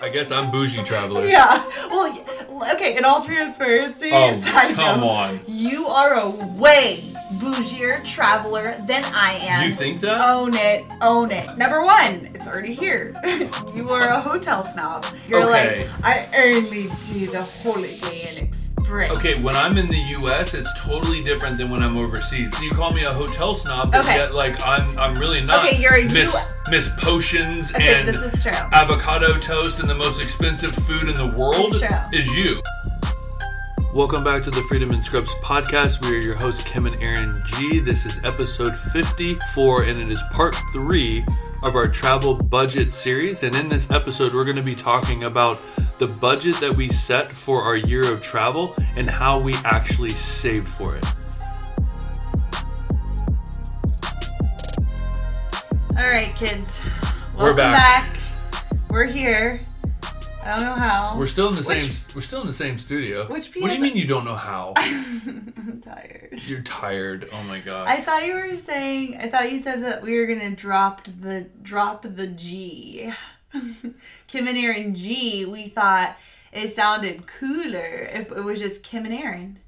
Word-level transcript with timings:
I 0.00 0.08
guess 0.10 0.30
I'm 0.30 0.50
bougie 0.50 0.82
traveler. 0.84 1.26
Yeah. 1.26 1.64
Well, 1.90 2.74
okay. 2.74 2.96
In 2.96 3.04
all 3.04 3.22
transparency, 3.24 4.10
Oh, 4.12 4.36
side 4.40 4.74
come 4.74 5.00
note, 5.00 5.06
on. 5.08 5.40
You 5.46 5.86
are 5.86 6.14
a 6.14 6.28
way 6.60 7.02
bougier 7.34 8.04
traveler 8.04 8.76
than 8.86 9.02
I 9.06 9.38
am. 9.42 9.68
You 9.68 9.74
think 9.74 10.00
that? 10.02 10.20
Own 10.20 10.54
it, 10.54 10.84
own 11.00 11.30
it. 11.32 11.56
Number 11.58 11.82
one, 11.82 12.26
it's 12.34 12.46
already 12.46 12.74
here. 12.74 13.14
you 13.74 13.88
are 13.90 14.08
a 14.08 14.20
hotel 14.20 14.62
snob. 14.62 15.04
You're 15.28 15.40
Okay. 15.42 15.86
like, 15.86 16.04
I 16.04 16.28
only 16.54 16.84
do 17.12 17.26
the 17.26 17.42
Holiday 17.62 18.28
Inn 18.30 18.44
Express. 18.46 19.10
Okay, 19.12 19.34
when 19.42 19.56
I'm 19.56 19.76
in 19.78 19.88
the 19.88 19.98
U.S., 20.20 20.54
it's 20.54 20.70
totally 20.80 21.22
different 21.22 21.58
than 21.58 21.68
when 21.70 21.82
I'm 21.82 21.96
overseas. 21.96 22.52
You 22.60 22.70
call 22.72 22.92
me 22.92 23.02
a 23.04 23.12
hotel 23.12 23.54
snob, 23.54 23.90
but 23.92 24.04
Okay. 24.04 24.14
yet 24.16 24.34
like 24.34 24.54
I'm 24.64 24.96
I'm 24.98 25.18
really 25.18 25.42
not. 25.42 25.64
Okay, 25.64 25.80
you're 25.80 25.96
a 25.96 26.04
Miss 26.04 26.32
U- 26.32 26.55
Miss 26.68 26.88
Potions 26.98 27.70
Okay, 27.74 28.00
and 28.00 28.08
this 28.08 28.34
is 28.34 28.42
true. 28.42 28.52
avocado 28.72 29.38
toast 29.38 29.78
and 29.78 29.88
the 29.88 29.94
most 29.94 30.20
expensive 30.20 30.72
food 30.72 31.08
in 31.08 31.14
the 31.14 31.38
world 31.38 31.74
is 32.12 32.26
you. 32.34 32.60
Welcome 33.94 34.24
back 34.24 34.42
to 34.42 34.50
the 34.50 34.62
Freedom 34.62 34.90
and 34.90 35.04
Scrubs 35.04 35.32
podcast. 35.36 36.04
We 36.04 36.16
are 36.16 36.20
your 36.20 36.34
hosts, 36.34 36.64
Kim 36.64 36.86
and 36.86 37.00
Aaron 37.00 37.40
G. 37.46 37.78
This 37.78 38.04
is 38.04 38.18
episode 38.24 38.76
54, 38.76 39.84
and 39.84 39.98
it 40.00 40.10
is 40.10 40.20
part 40.32 40.56
three 40.72 41.24
of 41.62 41.76
our 41.76 41.86
travel 41.86 42.34
budget 42.34 42.92
series. 42.92 43.42
And 43.44 43.54
in 43.54 43.68
this 43.68 43.88
episode, 43.90 44.34
we're 44.34 44.44
going 44.44 44.56
to 44.56 44.62
be 44.62 44.74
talking 44.74 45.24
about 45.24 45.62
the 45.98 46.08
budget 46.08 46.56
that 46.56 46.74
we 46.74 46.88
set 46.88 47.30
for 47.30 47.62
our 47.62 47.76
year 47.76 48.12
of 48.12 48.20
travel 48.20 48.74
and 48.96 49.08
how 49.08 49.38
we 49.38 49.54
actually 49.64 50.10
saved 50.10 50.66
for 50.68 50.96
it. 50.96 51.04
All 55.98 56.02
right, 56.12 56.34
kids. 56.36 56.80
We're 57.34 57.54
Welcome 57.54 57.56
back. 57.56 58.14
back. 58.14 58.70
We're 58.90 59.04
here. 59.06 59.60
I 60.44 60.56
don't 60.56 60.64
know 60.64 60.74
how. 60.74 61.16
We're 61.18 61.26
still 61.26 61.48
in 61.48 61.54
the 61.56 61.62
Which- 61.62 61.92
same. 61.92 62.12
We're 62.14 62.20
still 62.20 62.40
in 62.42 62.46
the 62.46 62.52
same 62.52 62.78
studio. 62.78 63.26
Which 63.26 63.46
what 63.56 63.68
do 63.68 63.74
you 63.74 63.80
mean 63.80 63.96
you 63.96 64.06
don't 64.06 64.24
know 64.24 64.34
how? 64.36 64.74
I'm 64.76 65.80
tired. 65.82 66.40
You're 66.46 66.62
tired. 66.62 67.28
Oh 67.32 67.42
my 67.44 67.60
god. 67.60 67.88
I 67.88 67.96
thought 68.00 68.26
you 68.26 68.34
were 68.34 68.56
saying. 68.56 69.16
I 69.18 69.28
thought 69.28 69.50
you 69.50 69.60
said 69.60 69.82
that 69.84 70.02
we 70.02 70.18
were 70.18 70.26
gonna 70.26 70.50
drop 70.54 71.04
the 71.04 71.48
drop 71.62 72.02
the 72.02 72.26
G. 72.28 73.12
Kim 74.26 74.46
and 74.48 74.58
Aaron 74.58 74.94
G. 74.94 75.44
We 75.46 75.68
thought 75.68 76.16
it 76.52 76.74
sounded 76.74 77.26
cooler 77.26 78.08
if 78.12 78.30
it 78.30 78.44
was 78.44 78.60
just 78.60 78.82
Kim 78.82 79.04
and 79.06 79.14
Aaron. 79.14 79.58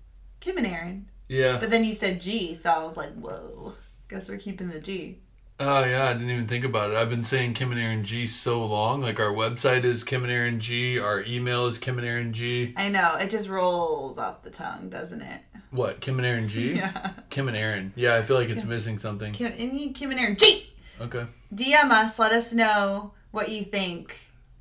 Kim 0.41 0.57
and 0.59 0.67
Aaron. 0.67 1.09
yeah. 1.29 1.59
But 1.59 1.71
then 1.71 1.85
you 1.85 1.93
said 1.95 2.21
G, 2.21 2.55
so 2.55 2.71
I 2.71 2.85
was 2.85 2.97
like, 2.97 3.13
whoa. 3.15 3.73
Guess 4.09 4.29
we're 4.29 4.39
keeping 4.39 4.69
the 4.69 4.81
G. 4.81 5.19
Oh 5.61 5.85
yeah, 5.85 6.09
I 6.09 6.13
didn't 6.13 6.31
even 6.31 6.47
think 6.47 6.65
about 6.65 6.93
it. 6.93 6.97
I've 6.97 7.11
been 7.11 7.25
saying 7.25 7.55
Kim 7.55 7.73
and 7.73 7.81
Aaron 7.81 8.05
G 8.05 8.29
so 8.29 8.65
long. 8.65 9.01
Like 9.01 9.19
our 9.19 9.33
website 9.33 9.83
is 9.85 10.05
Kim 10.05 10.23
and 10.23 10.33
Aaron 10.33 10.61
G. 10.61 11.01
Our 11.01 11.23
email 11.25 11.67
is 11.67 11.79
Kim 11.79 11.99
and 11.99 12.07
Aaron 12.07 12.33
G. 12.33 12.75
I 12.77 12.89
know 12.89 13.17
it 13.17 13.29
just 13.31 13.49
rolls 13.49 14.19
off 14.19 14.43
the 14.43 14.51
tongue, 14.51 14.89
doesn't 14.89 15.21
it? 15.21 15.41
What? 15.73 16.01
Kim 16.01 16.19
and 16.19 16.27
Aaron 16.27 16.49
G. 16.49 16.75
Yeah. 16.79 17.11
Kim 17.29 17.49
and 17.49 17.57
Aaron. 17.57 17.93
Yeah, 17.97 18.15
I 18.15 18.23
feel 18.23 18.37
like 18.37 18.51
it's 18.51 18.65
missing 18.65 18.99
something. 18.99 19.33
Kim, 19.33 19.53
Kim 19.95 20.11
and 20.13 20.21
Aaron 20.21 20.37
G. 20.37 20.73
Okay. 21.01 21.27
DM 21.53 21.91
us. 21.91 22.19
Let 22.21 22.33
us 22.33 22.53
know 22.53 23.13
what 23.33 23.49
you 23.49 23.65
think. 23.65 24.17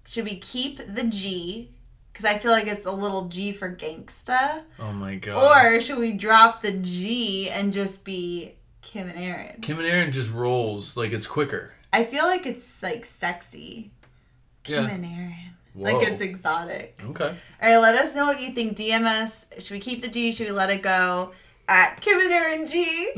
Should 0.06 0.26
we 0.26 0.38
keep 0.40 0.78
the 0.94 1.04
G? 1.04 1.74
Because 2.12 2.26
I 2.26 2.40
feel 2.40 2.52
like 2.52 2.66
it's 2.66 2.88
a 2.88 2.92
little 2.92 3.28
G 3.28 3.52
for 3.52 3.76
gangsta. 3.76 4.64
Oh 4.80 4.92
my 4.94 5.16
god. 5.16 5.76
Or 5.76 5.80
should 5.80 6.00
we 6.00 6.14
drop 6.14 6.64
the 6.64 6.72
G 6.72 7.50
and 7.52 7.72
just 7.72 8.04
be 8.04 8.56
Kim 8.88 9.10
and 9.10 9.20
Aaron? 9.20 9.60
Kim 9.62 9.78
and 9.80 9.86
Aaron 9.88 10.14
just 10.14 10.32
rolls 10.32 10.96
like 10.96 11.12
it's 11.12 11.28
quicker. 11.28 11.74
I 11.92 12.06
feel 12.06 12.24
like 12.26 12.46
it's 12.46 12.82
like 12.82 13.04
sexy. 13.04 13.92
Kim 14.64 14.86
Yeah. 14.86 14.90
and 14.92 15.06
Aaron. 15.06 15.34
Whoa. 15.74 15.84
Like 15.98 16.08
it's 16.08 16.22
exotic. 16.22 17.00
Okay. 17.04 17.26
All 17.62 17.70
right, 17.70 17.78
let 17.78 17.96
us 17.96 18.16
know 18.16 18.26
what 18.26 18.40
you 18.42 18.52
think. 18.52 18.78
DM 18.78 19.06
us. 19.06 19.46
Should 19.60 19.72
we 19.72 19.80
keep 19.82 20.02
the 20.02 20.08
G? 20.08 20.32
Should 20.32 20.48
we 20.48 20.54
let 20.54 20.70
it 20.70 20.82
go? 20.82 21.32
At 21.68 22.00
Kim 22.00 22.18
and 22.18 22.32
Aaron 22.32 22.66
G. 22.66 23.10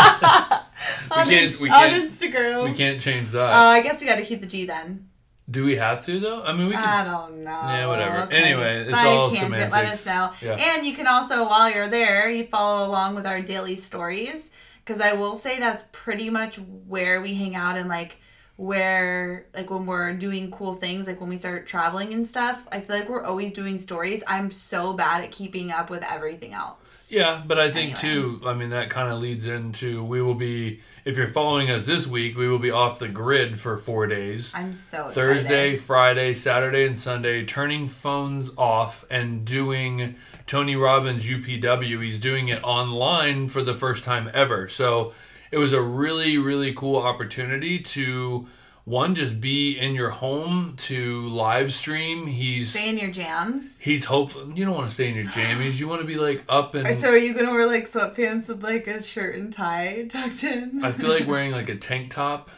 on, 0.00 1.28
can't- 1.28 1.60
we 1.60 1.68
can't- 1.68 2.12
Instagram. 2.12 2.64
We 2.64 2.74
can't 2.76 3.00
change 3.00 3.30
that. 3.30 3.50
Uh, 3.50 3.68
I 3.70 3.82
guess 3.82 4.00
we 4.00 4.08
got 4.08 4.16
to 4.16 4.24
keep 4.24 4.40
the 4.40 4.46
G 4.48 4.66
then. 4.66 5.08
Do 5.48 5.64
we 5.64 5.76
have 5.76 6.04
to 6.06 6.18
though? 6.18 6.42
I 6.42 6.52
mean, 6.52 6.68
we 6.68 6.74
can. 6.74 6.82
I 6.82 7.04
don't 7.04 7.44
know. 7.44 7.50
Yeah, 7.50 7.86
whatever. 7.86 8.22
Okay. 8.22 8.36
Anyway, 8.42 8.78
it's 8.80 8.92
all 8.92 9.30
tangent. 9.30 9.70
Let 9.70 9.84
us 9.86 10.04
know. 10.06 10.32
Yeah. 10.42 10.56
And 10.58 10.86
you 10.86 10.94
can 10.96 11.06
also, 11.06 11.46
while 11.46 11.70
you're 11.70 11.86
there, 11.88 12.30
you 12.30 12.46
follow 12.46 12.88
along 12.88 13.14
with 13.14 13.26
our 13.26 13.40
daily 13.42 13.76
stories 13.76 14.50
because 14.84 15.00
I 15.00 15.14
will 15.14 15.38
say 15.38 15.58
that's 15.58 15.84
pretty 15.92 16.30
much 16.30 16.56
where 16.58 17.20
we 17.20 17.34
hang 17.34 17.54
out 17.54 17.76
and 17.78 17.88
like 17.88 18.18
where 18.56 19.46
like 19.52 19.68
when 19.68 19.84
we're 19.84 20.12
doing 20.14 20.48
cool 20.50 20.74
things 20.74 21.08
like 21.08 21.20
when 21.20 21.28
we 21.28 21.36
start 21.36 21.66
traveling 21.66 22.14
and 22.14 22.26
stuff 22.28 22.64
i 22.70 22.78
feel 22.78 22.96
like 22.96 23.08
we're 23.08 23.24
always 23.24 23.50
doing 23.50 23.76
stories 23.78 24.22
i'm 24.28 24.48
so 24.52 24.92
bad 24.92 25.24
at 25.24 25.32
keeping 25.32 25.72
up 25.72 25.90
with 25.90 26.04
everything 26.04 26.54
else 26.54 27.10
Yeah, 27.10 27.42
but 27.44 27.58
I 27.58 27.70
think 27.72 28.02
Anyway. 28.04 28.38
too. 28.40 28.40
I 28.46 28.54
mean, 28.54 28.70
that 28.70 28.90
kind 28.90 29.12
of 29.12 29.18
leads 29.20 29.46
into 29.48 30.02
we 30.04 30.22
will 30.22 30.34
be. 30.36 30.80
If 31.04 31.18
you're 31.18 31.26
following 31.28 31.68
us 31.70 31.84
this 31.84 32.06
week, 32.06 32.36
we 32.36 32.48
will 32.48 32.58
be 32.58 32.70
off 32.70 32.98
the 32.98 33.08
grid 33.08 33.58
for 33.60 33.76
four 33.76 34.06
days. 34.06 34.52
i'm 34.54 34.72
so 34.72 35.04
Thursday, 35.08 35.72
excited. 35.72 35.80
Friday, 35.82 36.34
Saturday, 36.34 36.86
and 36.86 36.98
Sunday, 36.98 37.44
turning 37.44 37.86
phones 37.88 38.50
off 38.56 39.04
and 39.10 39.44
doing 39.44 40.14
Tony 40.46 40.76
Robbins 40.76 41.24
UPW. 41.24 42.02
He's 42.02 42.18
doing 42.18 42.48
it 42.48 42.62
online 42.62 43.48
for 43.48 43.62
the 43.62 43.74
first 43.74 44.04
time 44.04 44.30
ever. 44.34 44.68
So 44.68 45.12
it 45.50 45.58
was 45.58 45.72
a 45.72 45.82
really, 45.82 46.38
really 46.38 46.72
cool 46.74 46.96
opportunity 46.96 47.78
to 47.80 48.48
one 48.84 49.14
just 49.14 49.40
be 49.40 49.78
in 49.78 49.94
your 49.94 50.10
home 50.10 50.74
to 50.76 51.26
live 51.28 51.72
stream. 51.72 52.26
He's 52.26 52.70
stay 52.70 52.90
in 52.90 52.98
your 52.98 53.10
jams 53.10 53.64
he's 53.80 54.04
hopeful. 54.04 54.50
You 54.54 54.66
don't 54.66 54.74
want 54.74 54.88
to 54.88 54.94
stay 54.94 55.08
in 55.08 55.14
your 55.14 55.24
jammies. 55.24 55.78
You 55.80 55.88
want 55.88 56.02
to 56.02 56.06
be 56.06 56.16
like 56.16 56.44
up 56.48 56.74
and. 56.74 56.94
so 56.94 57.08
are 57.08 57.16
you 57.16 57.32
gonna 57.34 57.50
wear 57.50 57.66
like 57.66 57.90
sweatpants 57.90 58.48
with 58.48 58.62
like 58.62 58.86
a 58.86 59.02
shirt 59.02 59.36
and 59.36 59.50
tie 59.52 60.04
tucked 60.08 60.44
in 60.44 60.84
I 60.84 60.92
feel 60.92 61.08
like 61.08 61.26
wearing 61.26 61.52
like 61.60 61.70
a 61.70 61.76
tank 61.76 62.10
top 62.12 62.50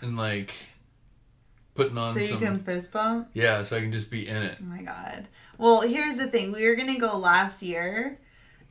and 0.00 0.16
like 0.16 0.54
putting 1.74 1.98
on 1.98 2.14
so 2.14 2.20
you 2.20 2.26
some. 2.28 2.38
can 2.38 2.58
fist 2.60 2.90
bump 2.92 3.28
Yeah, 3.34 3.64
so 3.64 3.76
I 3.76 3.80
can 3.80 3.92
just 3.92 4.10
be 4.10 4.26
in 4.26 4.42
it. 4.42 4.56
Oh 4.60 4.64
my 4.64 4.80
god. 4.80 5.28
Well, 5.58 5.82
here's 5.82 6.16
the 6.16 6.26
thing. 6.26 6.52
We 6.52 6.66
were 6.66 6.74
gonna 6.74 6.98
go 6.98 7.16
last 7.16 7.62
year, 7.62 8.18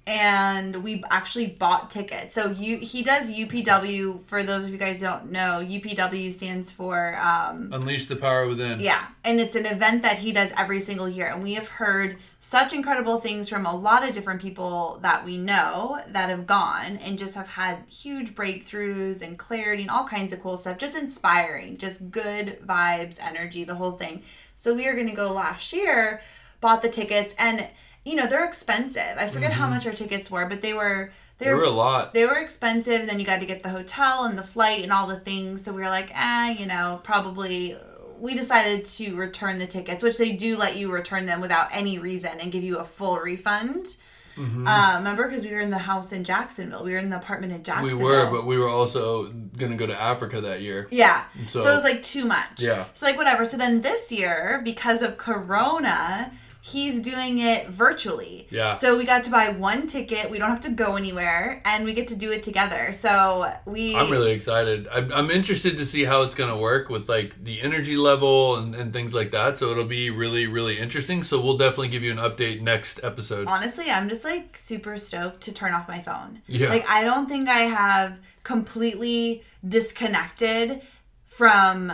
and 0.06 0.84
we 0.84 1.02
actually 1.10 1.48
bought 1.48 1.90
tickets. 1.90 2.36
So 2.36 2.52
you 2.52 2.78
he 2.78 3.04
does 3.04 3.32
UPW. 3.32 4.26
For 4.26 4.44
those 4.44 4.66
of 4.66 4.70
you 4.72 4.78
guys 4.78 5.00
who 5.00 5.06
don't 5.08 5.32
know, 5.32 5.62
UPW 5.66 6.32
stands 6.32 6.72
for 6.72 7.18
um, 7.18 7.70
Unleash 7.72 8.08
the 8.08 8.16
power 8.18 8.48
within. 8.48 8.80
yeah, 8.80 9.08
and 9.24 9.40
it's 9.40 9.56
an 9.56 9.66
event 9.66 10.02
that 10.04 10.20
he 10.20 10.32
does 10.34 10.52
every 10.58 10.80
single 10.82 11.08
year. 11.08 11.28
And 11.28 11.42
we 11.42 11.54
have 11.54 11.68
heard 11.70 12.18
such 12.42 12.74
incredible 12.74 13.22
things 13.22 13.48
from 13.48 13.66
a 13.66 13.74
lot 13.74 14.06
of 14.06 14.14
different 14.14 14.42
people 14.42 15.00
that 15.02 15.24
we 15.24 15.38
know 15.38 16.02
that 16.10 16.28
have 16.28 16.46
gone 16.46 16.98
and 16.98 17.18
just 17.18 17.36
have 17.36 17.48
had 17.48 17.78
huge 17.90 18.36
breakthroughs 18.36 19.22
and 19.22 19.40
clarity 19.40 19.84
and 19.84 19.90
all 19.90 20.06
kinds 20.06 20.34
of 20.34 20.44
cool 20.44 20.58
stuff. 20.58 20.78
Just 20.78 20.98
inspiring, 20.98 21.78
just 21.78 22.12
good 22.12 22.60
vibes, 22.68 23.18
energy, 23.22 23.64
the 23.64 23.76
whole 23.76 23.94
thing. 23.94 24.24
So 24.58 24.74
we 24.74 24.86
are 24.88 24.94
going 24.94 25.08
to 25.08 25.16
go 25.16 25.32
last 25.32 25.72
year, 25.72 26.20
bought 26.64 26.82
the 26.82 26.90
tickets, 26.90 27.36
and 27.38 27.68
you 28.04 28.16
know 28.16 28.26
they're 28.26 28.46
expensive. 28.46 29.14
I 29.18 29.28
forget 29.28 29.52
how 29.54 29.68
much 29.68 29.86
our 29.86 29.94
tickets 29.94 30.32
were, 30.32 30.46
but 30.48 30.62
they 30.64 30.74
were 30.74 31.12
they 31.38 31.46
There 31.46 31.58
were 31.58 31.64
a 31.66 31.70
lot. 31.86 32.14
they 32.14 32.26
were 32.26 32.38
expensive. 32.48 33.06
Then 33.08 33.20
you 33.20 33.26
got 33.26 33.40
to 33.42 33.46
get 33.46 33.62
the 33.64 33.70
hotel 33.70 34.24
and 34.26 34.38
the 34.38 34.44
flight 34.44 34.82
and 34.84 34.92
all 34.92 35.08
the 35.08 35.20
things. 35.20 35.64
So 35.64 35.74
we 35.74 35.82
were 35.84 35.90
like, 35.90 36.10
ah, 36.16 36.50
you 36.50 36.66
know, 36.66 37.00
probably. 37.04 37.78
We 38.20 38.36
decided 38.36 38.86
to 39.00 39.16
return 39.18 39.60
the 39.60 39.68
tickets, 39.68 40.02
which 40.02 40.18
they 40.18 40.32
do 40.32 40.56
let 40.58 40.78
you 40.78 40.90
return 40.90 41.26
them 41.26 41.42
without 41.42 41.68
any 41.74 42.00
reason 42.00 42.40
and 42.40 42.54
give 42.54 42.64
you 42.64 42.78
a 42.78 42.86
full 42.86 43.18
refund. 43.20 43.98
Mm-hmm. 44.38 44.66
Uh, 44.66 44.96
remember, 45.00 45.28
because 45.28 45.44
we 45.44 45.52
were 45.52 45.60
in 45.60 45.72
the 45.72 45.78
house 45.92 46.14
in 46.14 46.24
Jacksonville, 46.24 46.84
we 46.86 46.94
were 46.94 47.00
in 47.00 47.10
the 47.10 47.18
apartment 47.18 47.52
in 47.52 47.62
Jacksonville. 47.64 47.98
We 47.98 48.04
were, 48.04 48.26
but 48.32 48.46
we 48.46 48.58
were 48.58 48.70
also 48.70 49.28
gonna 49.60 49.76
go 49.76 49.88
to 49.88 50.02
Africa 50.12 50.40
that 50.42 50.62
year. 50.62 50.88
Yeah. 50.90 51.26
So- 51.48 51.64
So, 51.64 51.72
it 51.72 51.76
was 51.76 51.84
like 51.84 52.02
too 52.02 52.24
much. 52.26 52.56
Yeah. 52.62 52.86
So 52.94 53.06
like 53.08 53.18
whatever. 53.18 53.46
So 53.46 53.58
then 53.58 53.82
this 53.82 54.10
year, 54.12 54.62
because 54.64 55.02
of 55.02 55.18
Corona, 55.18 56.32
he's 56.66 57.02
doing 57.02 57.40
it 57.40 57.68
virtually. 57.68 58.48
Yeah. 58.50 58.72
So 58.72 58.98
we 58.98 59.04
got 59.04 59.26
to 59.26 59.30
buy 59.30 59.50
one 59.50 59.86
ticket. 59.86 60.32
We 60.32 60.40
don't 60.40 60.50
have 60.50 60.62
to 60.62 60.70
go 60.70 60.96
anywhere, 60.96 61.62
and 61.66 61.84
we 61.84 61.94
get 61.94 62.08
to 62.08 62.16
do 62.16 62.32
it 62.32 62.42
together. 62.42 62.94
So 62.94 63.52
we. 63.66 63.98
I'm 63.98 64.10
really 64.10 64.32
excited. 64.32 64.88
I'm, 64.90 65.12
I'm 65.12 65.30
interested 65.30 65.78
to 65.78 65.86
see 65.86 66.06
how 66.06 66.22
it's 66.22 66.36
gonna 66.36 66.58
work 66.58 66.88
with 66.88 67.10
like 67.10 67.44
the 67.44 67.62
energy 67.62 67.98
level 67.98 68.56
and, 68.56 68.74
and 68.76 68.94
things 68.94 69.14
like 69.14 69.32
that. 69.32 69.58
So 69.58 69.72
it'll 69.72 69.84
be 69.84 70.10
really, 70.10 70.48
really 70.48 70.80
interesting. 70.80 71.22
So 71.24 71.42
we'll 71.42 71.58
definitely 71.58 71.90
give 71.90 72.02
you 72.02 72.12
an 72.12 72.18
update 72.18 72.62
next 72.62 73.04
episode. 73.04 73.48
honestly, 73.48 73.92
I'm 73.92 74.08
just 74.08 74.24
like 74.24 74.56
super 74.56 74.98
stoked 74.98 75.42
to 75.42 75.54
turn 75.54 75.74
off 75.74 75.90
my 75.90 76.02
phone. 76.02 76.42
Yeah. 76.48 76.70
Like 76.70 76.90
I 76.90 77.04
don't 77.04 77.28
think 77.28 77.50
I 77.50 77.64
have 77.64 78.18
completely 78.44 79.44
disconnected 79.68 80.82
from 81.26 81.92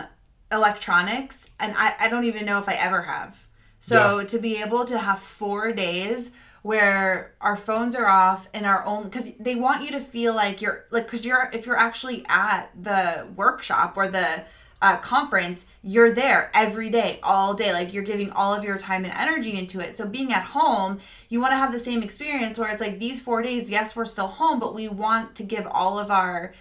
electronics 0.52 1.50
and 1.58 1.74
I, 1.76 1.94
I 1.98 2.08
don't 2.08 2.24
even 2.24 2.46
know 2.46 2.58
if 2.60 2.68
I 2.68 2.74
ever 2.74 3.02
have. 3.02 3.46
So 3.80 4.20
Yeah. 4.20 4.26
to 4.26 4.38
be 4.38 4.62
able 4.62 4.84
to 4.84 4.98
have 4.98 5.18
four 5.20 5.72
days 5.72 6.32
where 6.62 7.32
our 7.40 7.56
phones 7.56 7.96
are 7.96 8.06
off 8.06 8.48
and 8.52 8.66
our 8.66 8.84
own 8.84 9.04
because 9.04 9.30
they 9.40 9.54
want 9.54 9.82
you 9.82 9.90
to 9.92 10.00
feel 10.00 10.34
like 10.34 10.60
you're 10.60 10.84
like 10.90 11.04
because 11.06 11.24
you're 11.24 11.48
if 11.52 11.64
you're 11.66 11.76
actually 11.76 12.24
at 12.28 12.70
the 12.80 13.26
workshop 13.34 13.94
or 13.96 14.08
the 14.08 14.44
uh, 14.82 14.96
conference, 14.96 15.66
you're 15.82 16.10
there 16.10 16.50
every 16.54 16.88
day, 16.88 17.20
all 17.22 17.52
day. 17.52 17.72
Like 17.72 17.92
you're 17.92 18.02
giving 18.02 18.30
all 18.30 18.54
of 18.54 18.64
your 18.64 18.78
time 18.78 19.04
and 19.04 19.12
energy 19.12 19.58
into 19.58 19.78
it. 19.80 19.96
So 19.98 20.06
being 20.08 20.32
at 20.32 20.42
home, 20.42 21.00
you 21.28 21.38
want 21.40 21.52
to 21.52 21.56
have 21.56 21.72
the 21.72 21.80
same 21.80 22.02
experience 22.02 22.58
where 22.58 22.70
it's 22.70 22.80
like 22.80 22.98
these 22.98 23.20
four 23.20 23.42
days, 23.42 23.68
yes, 23.68 23.94
we're 23.94 24.06
still 24.06 24.26
home, 24.26 24.58
but 24.58 24.74
we 24.74 24.88
want 24.88 25.34
to 25.36 25.42
give 25.42 25.66
all 25.66 25.98
of 25.98 26.10
our 26.10 26.54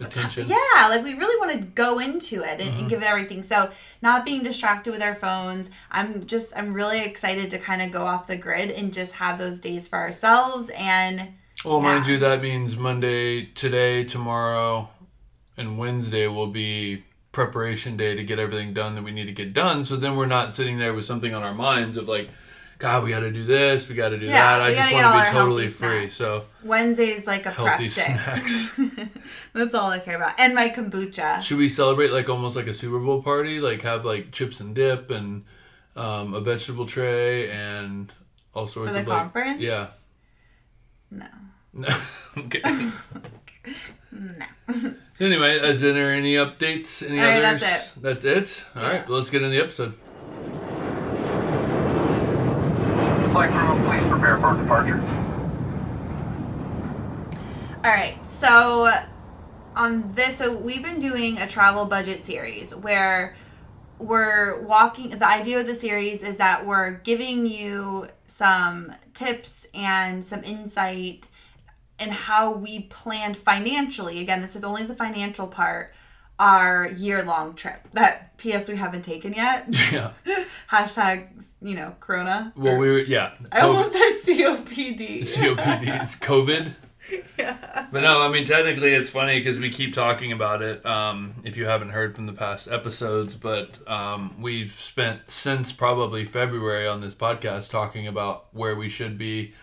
Attention. 0.00 0.48
yeah, 0.48 0.88
like 0.88 1.02
we 1.04 1.14
really 1.14 1.38
want 1.38 1.60
to 1.60 1.66
go 1.74 1.98
into 1.98 2.42
it 2.42 2.52
and, 2.52 2.62
and 2.62 2.72
mm-hmm. 2.72 2.88
give 2.88 3.02
it 3.02 3.06
everything. 3.06 3.42
So 3.42 3.70
not 4.00 4.24
being 4.24 4.42
distracted 4.42 4.92
with 4.92 5.02
our 5.02 5.14
phones. 5.14 5.70
I'm 5.90 6.24
just 6.26 6.56
I'm 6.56 6.72
really 6.72 7.02
excited 7.02 7.50
to 7.50 7.58
kind 7.58 7.82
of 7.82 7.90
go 7.90 8.06
off 8.06 8.26
the 8.26 8.36
grid 8.36 8.70
and 8.70 8.92
just 8.92 9.12
have 9.12 9.38
those 9.38 9.60
days 9.60 9.88
for 9.88 9.98
ourselves 9.98 10.70
and 10.76 11.28
Well, 11.64 11.80
mind 11.80 12.06
you, 12.06 12.18
that 12.18 12.40
means 12.40 12.76
Monday, 12.76 13.46
today, 13.46 14.04
tomorrow, 14.04 14.88
and 15.56 15.78
Wednesday 15.78 16.26
will 16.26 16.46
be 16.46 17.04
preparation 17.32 17.96
day 17.96 18.16
to 18.16 18.24
get 18.24 18.38
everything 18.38 18.72
done 18.72 18.94
that 18.94 19.04
we 19.04 19.12
need 19.12 19.26
to 19.26 19.32
get 19.32 19.52
done. 19.52 19.84
So 19.84 19.96
then 19.96 20.16
we're 20.16 20.26
not 20.26 20.54
sitting 20.54 20.78
there 20.78 20.94
with 20.94 21.04
something 21.04 21.34
on 21.34 21.42
our 21.42 21.54
minds 21.54 21.96
of 21.96 22.08
like, 22.08 22.28
God, 22.80 23.04
we 23.04 23.10
got 23.10 23.20
to 23.20 23.30
do 23.30 23.44
this, 23.44 23.88
we 23.90 23.94
got 23.94 24.08
to 24.08 24.18
do 24.18 24.26
that. 24.26 24.62
I 24.62 24.74
just 24.74 24.92
want 24.92 25.06
to 25.06 25.30
be 25.32 25.38
totally 25.38 25.66
free. 25.68 26.08
So. 26.08 26.42
Wednesday's 26.64 27.26
like 27.26 27.44
a 27.44 27.50
healthy 27.50 27.84
day. 27.84 27.90
snacks. 27.90 28.80
That's 29.52 29.74
all 29.74 29.90
I 29.90 29.98
care 29.98 30.16
about. 30.16 30.40
And 30.40 30.54
my 30.54 30.70
kombucha. 30.70 31.42
Should 31.42 31.58
we 31.58 31.68
celebrate 31.68 32.10
like 32.10 32.30
almost 32.30 32.56
like 32.56 32.66
a 32.66 32.74
Super 32.74 32.98
Bowl 32.98 33.22
party? 33.22 33.60
Like 33.60 33.82
have 33.82 34.06
like 34.06 34.32
chips 34.32 34.60
and 34.60 34.74
dip 34.74 35.10
and 35.10 35.44
um, 35.94 36.32
a 36.32 36.40
vegetable 36.40 36.86
tray 36.86 37.50
and 37.50 38.10
all 38.54 38.66
sorts 38.66 38.88
For 38.88 38.94
the 38.94 39.00
of 39.00 39.08
like 39.08 39.18
conference? 39.18 39.60
yeah. 39.60 39.88
No. 41.10 41.26
No. 41.74 41.88
okay. 42.38 42.62
No. 44.12 44.44
Anyway, 45.20 45.52
is 45.58 45.80
there 45.80 46.12
any 46.12 46.34
updates? 46.34 47.06
Any 47.06 47.20
All 47.20 47.26
right, 47.26 47.44
others? 47.44 47.60
that's 47.60 47.92
That's 47.92 48.24
it. 48.24 48.64
All 48.74 48.82
right, 48.82 49.08
well, 49.08 49.18
let's 49.18 49.30
get 49.30 49.42
in 49.42 49.50
the 49.52 49.60
episode. 49.60 49.94
Flight 53.32 53.50
crew, 53.50 53.84
please 53.86 54.04
prepare 54.06 54.38
for 54.40 54.56
departure. 54.56 55.00
All 57.84 57.90
right. 57.90 58.16
So 58.26 58.92
on 59.76 60.12
this, 60.14 60.38
so 60.38 60.56
we've 60.56 60.82
been 60.82 60.98
doing 60.98 61.38
a 61.38 61.46
travel 61.46 61.84
budget 61.84 62.24
series 62.24 62.74
where 62.74 63.36
we're 63.98 64.60
walking. 64.62 65.10
The 65.10 65.28
idea 65.28 65.60
of 65.60 65.66
the 65.66 65.74
series 65.76 66.22
is 66.24 66.38
that 66.38 66.66
we're 66.66 66.90
giving 66.90 67.46
you 67.46 68.08
some 68.26 68.92
tips 69.14 69.68
and 69.74 70.24
some 70.24 70.42
insight 70.42 71.26
in 72.00 72.08
how 72.08 72.52
we 72.52 72.80
planned 72.80 73.36
financially. 73.36 74.18
Again, 74.20 74.40
this 74.42 74.56
is 74.56 74.64
only 74.64 74.82
the 74.82 74.94
financial 74.94 75.46
part. 75.46 75.92
Our 76.38 76.88
year 76.88 77.22
long 77.22 77.54
trip 77.54 77.90
that 77.92 78.38
P.S. 78.38 78.66
we 78.66 78.76
haven't 78.76 79.02
taken 79.02 79.34
yet. 79.34 79.68
Yeah. 79.92 80.12
Hashtag 80.70 81.28
you 81.62 81.74
know 81.74 81.94
Corona. 82.00 82.52
Well, 82.56 82.76
we 82.76 82.90
were 82.90 82.98
yeah. 82.98 83.32
I 83.52 83.60
almost 83.62 83.92
said 83.92 84.12
COPD. 84.24 85.22
COPD 85.34 86.02
is 86.02 86.16
COVID. 86.16 86.74
Yeah. 87.36 87.88
But 87.90 88.02
no, 88.02 88.22
I 88.22 88.28
mean 88.28 88.44
technically 88.44 88.90
it's 88.90 89.10
funny 89.10 89.40
because 89.40 89.58
we 89.58 89.70
keep 89.70 89.94
talking 89.94 90.30
about 90.30 90.62
it. 90.62 90.86
Um, 90.86 91.34
if 91.42 91.56
you 91.56 91.66
haven't 91.66 91.90
heard 91.90 92.14
from 92.14 92.26
the 92.26 92.32
past 92.32 92.68
episodes, 92.70 93.34
but 93.34 93.80
um, 93.88 94.36
we've 94.40 94.78
spent 94.78 95.28
since 95.28 95.72
probably 95.72 96.24
February 96.24 96.86
on 96.86 97.00
this 97.00 97.14
podcast 97.16 97.70
talking 97.72 98.06
about 98.06 98.46
where 98.52 98.76
we 98.76 98.88
should 98.88 99.18
be. 99.18 99.54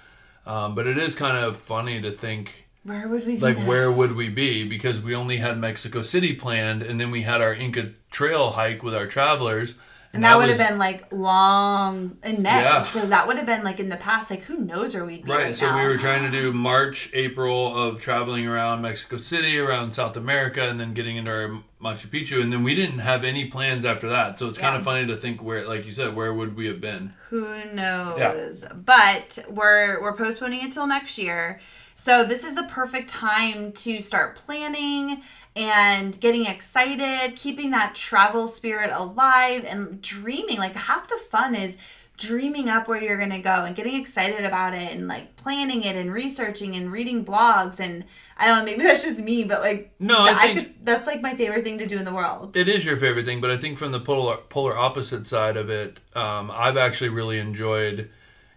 Um, 0.45 0.75
but 0.75 0.87
it 0.87 0.97
is 0.97 1.15
kind 1.15 1.37
of 1.37 1.55
funny 1.55 2.01
to 2.01 2.11
think 2.11 2.67
Where 2.83 3.07
would 3.07 3.25
we 3.25 3.37
like 3.37 3.59
where 3.59 3.89
would 3.91 4.13
we 4.15 4.27
be 4.27 4.67
because 4.67 4.99
we 4.99 5.15
only 5.15 5.37
had 5.37 5.57
Mexico 5.57 6.01
City 6.01 6.35
planned, 6.35 6.81
and 6.81 6.99
then 6.99 7.11
we 7.11 7.21
had 7.21 7.41
our 7.41 7.53
Inca 7.53 7.91
Trail 8.11 8.51
hike 8.51 8.83
with 8.83 8.95
our 8.95 9.07
travelers, 9.07 9.75
And 10.13 10.23
that, 10.23 10.37
would 10.37 10.49
have 10.49 10.57
been 10.57 10.77
like 10.79 11.11
long 11.11 12.17
in 12.23 12.41
May. 12.41 12.61
Yeah. 12.61 12.83
So 12.85 13.05
that 13.05 13.27
would 13.27 13.37
have 13.37 13.45
been 13.45 13.63
like 13.63 13.79
in 13.79 13.89
the 13.89 13.97
past. 13.97 14.31
Like 14.31 14.41
who 14.43 14.57
knows 14.57 14.93
where 14.93 15.05
we'd 15.05 15.25
be 15.25 15.31
right, 15.31 15.45
Right, 15.45 15.55
so 15.55 15.67
now. 15.69 15.81
we 15.81 15.87
were 15.87 15.97
trying 15.97 16.23
to 16.23 16.31
do 16.31 16.51
March, 16.53 17.09
April 17.13 17.75
of 17.75 18.01
traveling 18.01 18.47
around 18.47 18.81
Mexico 18.81 19.17
City, 19.17 19.59
around 19.59 19.93
South 19.93 20.17
America, 20.17 20.67
and 20.67 20.79
then 20.79 20.93
getting 20.93 21.17
into 21.17 21.31
our 21.31 21.61
Machu 21.81 22.07
Picchu, 22.07 22.41
and 22.41 22.51
then 22.51 22.63
we 22.63 22.73
didn't 22.73 22.99
have 22.99 23.23
any 23.23 23.45
plans 23.49 23.85
after 23.85 24.09
that. 24.09 24.39
So 24.39 24.47
it's 24.47 24.57
kind 24.57 24.75
of 24.75 24.83
funny 24.83 25.05
to 25.07 25.15
think 25.15 25.43
where, 25.43 25.67
like 25.67 25.85
you 25.85 25.91
said, 25.91 26.15
where 26.15 26.33
would 26.33 26.55
we 26.55 26.65
have 26.67 26.81
been? 26.81 27.13
Who 27.29 27.63
knows? 27.73 28.63
Yeah. 28.63 28.73
But 28.73 29.37
we're 29.49 30.01
we're 30.01 30.15
postponing 30.15 30.63
until 30.63 30.87
next 30.87 31.17
year. 31.17 31.61
So 31.99 32.23
this 32.23 32.43
is 32.43 32.53
the 32.53 32.63
perfect 32.63 33.09
time 33.09 33.71
to 33.73 34.01
start 34.01 34.35
planning 34.35 35.21
and 35.57 36.19
getting 36.19 36.45
excited, 36.45 37.35
keeping 37.35 37.71
that 37.71 37.95
travel 37.95 38.47
spirit 38.47 38.91
alive 38.93 39.65
and 39.67 40.01
dreaming. 40.01 40.57
Like 40.57 40.75
half 40.75 41.09
the 41.09 41.17
fun 41.29 41.55
is 41.55 41.77
dreaming 42.17 42.67
up 42.69 42.87
where 42.87 43.01
you're 43.01 43.17
going 43.17 43.29
to 43.29 43.39
go 43.39 43.63
and 43.65 43.75
getting 43.75 43.95
excited 43.95 44.43
about 44.43 44.73
it 44.73 44.91
and 44.91 45.07
like 45.07 45.35
planning 45.35 45.83
it 45.83 45.95
and 45.95 46.11
researching 46.11 46.75
and 46.75 46.91
reading 46.91 47.23
blogs 47.23 47.79
and 47.79 48.03
I 48.39 48.47
don't 48.47 48.59
know, 48.59 48.65
maybe 48.65 48.83
that's 48.87 49.03
just 49.03 49.19
me, 49.19 49.43
but 49.43 49.61
like 49.61 49.91
No, 49.99 50.23
I 50.25 50.33
think- 50.33 50.57
could, 50.59 50.73
that's 50.85 51.07
like 51.07 51.21
my 51.21 51.35
favorite 51.35 51.63
thing 51.63 51.77
to 51.79 51.87
do 51.87 51.97
in 51.97 52.05
the 52.05 52.13
world. 52.13 52.55
It 52.55 52.67
is 52.69 52.85
your 52.85 52.97
favorite 52.97 53.25
thing, 53.25 53.41
but 53.41 53.49
I 53.51 53.57
think 53.57 53.77
from 53.77 53.91
the 53.91 53.99
polar 53.99 54.37
polar 54.37 54.77
opposite 54.77 55.25
side 55.27 55.57
of 55.57 55.69
it, 55.69 55.99
um, 56.15 56.51
I've 56.53 56.77
actually 56.77 57.09
really 57.09 57.37
enjoyed, 57.39 58.09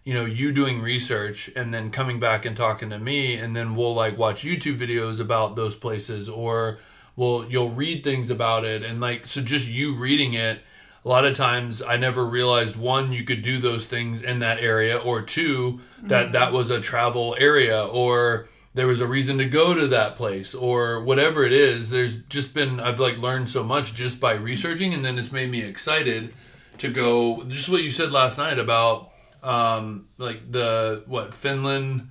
you 0.05 0.15
know, 0.15 0.25
you 0.25 0.53
doing 0.53 0.81
research 0.81 1.51
and 1.55 1.73
then 1.75 1.91
coming 1.91 2.19
back 2.21 2.47
and 2.47 2.57
talking 2.57 2.89
to 2.91 2.99
me, 2.99 3.37
and 3.37 3.55
then 3.55 3.75
we'll 3.75 3.95
like 3.95 4.17
watch 4.17 4.43
YouTube 4.43 4.79
videos 4.79 5.21
about 5.21 5.55
those 5.57 5.77
places, 5.77 6.29
or 6.31 6.79
well, 7.17 7.45
you'll 7.49 7.71
read 7.71 8.05
things 8.05 8.31
about 8.31 8.65
it, 8.65 8.83
and 8.83 9.01
like 9.01 9.27
so, 9.27 9.41
just 9.41 9.69
you 9.69 9.97
reading 9.97 10.35
it. 10.35 10.61
A 11.03 11.09
lot 11.09 11.25
of 11.25 11.35
times, 11.35 11.81
I 11.81 11.97
never 11.97 12.27
realized 12.27 12.77
one, 12.77 13.11
you 13.13 13.25
could 13.25 13.43
do 13.43 13.59
those 13.59 13.87
things 13.87 14.23
in 14.23 14.41
that 14.41 14.59
area, 14.59 14.99
or 14.99 15.23
two, 15.23 15.81
that 16.03 16.33
that 16.33 16.53
was 16.53 16.71
a 16.71 16.81
travel 16.81 17.35
area, 17.39 17.83
or 17.87 18.51
there 18.75 18.87
was 18.87 19.01
a 19.01 19.07
reason 19.07 19.39
to 19.39 19.45
go 19.45 19.75
to 19.75 19.89
that 19.89 20.17
place 20.17 20.55
or 20.55 21.03
whatever 21.03 21.45
it 21.45 21.53
is 21.53 21.91
there's 21.91 22.17
just 22.25 22.55
been 22.55 22.79
i've 22.81 23.01
like 23.01 23.19
learned 23.19 23.51
so 23.51 23.65
much 23.65 23.95
just 23.95 24.21
by 24.21 24.33
researching 24.33 24.95
and 24.95 25.05
then 25.05 25.19
it's 25.19 25.33
made 25.33 25.51
me 25.51 25.61
excited 25.63 26.33
to 26.79 26.89
go 26.89 27.43
just 27.45 27.69
what 27.69 27.83
you 27.83 27.91
said 27.91 28.13
last 28.13 28.39
night 28.39 28.59
about 28.59 29.11
um 29.43 30.07
like 30.19 30.51
the 30.51 31.03
what 31.07 31.35
finland 31.35 32.11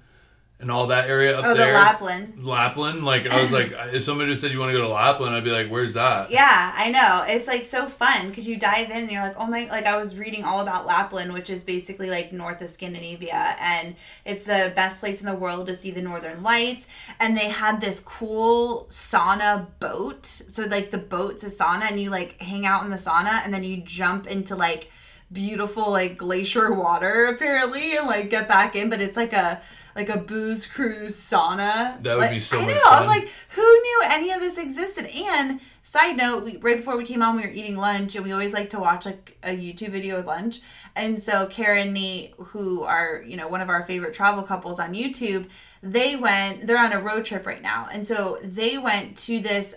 and 0.62 0.70
all 0.70 0.88
that 0.88 1.10
area 1.10 1.38
up 1.40 1.46
Oh, 1.46 1.50
the 1.50 1.56
there 1.56 1.74
Lapland. 1.74 2.44
lapland 2.44 3.06
like 3.06 3.26
i 3.32 3.42
was 3.42 3.50
like 3.50 3.72
if 3.94 4.04
somebody 4.04 4.30
just 4.32 4.42
said 4.42 4.52
you 4.52 4.60
want 4.60 4.72
to 4.74 4.78
go 4.78 4.84
to 4.86 4.90
lapland 4.94 5.34
i'd 5.34 5.44
be 5.46 5.52
like 5.52 5.70
where's 5.70 5.94
that 5.94 6.30
Yeah, 6.32 6.74
I 6.76 6.92
know. 6.92 7.24
It's 7.28 7.48
like 7.48 7.64
so 7.66 7.88
fun 7.88 8.28
because 8.30 8.48
you 8.48 8.58
dive 8.58 8.90
in 8.90 8.98
and 9.04 9.12
you're 9.12 9.22
like, 9.24 9.36
oh 9.38 9.48
my, 9.48 9.66
like 9.70 9.86
I 9.86 9.96
was 9.98 10.18
reading 10.18 10.44
all 10.44 10.60
about 10.62 10.86
Lapland, 10.86 11.34
which 11.34 11.50
is 11.50 11.64
basically 11.64 12.10
like 12.10 12.32
north 12.34 12.62
of 12.62 12.70
Scandinavia, 12.70 13.56
and 13.60 13.96
it's 14.26 14.46
the 14.46 14.72
best 14.76 15.00
place 15.00 15.20
in 15.22 15.26
the 15.28 15.34
world 15.34 15.68
to 15.68 15.74
see 15.74 15.92
the 15.92 16.02
northern 16.02 16.44
lights. 16.44 16.88
And 17.20 17.36
they 17.38 17.50
had 17.50 17.80
this 17.82 18.00
cool 18.02 18.86
sauna 18.90 19.68
boat. 19.80 20.26
So, 20.26 20.66
like, 20.66 20.92
the 20.92 20.98
boat's 20.98 21.44
a 21.44 21.50
sauna, 21.50 21.90
and 21.90 22.00
you 22.00 22.10
like 22.10 22.40
hang 22.42 22.66
out 22.66 22.84
in 22.84 22.90
the 22.90 22.98
sauna, 22.98 23.44
and 23.44 23.54
then 23.54 23.64
you 23.64 23.78
jump 23.78 24.28
into 24.28 24.56
like 24.56 24.92
beautiful 25.32 25.92
like 25.92 26.18
glacier 26.18 26.74
water 26.74 27.26
apparently 27.26 27.96
and 27.96 28.08
like 28.08 28.32
get 28.32 28.48
back 28.48 28.76
in 28.76 28.90
but 28.90 29.00
it's 29.00 29.16
like 29.16 29.32
a 29.32 29.62
like 30.00 30.10
a 30.10 30.18
booze 30.32 30.66
cruise 30.76 31.16
sauna. 31.16 32.02
That 32.04 32.16
would 32.16 32.22
Like, 32.26 32.32
be 32.32 32.40
so 32.40 32.58
I 32.60 32.66
much 32.66 32.76
know, 32.76 32.82
fun. 32.82 33.02
i'm 33.04 33.08
like 33.08 33.28
who 33.56 33.62
knew 33.86 34.02
any 34.06 34.32
of 34.32 34.40
this 34.40 34.58
existed? 34.58 35.06
And 35.08 35.60
side 35.84 36.16
note 36.18 36.44
we, 36.46 36.58
right 36.58 36.78
before 36.78 36.96
we 36.98 37.06
came 37.12 37.22
on 37.22 37.36
we 37.36 37.42
were 37.44 37.50
eating 37.60 37.76
lunch 37.76 38.16
and 38.16 38.24
we 38.26 38.32
always 38.32 38.54
like 38.54 38.70
to 38.72 38.80
watch 38.80 39.06
like 39.06 39.38
a 39.44 39.50
youtube 39.66 39.92
video 39.98 40.18
with 40.18 40.26
lunch. 40.26 40.62
And 40.96 41.22
so 41.22 41.48
Kara 41.48 41.82
and 41.82 41.94
nate 41.94 42.34
who 42.52 42.84
are 42.84 43.12
you 43.26 43.36
know 43.38 43.48
one 43.56 43.62
of 43.62 43.70
our 43.70 43.84
favorite 43.84 44.14
travel 44.14 44.44
couples 44.44 44.80
on 44.80 44.94
youtube 44.94 45.44
they 45.82 46.16
went 46.16 46.66
they're 46.68 46.84
on 46.88 46.94
a 46.94 47.02
road 47.10 47.24
trip 47.26 47.46
right 47.46 47.62
now. 47.62 47.88
And 47.92 48.08
so 48.08 48.38
they 48.44 48.78
went 48.78 49.18
to 49.28 49.40
this 49.40 49.76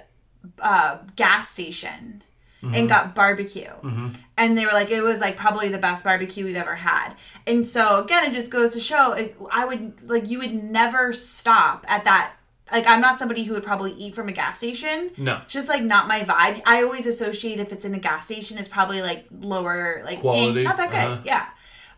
uh, 0.60 0.98
gas 1.16 1.48
station 1.50 2.22
and 2.62 2.88
got 2.88 3.14
barbecue. 3.14 3.70
And 4.36 4.56
they 4.56 4.64
were 4.66 4.72
like, 4.72 4.90
it 4.90 5.02
was 5.02 5.18
like 5.20 5.36
probably 5.36 5.68
the 5.68 5.78
best 5.78 6.04
barbecue 6.04 6.44
we've 6.44 6.56
ever 6.56 6.74
had. 6.76 7.14
And 7.46 7.66
so 7.66 8.02
again, 8.04 8.24
it 8.30 8.32
just 8.34 8.50
goes 8.50 8.70
to 8.72 8.80
show 8.80 9.12
it, 9.12 9.36
I 9.50 9.64
would 9.64 10.08
like, 10.08 10.30
you 10.30 10.38
would 10.38 10.54
never 10.62 11.12
stop 11.12 11.84
at 11.88 12.04
that. 12.04 12.34
Like, 12.70 12.86
I'm 12.86 13.00
not 13.02 13.18
somebody 13.18 13.44
who 13.44 13.52
would 13.52 13.64
probably 13.64 13.92
eat 13.92 14.14
from 14.14 14.28
a 14.28 14.32
gas 14.32 14.56
station. 14.58 15.10
No. 15.18 15.40
It's 15.44 15.52
just 15.52 15.68
like 15.68 15.82
not 15.82 16.08
my 16.08 16.20
vibe. 16.20 16.62
I 16.64 16.82
always 16.82 17.06
associate 17.06 17.60
if 17.60 17.70
it's 17.72 17.84
in 17.84 17.94
a 17.94 17.98
gas 17.98 18.24
station, 18.24 18.56
it's 18.56 18.68
probably 18.68 19.02
like 19.02 19.26
lower, 19.40 20.00
like 20.06 20.20
Quality, 20.20 20.62
not 20.62 20.78
that 20.78 20.90
good. 20.90 20.96
uh-huh. 20.98 21.22
Yeah. 21.24 21.46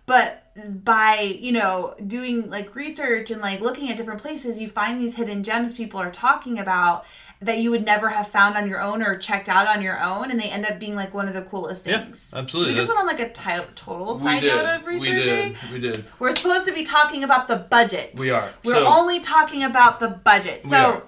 But 0.07 0.41
by, 0.85 1.37
you 1.41 1.51
know, 1.51 1.95
doing 2.07 2.51
like 2.51 2.75
research 2.77 3.31
and 3.31 3.41
like 3.41 3.61
looking 3.61 3.91
at 3.91 3.97
different 3.97 4.21
places, 4.21 4.61
you 4.61 4.69
find 4.69 5.01
these 5.01 5.17
hidden 5.17 5.43
gems 5.43 5.73
people 5.73 5.99
are 5.99 6.11
talking 6.11 6.59
about 6.59 7.07
that 7.41 7.59
you 7.59 7.71
would 7.71 7.85
never 7.85 8.11
have 8.11 8.29
found 8.29 8.57
on 8.57 8.69
your 8.69 8.81
own 8.81 9.03
or 9.03 9.17
checked 9.17 9.49
out 9.49 9.67
on 9.67 9.83
your 9.83 10.01
own. 10.03 10.31
And 10.31 10.39
they 10.39 10.51
end 10.51 10.67
up 10.67 10.79
being 10.79 10.95
like 10.95 11.13
one 11.15 11.27
of 11.27 11.35
the 11.35 11.43
coolest 11.43 11.87
Yeah, 11.87 12.05
things. 12.05 12.33
absolutely. 12.37 12.73
So 12.73 12.75
we 12.75 12.77
just 12.77 12.89
went 12.89 13.01
on 13.01 13.07
like 13.07 13.21
a 13.21 13.31
total 13.75 14.15
side 14.15 14.41
did 14.43 14.55
note 14.55 14.67
of 14.67 14.85
we 14.87 14.93
researching. 15.01 15.53
did 15.55 15.73
we 15.73 15.81
did 15.81 16.05
We're 16.19 16.37
supposed 16.37 16.67
to 16.67 16.73
be 16.75 16.85
talking 16.85 17.25
about 17.25 17.49
the 17.49 17.57
budget. 17.57 18.13
We 18.19 18.31
are. 18.31 18.51
We're 18.63 18.75
So- 18.75 18.87
only 18.87 19.21
talking 19.21 19.65
about 19.65 20.01
the 20.01 20.09
budget. 20.09 20.65
We 20.65 20.71
So 20.71 21.03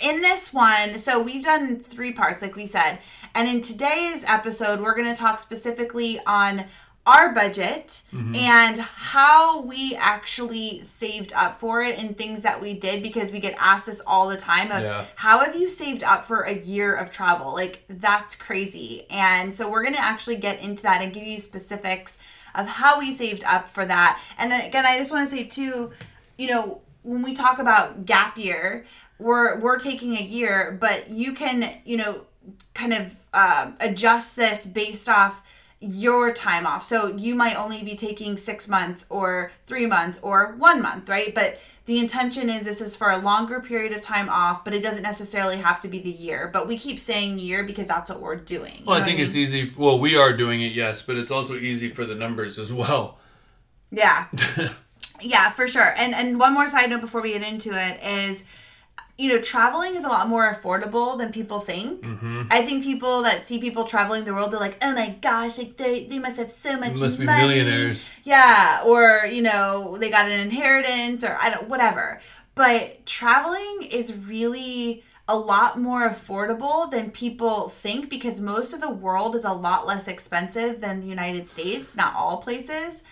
in 0.00 0.22
this 0.22 0.52
one, 0.52 0.98
so 0.98 1.22
we've 1.22 1.44
done 1.44 1.78
three 1.80 2.12
parts, 2.12 2.42
like 2.42 2.56
we 2.56 2.66
said. 2.66 2.98
And 3.34 3.46
in 3.46 3.60
today's 3.60 4.24
episode, 4.26 4.80
we're 4.80 4.94
going 4.96 5.14
to 5.14 5.18
talk 5.18 5.38
specifically 5.38 6.18
on 6.26 6.64
our 7.04 7.34
budget 7.34 8.02
Mm-hmm. 8.12 8.34
and 8.36 8.78
how 8.78 9.62
we 9.62 9.96
actually 9.96 10.80
saved 10.82 11.32
up 11.34 11.58
for 11.58 11.82
it 11.82 11.98
and 11.98 12.16
things 12.16 12.42
that 12.42 12.60
we 12.62 12.74
did 12.74 13.02
because 13.02 13.32
we 13.32 13.40
get 13.40 13.54
asked 13.58 13.86
this 13.86 14.00
all 14.06 14.28
the 14.28 14.36
time 14.36 14.70
of 14.70 14.82
Yeah. 14.82 15.04
how 15.16 15.40
have 15.40 15.56
you 15.56 15.68
saved 15.68 16.02
up 16.04 16.24
for 16.24 16.42
a 16.42 16.54
year 16.54 16.94
of 16.94 17.10
travel? 17.10 17.52
Like 17.52 17.84
that's 17.88 18.36
crazy. 18.36 19.06
And 19.10 19.52
so 19.54 19.68
we're 19.70 19.82
going 19.82 19.94
to 19.94 20.00
actually 20.02 20.36
get 20.36 20.60
into 20.62 20.82
that 20.84 21.02
and 21.02 21.12
give 21.12 21.24
you 21.24 21.38
specifics 21.40 22.18
of 22.54 22.66
how 22.68 22.98
we 23.00 23.12
saved 23.12 23.42
up 23.44 23.68
for 23.68 23.84
that. 23.86 24.20
And 24.38 24.52
again, 24.52 24.86
I 24.86 24.98
just 24.98 25.10
want 25.10 25.28
to 25.28 25.34
say 25.36 25.44
too, 25.44 25.90
you 26.36 26.48
know, 26.48 26.80
when 27.02 27.22
we 27.22 27.34
talk 27.34 27.58
about 27.58 28.04
gap 28.06 28.38
year, 28.38 28.86
we're 29.18 29.58
we're 29.58 29.78
taking 29.78 30.16
a 30.16 30.22
year, 30.22 30.76
but 30.80 31.10
you 31.10 31.32
can, 31.32 31.68
you 31.84 31.96
know, 31.96 32.20
kind 32.74 32.92
of 32.92 33.16
um, 33.34 33.74
adjust 33.80 34.36
this 34.36 34.66
based 34.66 35.08
off 35.08 35.42
your 35.82 36.32
time 36.32 36.66
off. 36.66 36.84
So 36.84 37.08
you 37.08 37.34
might 37.34 37.56
only 37.56 37.82
be 37.82 37.96
taking 37.96 38.36
six 38.36 38.68
months 38.68 39.04
or 39.10 39.50
three 39.66 39.86
months 39.86 40.20
or 40.22 40.54
one 40.56 40.80
month, 40.80 41.08
right? 41.08 41.34
But 41.34 41.58
the 41.86 41.98
intention 41.98 42.48
is 42.48 42.64
this 42.64 42.80
is 42.80 42.94
for 42.94 43.10
a 43.10 43.16
longer 43.16 43.58
period 43.60 43.92
of 43.92 44.00
time 44.00 44.28
off, 44.28 44.64
but 44.64 44.72
it 44.72 44.82
doesn't 44.82 45.02
necessarily 45.02 45.56
have 45.56 45.80
to 45.82 45.88
be 45.88 45.98
the 45.98 46.10
year. 46.10 46.48
But 46.52 46.68
we 46.68 46.78
keep 46.78 47.00
saying 47.00 47.40
year 47.40 47.64
because 47.64 47.88
that's 47.88 48.08
what 48.08 48.20
we're 48.20 48.36
doing. 48.36 48.76
You 48.78 48.84
Well, 48.86 49.00
I 49.00 49.04
think 49.04 49.18
what 49.18 49.26
it's 49.26 49.36
easy. 49.36 49.72
Well, 49.76 49.98
we 49.98 50.16
are 50.16 50.32
doing 50.32 50.62
it, 50.62 50.72
yes, 50.72 51.02
but 51.02 51.16
it's 51.16 51.32
also 51.32 51.56
easy 51.56 51.90
for 51.90 52.06
the 52.06 52.14
numbers 52.14 52.60
as 52.60 52.72
well. 52.72 53.18
Yeah. 53.90 54.26
yeah, 55.20 55.50
for 55.50 55.66
sure. 55.66 55.92
And 55.96 56.14
and 56.14 56.38
one 56.38 56.54
more 56.54 56.68
side 56.68 56.90
note 56.90 57.00
before 57.00 57.20
we 57.20 57.32
get 57.32 57.42
into 57.42 57.70
it 57.70 58.00
is 58.04 58.44
you 59.18 59.28
know, 59.28 59.40
traveling 59.40 59.94
is 59.94 60.04
a 60.04 60.08
lot 60.08 60.28
more 60.28 60.52
affordable 60.52 61.18
than 61.18 61.32
people 61.32 61.60
think. 61.60 62.02
Mm-hmm. 62.02 62.42
I 62.50 62.62
think 62.62 62.82
people 62.82 63.22
that 63.22 63.46
see 63.46 63.60
people 63.60 63.84
traveling 63.84 64.24
the 64.24 64.32
world, 64.32 64.52
they're 64.52 64.60
like, 64.60 64.78
"Oh 64.80 64.94
my 64.94 65.10
gosh, 65.20 65.58
like 65.58 65.76
they 65.76 66.04
they 66.06 66.18
must 66.18 66.38
have 66.38 66.50
so 66.50 66.78
much 66.78 66.98
Must 66.98 67.18
be 67.18 67.26
money." 67.26 67.42
millionaires. 67.42 68.08
Yeah, 68.24 68.82
or 68.86 69.26
you 69.26 69.42
know, 69.42 69.96
they 69.98 70.10
got 70.10 70.30
an 70.30 70.40
inheritance, 70.40 71.24
or 71.24 71.36
I 71.40 71.50
don't, 71.50 71.68
whatever. 71.68 72.20
But 72.54 73.04
traveling 73.06 73.88
is 73.90 74.14
really 74.14 75.04
a 75.28 75.36
lot 75.36 75.78
more 75.78 76.08
affordable 76.10 76.90
than 76.90 77.10
people 77.10 77.68
think 77.68 78.10
because 78.10 78.40
most 78.40 78.72
of 78.72 78.80
the 78.80 78.90
world 78.90 79.36
is 79.36 79.44
a 79.44 79.52
lot 79.52 79.86
less 79.86 80.08
expensive 80.08 80.80
than 80.80 81.00
the 81.00 81.06
United 81.06 81.48
States. 81.48 81.94
Not 81.94 82.14
all 82.14 82.42
places 82.42 83.02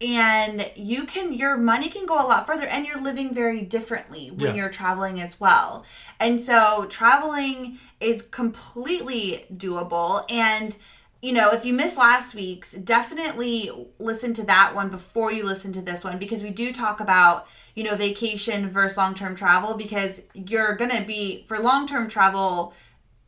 and 0.00 0.70
you 0.76 1.04
can 1.04 1.32
your 1.32 1.56
money 1.56 1.88
can 1.88 2.04
go 2.04 2.14
a 2.14 2.26
lot 2.26 2.46
further 2.46 2.66
and 2.66 2.86
you're 2.86 3.00
living 3.00 3.32
very 3.32 3.62
differently 3.62 4.30
when 4.30 4.48
Yeah. 4.48 4.54
you're 4.54 4.68
traveling 4.70 5.20
as 5.20 5.40
well 5.40 5.84
and 6.20 6.40
so 6.42 6.86
traveling 6.90 7.78
is 7.98 8.20
completely 8.22 9.46
doable 9.54 10.24
and 10.30 10.76
you 11.22 11.32
know 11.32 11.50
if 11.50 11.64
you 11.64 11.72
missed 11.72 11.96
last 11.96 12.34
week's 12.34 12.72
definitely 12.72 13.70
listen 13.98 14.34
to 14.34 14.44
that 14.44 14.74
one 14.74 14.90
before 14.90 15.32
you 15.32 15.44
listen 15.46 15.72
to 15.72 15.80
this 15.80 16.04
one 16.04 16.18
because 16.18 16.42
we 16.42 16.50
do 16.50 16.74
talk 16.74 17.00
about 17.00 17.46
you 17.74 17.82
know 17.82 17.96
vacation 17.96 18.68
versus 18.68 18.98
long-term 18.98 19.34
travel 19.34 19.74
because 19.78 20.22
you're 20.34 20.76
gonna 20.76 21.02
be 21.04 21.44
for 21.48 21.58
long-term 21.58 22.06
travel 22.08 22.74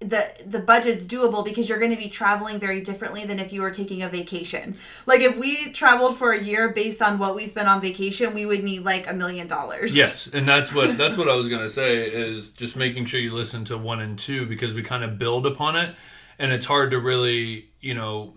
the 0.01 0.33
the 0.47 0.61
budget's 0.61 1.07
doable 1.07 1.45
because 1.45 1.69
you're 1.69 1.79
going 1.79 1.91
to 1.91 1.97
be 1.97 2.09
traveling 2.09 2.61
very 2.61 2.81
differently 2.81 3.25
than 3.25 3.41
if 3.41 3.53
you 3.53 3.63
were 3.63 3.71
taking 3.71 4.03
a 4.03 4.09
vacation. 4.09 4.77
Like 5.07 5.21
if 5.21 5.37
we 5.37 5.73
traveled 5.73 6.17
for 6.17 6.33
a 6.33 6.41
year 6.41 6.69
based 6.69 7.03
on 7.03 7.19
what 7.19 7.35
we 7.35 7.47
spent 7.47 7.69
on 7.69 7.81
vacation, 7.81 8.33
we 8.33 8.47
would 8.47 8.63
need 8.63 8.85
like 8.85 9.11
a 9.11 9.13
million 9.13 9.49
dollars. 9.49 9.97
Yes, 9.97 10.29
and 10.33 10.47
that's 10.47 10.73
what 10.73 10.97
that's 10.99 11.17
what 11.17 11.29
I 11.29 11.35
was 11.35 11.49
gonna 11.49 11.71
say 11.71 12.09
is 12.09 12.51
just 12.51 12.77
making 12.77 13.07
sure 13.07 13.19
you 13.19 13.35
listen 13.35 13.65
to 13.67 13.77
one 13.77 14.01
and 14.01 14.19
two 14.19 14.47
because 14.47 14.73
we 14.73 14.83
kind 14.83 15.03
of 15.03 15.19
build 15.19 15.47
upon 15.47 15.75
it, 15.75 15.95
and 16.39 16.53
it's 16.53 16.67
hard 16.67 16.93
to 16.93 17.01
really 17.01 17.69
you 17.81 17.95
know 17.95 18.35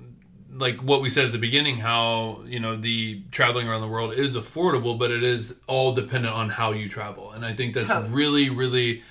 like 0.53 0.81
what 0.81 1.01
we 1.01 1.09
said 1.09 1.25
at 1.25 1.31
the 1.31 1.37
beginning 1.37 1.77
how 1.77 2.41
you 2.45 2.59
know 2.59 2.75
the 2.75 3.21
traveling 3.31 3.69
around 3.69 3.81
the 3.81 3.87
world 3.87 4.13
is 4.13 4.35
affordable 4.35 4.99
but 4.99 5.09
it 5.09 5.23
is 5.23 5.55
all 5.65 5.93
dependent 5.93 6.33
on 6.33 6.49
how 6.49 6.73
you 6.73 6.89
travel 6.89 7.31
and 7.31 7.45
i 7.45 7.53
think 7.53 7.73
that's 7.73 7.87
Totes. 7.87 8.09
really 8.09 8.49
really 8.49 9.01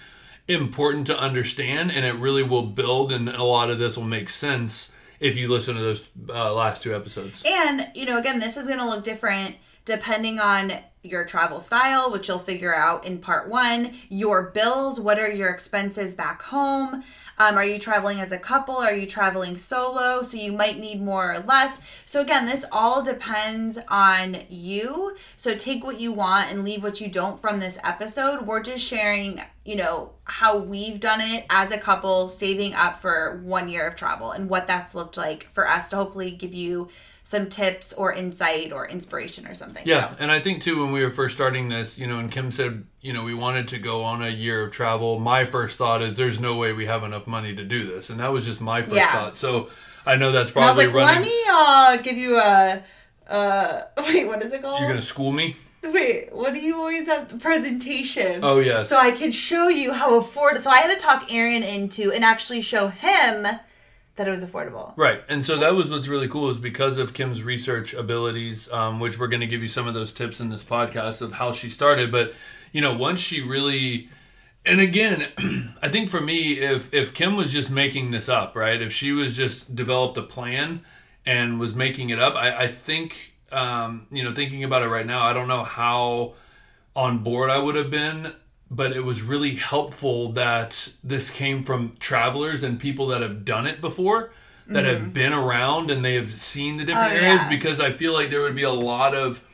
important 0.50 1.06
to 1.06 1.18
understand 1.18 1.90
and 1.92 2.04
it 2.04 2.14
really 2.16 2.42
will 2.42 2.66
build 2.66 3.12
and 3.12 3.28
a 3.28 3.42
lot 3.42 3.70
of 3.70 3.78
this 3.78 3.96
will 3.96 4.04
make 4.04 4.28
sense 4.28 4.92
if 5.20 5.36
you 5.36 5.48
listen 5.48 5.76
to 5.76 5.80
those 5.80 6.08
uh, 6.30 6.52
last 6.52 6.82
two 6.82 6.94
episodes 6.94 7.44
And, 7.46 7.88
you 7.94 8.06
know, 8.06 8.18
again, 8.18 8.40
this 8.40 8.56
is 8.56 8.66
going 8.66 8.78
to 8.78 8.86
look 8.86 9.04
different 9.04 9.56
depending 9.84 10.38
on 10.38 10.72
your 11.02 11.24
travel 11.24 11.60
style, 11.60 12.12
which 12.12 12.28
you'll 12.28 12.38
figure 12.38 12.74
out 12.74 13.06
in 13.06 13.18
part 13.18 13.48
one, 13.48 13.94
your 14.08 14.50
bills, 14.50 15.00
what 15.00 15.18
are 15.18 15.30
your 15.30 15.48
expenses 15.48 16.14
back 16.14 16.42
home? 16.42 17.02
Um, 17.40 17.56
are 17.56 17.64
you 17.64 17.78
traveling 17.78 18.20
as 18.20 18.32
a 18.32 18.38
couple? 18.38 18.76
Are 18.76 18.94
you 18.94 19.06
traveling 19.06 19.56
solo? 19.56 20.22
So 20.22 20.36
you 20.36 20.52
might 20.52 20.78
need 20.78 21.00
more 21.00 21.32
or 21.32 21.38
less. 21.38 21.80
So, 22.04 22.20
again, 22.20 22.44
this 22.44 22.66
all 22.70 23.02
depends 23.02 23.78
on 23.88 24.42
you. 24.50 25.16
So, 25.38 25.54
take 25.54 25.82
what 25.82 25.98
you 25.98 26.12
want 26.12 26.50
and 26.50 26.66
leave 26.66 26.82
what 26.82 27.00
you 27.00 27.08
don't 27.08 27.40
from 27.40 27.58
this 27.58 27.78
episode. 27.82 28.42
We're 28.42 28.62
just 28.62 28.84
sharing, 28.84 29.40
you 29.64 29.76
know, 29.76 30.12
how 30.24 30.58
we've 30.58 31.00
done 31.00 31.22
it 31.22 31.46
as 31.48 31.70
a 31.70 31.78
couple, 31.78 32.28
saving 32.28 32.74
up 32.74 33.00
for 33.00 33.40
one 33.42 33.70
year 33.70 33.86
of 33.86 33.96
travel 33.96 34.32
and 34.32 34.50
what 34.50 34.66
that's 34.66 34.94
looked 34.94 35.16
like 35.16 35.48
for 35.54 35.66
us 35.66 35.88
to 35.88 35.96
hopefully 35.96 36.32
give 36.32 36.52
you 36.52 36.90
some 37.30 37.48
tips 37.48 37.92
or 37.92 38.12
insight 38.12 38.72
or 38.72 38.88
inspiration 38.88 39.46
or 39.46 39.54
something. 39.54 39.84
Yeah, 39.86 40.10
So, 40.10 40.16
and 40.18 40.32
I 40.32 40.40
think 40.40 40.62
too 40.62 40.82
when 40.82 40.90
we 40.90 41.04
were 41.04 41.12
first 41.12 41.36
starting 41.36 41.68
this, 41.68 41.96
you 41.96 42.08
know, 42.08 42.18
and 42.18 42.28
Kim 42.28 42.50
said, 42.50 42.82
you 43.00 43.12
know, 43.12 43.22
we 43.22 43.34
wanted 43.34 43.68
to 43.68 43.78
go 43.78 44.02
on 44.02 44.20
a 44.20 44.28
year 44.30 44.64
of 44.64 44.72
travel. 44.72 45.20
My 45.20 45.44
first 45.44 45.78
thought 45.78 46.02
is, 46.02 46.16
there's 46.16 46.40
no 46.40 46.56
way 46.56 46.72
we 46.72 46.86
have 46.86 47.04
enough 47.04 47.28
money 47.28 47.54
to 47.54 47.64
do 47.64 47.86
this, 47.86 48.10
and 48.10 48.18
that 48.18 48.32
was 48.32 48.44
just 48.46 48.60
my 48.60 48.82
first 48.82 48.96
Yeah. 48.96 49.12
thought. 49.12 49.36
So 49.36 49.68
I 50.04 50.16
know 50.16 50.32
that's 50.32 50.50
and 50.50 50.64
I 50.64 50.66
was 50.66 50.74
probably 50.74 50.86
like, 50.86 50.94
let 51.06 51.14
running. 51.14 51.28
me 51.30 51.42
uh, 51.48 51.96
give 51.98 52.16
you 52.16 52.36
a. 52.36 52.82
Uh, 53.28 53.82
wait, 53.98 54.26
what 54.26 54.42
is 54.42 54.52
it 54.52 54.60
called? 54.62 54.80
You're 54.80 54.88
gonna 54.88 55.00
school 55.00 55.30
me? 55.30 55.56
Wait, 55.84 56.32
what 56.32 56.52
do 56.52 56.58
you 56.58 56.74
always 56.78 57.06
have? 57.06 57.38
Presentation. 57.40 58.40
Oh 58.42 58.58
yes. 58.58 58.88
So 58.88 58.98
I 58.98 59.12
can 59.12 59.30
show 59.30 59.68
you 59.68 59.92
how 59.92 60.16
afford. 60.18 60.58
So 60.58 60.68
I 60.68 60.78
had 60.78 60.92
to 60.92 61.00
talk 61.00 61.32
Aaron 61.32 61.62
into 61.62 62.10
and 62.10 62.24
actually 62.24 62.60
show 62.62 62.88
him 62.88 63.46
that 64.20 64.28
it 64.28 64.32
was 64.32 64.44
affordable. 64.44 64.92
Right, 64.98 65.22
and 65.30 65.46
so 65.46 65.56
that 65.56 65.74
was 65.74 65.90
what's 65.90 66.06
really 66.06 66.28
cool 66.28 66.50
is 66.50 66.58
because 66.58 66.98
of 66.98 67.14
Kim's 67.14 67.42
research 67.42 67.94
abilities, 67.94 68.70
um, 68.70 69.00
which 69.00 69.18
we're 69.18 69.28
going 69.28 69.40
to 69.40 69.46
give 69.46 69.62
you 69.62 69.68
some 69.68 69.88
of 69.88 69.94
those 69.94 70.12
tips 70.12 70.40
in 70.40 70.50
this 70.50 70.62
podcast 70.62 71.22
of 71.22 71.32
how 71.32 71.54
she 71.54 71.70
started. 71.70 72.12
But 72.12 72.34
you 72.70 72.82
know, 72.82 72.94
once 72.94 73.20
she 73.20 73.40
really, 73.40 74.10
and 74.66 74.78
again, 74.78 75.74
I 75.82 75.88
think 75.88 76.10
for 76.10 76.20
me, 76.20 76.58
if 76.58 76.92
if 76.92 77.14
Kim 77.14 77.34
was 77.34 77.50
just 77.50 77.70
making 77.70 78.10
this 78.10 78.28
up, 78.28 78.54
right, 78.54 78.82
if 78.82 78.92
she 78.92 79.12
was 79.12 79.34
just 79.34 79.74
developed 79.74 80.18
a 80.18 80.22
plan 80.22 80.82
and 81.24 81.58
was 81.58 81.74
making 81.74 82.10
it 82.10 82.18
up, 82.18 82.34
I, 82.34 82.64
I 82.64 82.66
think, 82.68 83.32
um, 83.52 84.06
you 84.10 84.22
know, 84.22 84.34
thinking 84.34 84.64
about 84.64 84.82
it 84.82 84.88
right 84.88 85.06
now, 85.06 85.22
I 85.22 85.32
don't 85.32 85.48
know 85.48 85.64
how 85.64 86.34
on 86.94 87.22
board 87.22 87.48
I 87.48 87.58
would 87.58 87.74
have 87.74 87.90
been, 87.90 88.34
but 88.70 88.92
it 88.92 89.02
was 89.04 89.22
really 89.22 89.56
helpful 89.56 90.30
that 90.32 90.90
this 91.02 91.30
came 91.30 91.64
from 91.64 91.96
travelers 91.98 92.62
and 92.62 92.78
people 92.78 93.08
that 93.08 93.20
have 93.22 93.44
done 93.44 93.66
it 93.66 93.80
before, 93.80 94.32
that 94.68 94.84
have 94.84 95.12
been 95.12 95.32
around 95.32 95.90
and 95.90 96.04
they 96.04 96.14
have 96.14 96.30
seen 96.38 96.76
the 96.76 96.84
different 96.84 97.08
Mm-hmm. 97.08 97.24
Oh, 97.24 97.26
areas 97.26 97.42
yeah. 97.42 97.48
because 97.48 97.80
I 97.80 97.90
feel 97.90 98.12
like 98.12 98.30
there 98.30 98.40
would 98.42 98.54
be 98.54 98.62
a 98.62 98.70
lot 98.70 99.14
of 99.14 99.44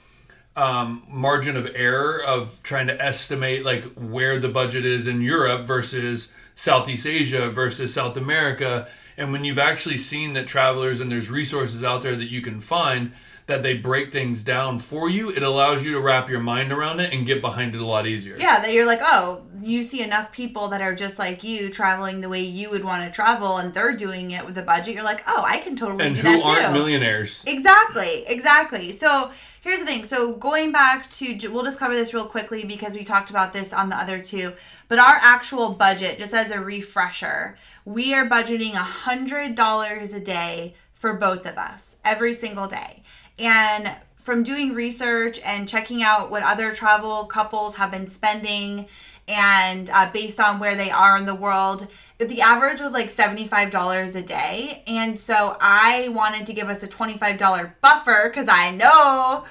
um, 0.54 1.02
margin 1.08 1.56
of 1.56 1.70
error 1.74 2.22
of 2.22 2.60
trying 2.62 2.86
to 2.88 3.02
estimate 3.02 3.64
like 3.64 3.84
where 3.94 4.38
the 4.38 4.48
budget 4.48 4.84
is 4.84 5.06
in 5.06 5.20
Europe 5.22 5.66
versus 5.66 6.32
Southeast 6.54 7.06
Asia 7.06 7.48
versus 7.50 7.92
South 7.94 8.16
America. 8.16 8.88
And 9.16 9.32
when 9.32 9.44
you've 9.44 9.58
actually 9.58 9.98
seen 9.98 10.34
that 10.34 10.46
travelers 10.46 11.00
and 11.00 11.10
there's 11.10 11.30
resources 11.30 11.82
out 11.84 12.02
there 12.02 12.16
that 12.16 12.30
you 12.30 12.42
can 12.42 12.60
find 12.60 13.12
that 13.46 13.62
they 13.62 13.74
break 13.74 14.10
things 14.12 14.42
down 14.42 14.78
for 14.78 15.08
you, 15.08 15.30
it 15.30 15.42
allows 15.42 15.84
you 15.84 15.92
to 15.92 16.00
wrap 16.00 16.28
your 16.28 16.40
mind 16.40 16.72
around 16.72 16.98
it 16.98 17.12
and 17.12 17.24
get 17.24 17.40
behind 17.40 17.74
it 17.76 17.80
a 17.80 17.86
lot 17.86 18.06
easier. 18.06 18.36
Yeah, 18.36 18.58
that 18.60 18.72
you're 18.72 18.86
like, 18.86 18.98
oh, 19.02 19.42
you 19.62 19.84
see 19.84 20.02
enough 20.02 20.32
people 20.32 20.66
that 20.68 20.82
are 20.82 20.94
just 20.94 21.18
like 21.18 21.44
you 21.44 21.70
traveling 21.70 22.20
the 22.20 22.28
way 22.28 22.42
you 22.42 22.70
would 22.70 22.82
want 22.82 23.04
to 23.04 23.10
travel, 23.14 23.58
and 23.58 23.72
they're 23.72 23.96
doing 23.96 24.32
it 24.32 24.44
with 24.44 24.58
a 24.58 24.62
budget. 24.62 24.94
You're 24.94 25.04
like, 25.04 25.22
oh, 25.28 25.44
I 25.46 25.58
can 25.58 25.76
totally 25.76 26.04
And 26.06 26.16
do 26.16 26.22
who 26.22 26.28
that 26.28 26.44
aren't 26.44 26.66
too. 26.66 26.72
millionaires? 26.72 27.44
Exactly, 27.46 28.24
exactly. 28.26 28.90
So 28.90 29.30
here's 29.60 29.78
the 29.78 29.86
thing. 29.86 30.04
So 30.04 30.34
going 30.34 30.72
back 30.72 31.08
to, 31.10 31.48
we'll 31.48 31.64
just 31.64 31.78
cover 31.78 31.94
this 31.94 32.12
real 32.12 32.26
quickly 32.26 32.64
because 32.64 32.94
we 32.94 33.04
talked 33.04 33.30
about 33.30 33.52
this 33.52 33.72
on 33.72 33.90
the 33.90 33.96
other 33.96 34.18
two. 34.20 34.54
But 34.88 34.98
our 34.98 35.18
actual 35.22 35.70
budget, 35.70 36.18
just 36.18 36.34
as 36.34 36.50
a 36.50 36.60
refresher, 36.60 37.56
we 37.84 38.12
are 38.12 38.28
budgeting 38.28 38.72
a 38.74 38.78
hundred 38.78 39.54
dollars 39.54 40.12
a 40.12 40.20
day 40.20 40.74
for 40.94 41.14
both 41.14 41.46
of 41.46 41.56
us 41.58 41.96
every 42.04 42.34
single 42.34 42.66
day. 42.66 43.02
And 43.38 43.94
from 44.16 44.42
doing 44.42 44.74
research 44.74 45.40
and 45.44 45.68
checking 45.68 46.02
out 46.02 46.30
what 46.30 46.42
other 46.42 46.72
travel 46.72 47.26
couples 47.26 47.76
have 47.76 47.90
been 47.90 48.08
spending 48.08 48.86
and 49.28 49.90
uh, 49.90 50.10
based 50.12 50.40
on 50.40 50.58
where 50.58 50.74
they 50.74 50.90
are 50.90 51.16
in 51.16 51.26
the 51.26 51.34
world 51.34 51.88
the 52.18 52.40
average 52.40 52.80
was 52.80 52.92
like 52.92 53.08
$75 53.08 54.16
a 54.16 54.22
day. 54.22 54.82
And 54.86 55.18
so 55.18 55.56
i 55.60 56.08
wanted 56.08 56.46
to 56.46 56.52
give 56.52 56.68
us 56.68 56.82
a 56.82 56.88
$25 56.88 57.72
buffer 57.80 58.30
because 58.30 58.48
i 58.48 58.70
know 58.70 59.44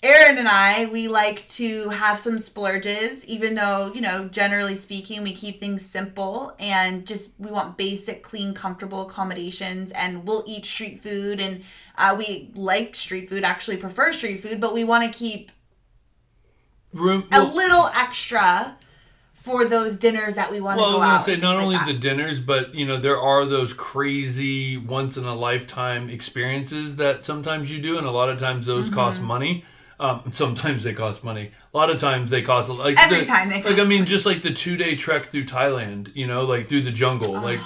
Aaron 0.00 0.38
and 0.38 0.46
I, 0.46 0.86
we 0.86 1.08
like 1.08 1.48
to 1.48 1.88
have 1.88 2.20
some 2.20 2.38
splurges, 2.38 3.26
even 3.26 3.56
though, 3.56 3.92
you 3.92 4.00
know, 4.00 4.28
generally 4.28 4.76
speaking, 4.76 5.24
we 5.24 5.34
keep 5.34 5.58
things 5.58 5.84
simple 5.84 6.54
and 6.60 7.04
just 7.04 7.32
we 7.38 7.50
want 7.50 7.76
basic, 7.76 8.22
clean, 8.22 8.54
comfortable 8.54 9.02
accommodations. 9.08 9.90
And 9.90 10.24
we'll 10.24 10.44
eat 10.46 10.64
street 10.66 11.02
food. 11.02 11.40
And 11.40 11.64
uh, 11.96 12.14
we 12.16 12.50
like 12.54 12.94
street 12.94 13.28
food, 13.28 13.42
actually 13.42 13.76
prefer 13.78 14.12
street 14.12 14.36
food, 14.40 14.60
but 14.60 14.72
we 14.72 14.84
want 14.84 15.10
to 15.12 15.18
keep 15.18 15.50
Room, 16.92 17.26
a 17.32 17.42
little 17.42 17.86
extra 17.94 18.76
for 19.34 19.64
those 19.64 19.96
dinners 19.96 20.36
that 20.36 20.52
we 20.52 20.60
want 20.60 20.78
well, 20.78 20.86
I 20.86 20.90
to 20.90 20.92
go 20.92 20.98
was 20.98 21.26
gonna 21.26 21.36
say 21.36 21.40
not 21.40 21.56
only 21.56 21.74
like 21.76 21.86
the 21.86 21.98
dinners, 21.98 22.38
but 22.38 22.74
you 22.74 22.86
know 22.86 22.98
there 22.98 23.18
are 23.18 23.44
those 23.46 23.72
crazy 23.72 24.76
once 24.76 25.16
in 25.16 25.24
a 25.24 25.34
lifetime 25.34 26.08
experiences 26.08 26.96
that 26.96 27.24
sometimes 27.24 27.70
you 27.74 27.82
do, 27.82 27.98
and 27.98 28.06
a 28.06 28.10
lot 28.10 28.28
of 28.28 28.38
times 28.38 28.66
those 28.66 28.86
Mm-hmm. 28.86 28.94
cost 28.94 29.22
money. 29.22 29.64
Um, 30.00 30.22
sometimes 30.30 30.84
they 30.84 30.92
cost 30.94 31.24
money. 31.24 31.50
A 31.74 31.76
lot 31.76 31.90
of 31.90 32.00
times 32.00 32.30
they 32.30 32.42
cost 32.42 32.70
like 32.70 32.96
Every 33.02 33.20
the- 33.20 33.26
time 33.26 33.48
they 33.48 33.62
like 33.62 33.78
I 33.78 33.84
mean 33.84 34.06
just 34.06 34.24
like 34.26 34.42
the 34.42 34.52
two 34.52 34.76
day 34.76 34.94
trek 34.96 35.26
through 35.26 35.46
Thailand, 35.46 36.14
you 36.14 36.26
know, 36.26 36.44
like 36.44 36.66
through 36.66 36.82
the 36.82 36.92
jungle, 36.92 37.32
like 37.32 37.60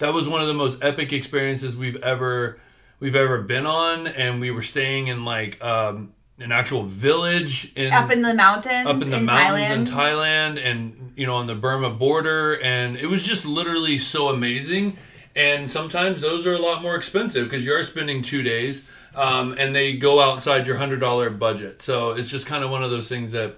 that 0.00 0.12
was 0.12 0.28
one 0.28 0.40
of 0.40 0.48
the 0.48 0.54
most 0.54 0.82
epic 0.82 1.12
experiences 1.12 1.76
we've 1.76 1.96
ever 2.02 2.58
we've 2.98 3.14
ever 3.16 3.40
been 3.40 3.66
on, 3.66 4.06
and 4.08 4.40
we 4.40 4.50
were 4.50 4.62
staying 4.62 5.06
in 5.08 5.24
like 5.24 5.62
um, 5.64 6.12
an 6.40 6.50
actual 6.50 6.82
village 6.84 7.72
in 7.76 7.92
up 7.92 8.10
in 8.10 8.22
the 8.22 8.34
mountains 8.34 8.86
up 8.86 9.00
in 9.00 9.10
the 9.10 9.18
in 9.18 9.24
mountains 9.24 9.88
Thailand. 9.88 10.56
in 10.56 10.56
Thailand. 10.58 10.64
And 10.64 11.12
you 11.16 11.26
know 11.26 11.36
on 11.36 11.46
the 11.46 11.54
Burma 11.54 11.90
border. 11.90 12.60
And 12.62 12.96
it 12.96 13.06
was 13.06 13.24
just 13.24 13.46
literally 13.46 13.98
so 13.98 14.28
amazing. 14.28 14.98
And 15.36 15.70
sometimes 15.70 16.20
those 16.20 16.46
are 16.46 16.54
a 16.54 16.58
lot 16.58 16.82
more 16.82 16.96
expensive 16.96 17.44
because 17.48 17.64
you 17.64 17.72
are 17.74 17.84
spending 17.84 18.22
two 18.22 18.42
days 18.42 18.86
um, 19.16 19.54
and 19.58 19.74
they 19.74 19.96
go 19.96 20.20
outside 20.20 20.66
your 20.66 20.76
hundred 20.76 21.00
dollar 21.00 21.30
budget 21.30 21.82
so 21.82 22.10
it's 22.10 22.28
just 22.28 22.46
kind 22.46 22.62
of 22.62 22.70
one 22.70 22.82
of 22.84 22.90
those 22.90 23.08
things 23.08 23.32
that 23.32 23.56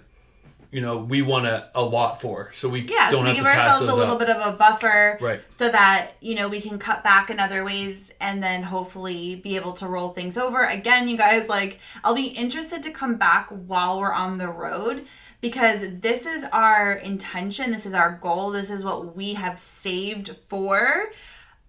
you 0.70 0.82
know 0.82 0.98
we 0.98 1.22
want 1.22 1.46
to 1.46 1.66
a 1.74 1.82
lot 1.82 2.20
for 2.20 2.50
so 2.52 2.68
we 2.68 2.80
yeah, 2.82 3.10
don't 3.10 3.20
so 3.20 3.22
we 3.22 3.28
have 3.28 3.36
give 3.36 3.46
ourselves 3.46 3.88
a 3.88 3.94
little 3.94 4.14
up. 4.14 4.20
bit 4.20 4.28
of 4.28 4.54
a 4.54 4.56
buffer, 4.56 5.18
Right. 5.20 5.40
So 5.50 5.70
that 5.70 6.12
you 6.20 6.34
know 6.34 6.48
we 6.48 6.60
can 6.60 6.78
cut 6.78 7.02
back 7.02 7.30
in 7.30 7.40
other 7.40 7.64
ways, 7.64 8.12
and 8.20 8.42
then 8.42 8.62
hopefully 8.62 9.36
be 9.36 9.56
able 9.56 9.72
to 9.74 9.86
roll 9.86 10.10
things 10.10 10.36
over. 10.36 10.64
Again, 10.64 11.08
you 11.08 11.16
guys, 11.16 11.48
like 11.48 11.80
I'll 12.04 12.14
be 12.14 12.26
interested 12.26 12.82
to 12.82 12.90
come 12.90 13.16
back 13.16 13.48
while 13.48 13.98
we're 13.98 14.12
on 14.12 14.36
the 14.38 14.48
road 14.48 15.06
because 15.40 15.80
this 16.00 16.26
is 16.26 16.44
our 16.52 16.92
intention, 16.92 17.70
this 17.70 17.86
is 17.86 17.94
our 17.94 18.18
goal, 18.20 18.50
this 18.50 18.70
is 18.70 18.84
what 18.84 19.16
we 19.16 19.34
have 19.34 19.58
saved 19.58 20.36
for, 20.48 21.10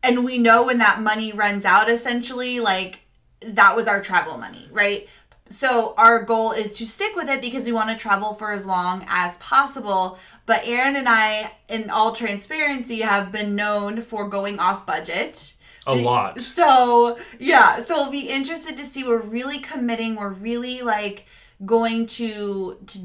and 0.03 0.25
we 0.25 0.37
know 0.37 0.65
when 0.65 0.79
that 0.79 1.01
money 1.01 1.31
runs 1.31 1.63
out, 1.63 1.89
essentially, 1.89 2.59
like 2.59 3.01
that 3.41 3.75
was 3.75 3.87
our 3.87 4.01
travel 4.01 4.37
money, 4.37 4.67
right? 4.71 5.07
So 5.49 5.95
our 5.97 6.23
goal 6.23 6.51
is 6.51 6.77
to 6.77 6.85
stick 6.85 7.15
with 7.15 7.27
it 7.27 7.41
because 7.41 7.65
we 7.65 7.71
want 7.71 7.89
to 7.89 7.97
travel 7.97 8.33
for 8.33 8.51
as 8.51 8.65
long 8.65 9.05
as 9.09 9.37
possible. 9.39 10.19
But 10.45 10.61
Aaron 10.65 10.95
and 10.95 11.09
I, 11.09 11.53
in 11.67 11.89
all 11.89 12.13
transparency, 12.13 13.01
have 13.01 13.31
been 13.31 13.55
known 13.55 14.01
for 14.01 14.29
going 14.29 14.59
off 14.59 14.85
budget. 14.85 15.55
a 15.87 15.95
lot 15.95 16.39
So 16.39 17.17
yeah, 17.39 17.83
so 17.83 17.95
we'll 17.95 18.11
be 18.11 18.29
interested 18.29 18.77
to 18.77 18.83
see. 18.83 19.03
We're 19.03 19.17
really 19.17 19.59
committing. 19.59 20.15
We're 20.15 20.29
really 20.29 20.81
like 20.81 21.25
going 21.65 22.05
to 22.07 22.77
to 22.85 22.99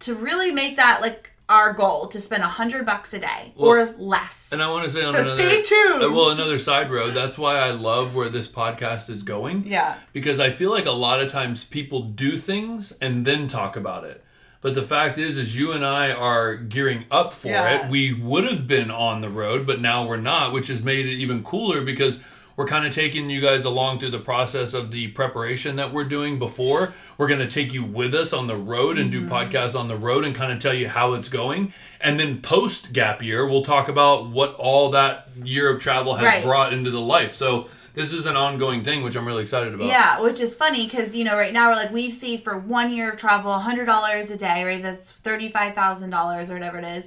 to 0.00 0.14
really 0.14 0.50
make 0.50 0.76
that 0.76 1.00
like 1.00 1.27
our 1.48 1.72
goal 1.72 2.08
to 2.08 2.20
spend 2.20 2.42
a 2.42 2.46
hundred 2.48 2.84
bucks 2.84 3.12
a 3.14 3.18
day 3.18 3.52
or 3.56 3.86
less. 3.98 4.50
and 4.52 4.60
I 4.62 4.70
want 4.70 4.84
to 4.84 4.90
say 4.90 5.04
on 5.04 5.12
So 5.12 5.20
another 5.20 5.34
stay 5.36 5.62
tuned. 5.62 6.02
uh, 6.04 6.10
well 6.12 6.30
another 6.30 6.58
side 6.58 6.90
road 6.90 7.14
that's 7.14 7.38
why 7.38 7.56
I 7.56 7.70
love 7.70 8.14
where 8.14 8.28
this 8.28 8.48
podcast 8.48 9.08
is 9.08 9.22
going 9.22 9.64
yeah. 9.66 9.96
because 10.12 10.40
I 10.40 10.50
feel 10.50 10.70
like 10.70 10.86
a 10.86 10.90
lot 10.92 11.20
of 11.20 11.30
times 11.30 11.64
people 11.64 12.02
do 12.02 12.36
things 12.36 12.92
and 13.00 13.24
then 13.24 13.48
talk 13.48 13.76
about 13.76 14.04
it. 14.04 14.22
But 14.60 14.74
the 14.74 14.82
fact 14.82 15.18
is, 15.18 15.38
is 15.38 15.56
you 15.56 15.70
and 15.72 15.84
I 15.86 16.10
are 16.10 16.56
gearing 16.56 17.04
up 17.12 17.32
for 17.32 17.46
Yeah. 17.48 17.84
it. 17.86 17.90
We 17.92 18.12
would 18.12 18.42
have 18.44 18.66
been 18.66 18.90
on 18.90 19.20
the 19.20 19.30
road, 19.30 19.66
but 19.68 19.80
now 19.80 20.04
we're 20.04 20.16
not, 20.16 20.52
which 20.52 20.66
has 20.66 20.82
made 20.82 21.06
it 21.06 21.12
even 21.12 21.44
cooler 21.44 21.80
because 21.80 22.18
we're 22.58 22.66
kind 22.66 22.84
of 22.84 22.92
taking 22.92 23.30
you 23.30 23.40
guys 23.40 23.64
along 23.64 24.00
through 24.00 24.10
the 24.10 24.18
process 24.18 24.74
of 24.74 24.90
the 24.90 25.06
preparation 25.12 25.76
that 25.76 25.92
we're 25.92 26.02
doing 26.04 26.40
before. 26.40 26.92
We're 27.16 27.28
going 27.28 27.38
to 27.38 27.46
take 27.48 27.72
you 27.72 27.84
with 27.84 28.14
us 28.14 28.32
on 28.32 28.48
the 28.48 28.56
road 28.56 28.98
and 28.98 29.12
Mm-hmm. 29.12 29.26
do 29.28 29.32
podcasts 29.32 29.78
on 29.78 29.86
the 29.86 29.96
road 29.96 30.24
and 30.24 30.34
kind 30.34 30.52
of 30.52 30.58
tell 30.58 30.74
you 30.74 30.88
how 30.88 31.14
it's 31.14 31.28
going. 31.28 31.72
And 32.00 32.18
then 32.18 32.42
post 32.42 32.92
gap 32.92 33.22
year, 33.22 33.46
we'll 33.46 33.62
talk 33.62 33.88
about 33.88 34.28
what 34.30 34.54
all 34.56 34.90
that 34.90 35.28
year 35.42 35.70
of 35.70 35.80
travel 35.80 36.14
has 36.16 36.26
Right. 36.26 36.42
brought 36.42 36.72
into 36.72 36.90
the 36.90 37.00
life. 37.00 37.36
So 37.36 37.68
this 37.94 38.12
is 38.12 38.26
an 38.26 38.36
ongoing 38.36 38.82
thing, 38.82 39.02
which 39.04 39.14
I'm 39.16 39.24
really 39.26 39.42
excited 39.44 39.72
about. 39.72 39.86
Yeah, 39.86 40.20
which 40.20 40.40
is 40.40 40.54
funny 40.54 40.86
because 40.86 41.14
you 41.16 41.24
know 41.24 41.36
right 41.36 41.52
now 41.52 41.68
we're 41.68 41.76
like 41.76 41.92
we've 41.92 42.12
saved 42.12 42.42
for 42.44 42.58
one 42.58 42.92
year 42.92 43.12
of 43.12 43.18
travel 43.18 43.52
hundred 43.58 43.84
dollars 43.86 44.30
a 44.32 44.36
day, 44.36 44.64
right? 44.64 44.82
That's 44.82 45.10
thirty 45.12 45.48
five 45.48 45.74
thousand 45.74 46.10
dollars 46.10 46.50
or 46.50 46.54
whatever 46.54 46.78
it 46.78 46.84
is, 46.84 47.04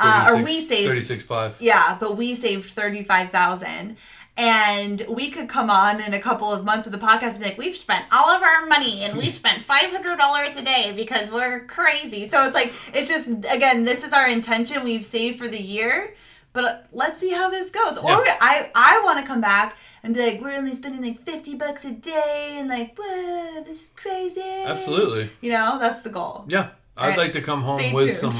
uh, 0.00 0.26
or 0.30 0.42
we 0.42 0.60
saved 0.60 0.88
thirty 0.88 1.00
six 1.02 1.24
five. 1.24 1.56
yeah, 1.60 1.96
but 2.00 2.16
we 2.16 2.34
saved 2.34 2.70
thirty 2.70 3.02
five 3.04 3.30
thousand. 3.30 3.96
And 4.36 5.00
we 5.08 5.30
could 5.30 5.48
come 5.48 5.70
on 5.70 6.00
in 6.00 6.12
a 6.12 6.18
couple 6.20 6.52
of 6.52 6.64
months 6.64 6.86
of 6.88 6.92
the 6.92 6.98
podcast 6.98 7.34
and 7.34 7.38
be 7.38 7.44
like, 7.44 7.58
we've 7.58 7.76
spent 7.76 8.04
all 8.10 8.28
of 8.30 8.42
our 8.42 8.66
money 8.66 9.04
and 9.04 9.16
we've 9.16 9.32
spent 9.32 9.62
five 9.62 9.90
hundred 9.90 10.18
dollars 10.18 10.56
a 10.56 10.62
day 10.62 10.92
because 10.96 11.30
we're 11.30 11.60
crazy. 11.66 12.26
So 12.28 12.42
it's 12.44 12.54
like 12.54 12.72
it's 12.92 13.08
just 13.08 13.28
again, 13.28 13.84
this 13.84 14.02
is 14.02 14.12
our 14.12 14.28
intention. 14.28 14.82
We've 14.82 15.04
saved 15.04 15.38
for 15.38 15.46
the 15.46 15.60
year, 15.62 16.14
but 16.52 16.86
let's 16.90 17.20
see 17.20 17.30
how 17.30 17.48
this 17.48 17.70
goes. 17.70 17.96
Or 17.96 18.24
Yeah. 18.26 18.36
I 18.40 18.72
I 18.74 19.00
want 19.04 19.20
to 19.20 19.24
come 19.24 19.40
back 19.40 19.76
and 20.02 20.12
be 20.14 20.20
like, 20.20 20.40
we're 20.40 20.56
only 20.56 20.74
spending 20.74 21.02
like 21.02 21.20
fifty 21.20 21.54
bucks 21.54 21.84
a 21.84 21.92
day 21.92 22.56
and 22.58 22.68
like, 22.68 22.96
whoa, 22.98 23.62
this 23.62 23.82
is 23.84 23.90
crazy. 23.94 24.42
Absolutely. 24.64 25.30
You 25.42 25.52
know, 25.52 25.78
that's 25.78 26.02
the 26.02 26.10
goal. 26.10 26.44
Yeah. 26.48 26.70
I'd 26.96 27.10
right. 27.10 27.18
like 27.18 27.32
to 27.34 27.40
come 27.40 27.62
home 27.62 27.78
Stay 27.78 27.92
with 27.92 28.18
tuned. 28.20 28.34
some 28.34 28.38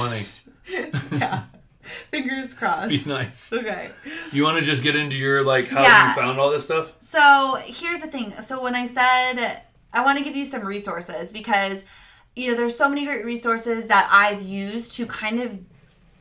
money. 0.77 0.91
yeah. 1.13 1.45
Fingers 2.11 2.55
crossed. 2.55 2.91
Be 2.91 3.11
nice. 3.11 3.53
Okay. 3.53 3.91
You 4.33 4.43
want 4.45 4.59
to 4.59 4.65
just 4.65 4.83
get 4.83 4.97
into 4.97 5.15
your 5.17 5.43
like 5.45 5.69
how 5.69 5.83
Yeah. 5.83 6.09
you 6.15 6.21
found 6.21 6.39
all 6.39 6.51
this 6.51 6.65
stuff? 6.65 6.95
So 7.01 7.61
here's 7.65 8.01
the 8.01 8.07
thing. 8.09 8.33
So 8.43 8.63
when 8.63 8.75
I 8.75 8.87
said 8.87 9.63
I 9.93 10.05
want 10.05 10.19
to 10.19 10.25
give 10.25 10.35
you 10.37 10.45
some 10.45 10.63
resources 10.65 11.33
because 11.33 11.85
you 12.37 12.51
know 12.51 12.57
there's 12.57 12.77
so 12.77 12.89
many 12.89 13.05
great 13.05 13.25
resources 13.25 13.87
that 13.87 14.09
I've 14.11 14.43
used 14.43 14.93
to 14.97 15.07
kind 15.07 15.41
of 15.41 15.59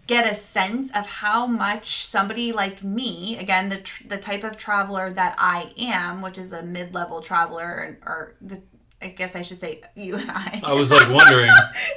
get 0.06 0.30
a 0.30 0.36
sense 0.36 0.92
of 0.92 1.06
how 1.08 1.48
much 1.48 2.06
somebody 2.06 2.52
like 2.52 2.84
me, 2.84 3.38
again 3.38 3.70
the 3.70 3.78
tr- 3.78 4.08
the 4.08 4.18
type 4.18 4.44
of 4.44 4.58
traveler 4.58 5.10
that 5.12 5.34
I 5.38 5.72
am, 5.78 6.22
which 6.22 6.38
is 6.38 6.52
a 6.52 6.62
mid-level 6.62 7.22
traveler 7.22 7.98
or, 8.04 8.12
or 8.12 8.36
the 8.42 8.62
I 9.04 9.08
guess 9.08 9.36
I 9.36 9.42
should 9.42 9.60
say 9.60 9.82
you 9.96 10.16
and 10.16 10.32
I. 10.32 10.62
I 10.64 10.74
was 10.74 10.90
like 10.90 11.10
wondering. 11.10 11.50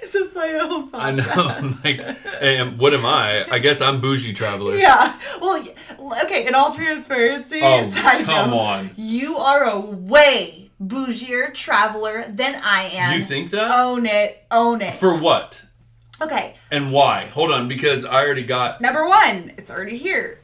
is 0.02 0.12
this 0.12 0.14
is 0.16 0.34
my 0.34 0.52
own 0.54 0.90
podcast. 0.90 1.00
I 1.00 1.10
know. 1.12 1.24
I'm 1.48 1.78
like, 1.84 2.60
um, 2.60 2.78
what 2.78 2.92
am 2.94 3.06
I? 3.06 3.46
I 3.50 3.58
guess 3.60 3.80
I'm 3.80 4.00
bougie 4.00 4.32
traveler. 4.34 4.74
Yeah. 4.76 5.16
Well, 5.40 5.64
okay. 6.24 6.46
In 6.48 6.54
all 6.54 6.74
transparency, 6.74 7.60
Oh, 7.62 7.86
side 7.90 8.24
come 8.24 8.50
note, 8.50 8.58
on. 8.58 8.90
You 8.96 9.36
are 9.36 9.64
a 9.64 9.78
way 9.78 10.70
bougier 10.82 11.54
traveler 11.54 12.24
than 12.28 12.60
I 12.62 12.88
am. 12.92 13.18
You 13.18 13.24
think 13.24 13.50
that? 13.52 13.70
Own 13.70 14.04
it. 14.06 14.44
Own 14.50 14.82
it. 14.82 14.94
For 14.94 15.16
what? 15.16 15.62
okay. 16.20 16.54
And 16.72 16.92
why? 16.92 17.26
Hold 17.26 17.52
on, 17.52 17.68
because 17.68 18.04
I 18.04 18.24
already 18.24 18.42
got. 18.44 18.80
Number 18.80 19.06
one, 19.06 19.52
it's 19.58 19.70
already 19.70 19.96
here. 19.98 20.40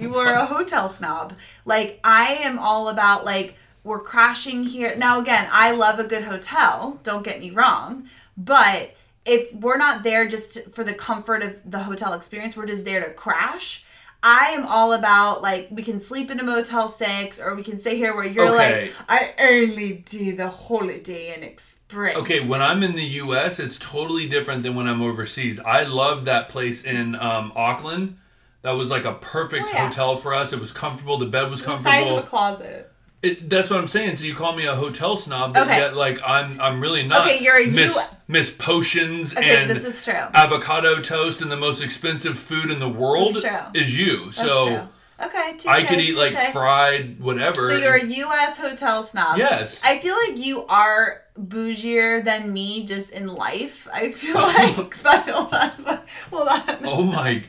you 0.00 0.14
are 0.16 0.32
a 0.34 0.46
hotel 0.46 0.88
snob. 0.88 1.34
Like 1.64 2.00
I 2.02 2.34
am 2.42 2.58
all 2.58 2.88
about 2.88 3.24
like 3.24 3.56
we're 3.88 4.00
crashing 4.00 4.64
here. 4.64 4.94
Now 4.96 5.20
again, 5.20 5.48
I 5.50 5.72
love 5.72 5.98
a 5.98 6.04
good 6.04 6.24
hotel. 6.24 7.00
Don't 7.02 7.24
get 7.24 7.40
me 7.40 7.50
wrong, 7.50 8.08
but 8.36 8.94
if 9.24 9.52
we're 9.54 9.76
not 9.78 10.02
there 10.04 10.26
just 10.28 10.72
for 10.74 10.84
the 10.84 10.94
comfort 10.94 11.42
of 11.42 11.58
the 11.64 11.80
hotel 11.80 12.12
experience, 12.14 12.56
we're 12.56 12.66
just 12.66 12.84
there 12.84 13.02
to 13.04 13.10
crash. 13.12 13.84
I 14.22 14.46
am 14.50 14.66
all 14.66 14.92
about 14.94 15.42
like 15.42 15.68
we 15.70 15.82
can 15.82 16.00
sleep 16.00 16.28
in 16.30 16.40
a 16.40 16.42
Motel 16.42 16.88
Six 16.88 17.40
or 17.40 17.54
we 17.54 17.62
can 17.62 17.80
stay 17.80 17.96
here 17.96 18.14
where 18.16 18.26
you're 18.26 18.46
Okay. 18.52 18.86
like 18.86 18.94
I 19.08 19.32
only 19.38 20.02
do 20.04 20.34
the 20.34 20.48
Holiday 20.48 21.34
Inn 21.34 21.44
Express. 21.44 22.16
Okay, 22.16 22.40
when 22.48 22.60
I'm 22.60 22.82
in 22.82 22.96
the 22.96 23.04
U.S., 23.24 23.60
it's 23.60 23.78
totally 23.78 24.28
different 24.28 24.64
than 24.64 24.74
when 24.74 24.88
I'm 24.88 25.02
overseas. 25.02 25.60
I 25.60 25.84
love 25.84 26.24
that 26.24 26.48
place 26.48 26.82
in 26.84 27.14
um, 27.14 27.52
Auckland. 27.54 28.16
That 28.62 28.72
was 28.72 28.90
like 28.90 29.04
a 29.04 29.14
perfect 29.14 29.66
Oh, 29.68 29.72
yeah. 29.72 29.86
hotel 29.86 30.16
for 30.16 30.34
us. 30.34 30.52
It 30.52 30.58
was 30.58 30.72
comfortable. 30.72 31.16
The 31.18 31.26
bed 31.26 31.48
was 31.48 31.60
the 31.62 31.76
size 31.76 31.82
comfortable. 31.84 32.18
of 32.18 32.24
a 32.24 32.26
closet. 32.26 32.92
It, 33.20 33.50
that's 33.50 33.68
what 33.68 33.80
I'm 33.80 33.88
saying. 33.88 34.14
So 34.16 34.24
you 34.24 34.34
call 34.36 34.54
me 34.54 34.66
a 34.66 34.76
hotel 34.76 35.16
snob, 35.16 35.54
but 35.54 35.66
Okay. 35.66 35.76
yet 35.78 35.96
like 35.96 36.20
I'm 36.24 36.60
I'm 36.60 36.80
really 36.80 37.04
not. 37.06 37.26
Okay, 37.26 37.42
you're 37.42 37.60
a 37.60 37.66
Miss 37.66 37.94
U- 37.96 38.16
Miss 38.28 38.50
Potions 38.50 39.36
Okay, 39.36 39.56
and 39.62 39.68
this 39.70 39.84
is 39.84 40.04
true. 40.04 40.14
avocado 40.34 41.00
toast 41.02 41.40
and 41.40 41.50
the 41.50 41.56
most 41.56 41.82
expensive 41.82 42.38
food 42.38 42.70
in 42.70 42.78
the 42.78 42.88
world 42.88 43.36
is 43.74 43.98
you. 43.98 44.26
That's 44.26 44.36
so 44.36 44.66
true. 44.68 44.88
Okay, 45.20 45.54
touche, 45.58 45.66
I 45.66 45.82
could 45.82 45.98
eat 46.00 46.16
like 46.16 46.32
fried 46.52 47.18
whatever. 47.18 47.68
So 47.68 47.76
you're 47.76 47.96
a 47.96 48.04
U.S. 48.06 48.56
hotel 48.56 49.02
snob. 49.02 49.36
Yes. 49.36 49.82
I 49.84 49.98
feel 49.98 50.14
like 50.14 50.36
you 50.38 50.64
are 50.66 51.22
bougier 51.36 52.24
than 52.24 52.52
me 52.52 52.86
just 52.86 53.10
in 53.10 53.26
life. 53.26 53.88
I 53.92 54.12
feel 54.12 54.34
like, 54.36 55.02
but 55.02 55.28
hold 55.28 55.52
on, 55.52 55.72
but 55.84 56.06
hold 56.30 56.46
on. 56.46 56.78
oh 56.84 57.02
my! 57.02 57.42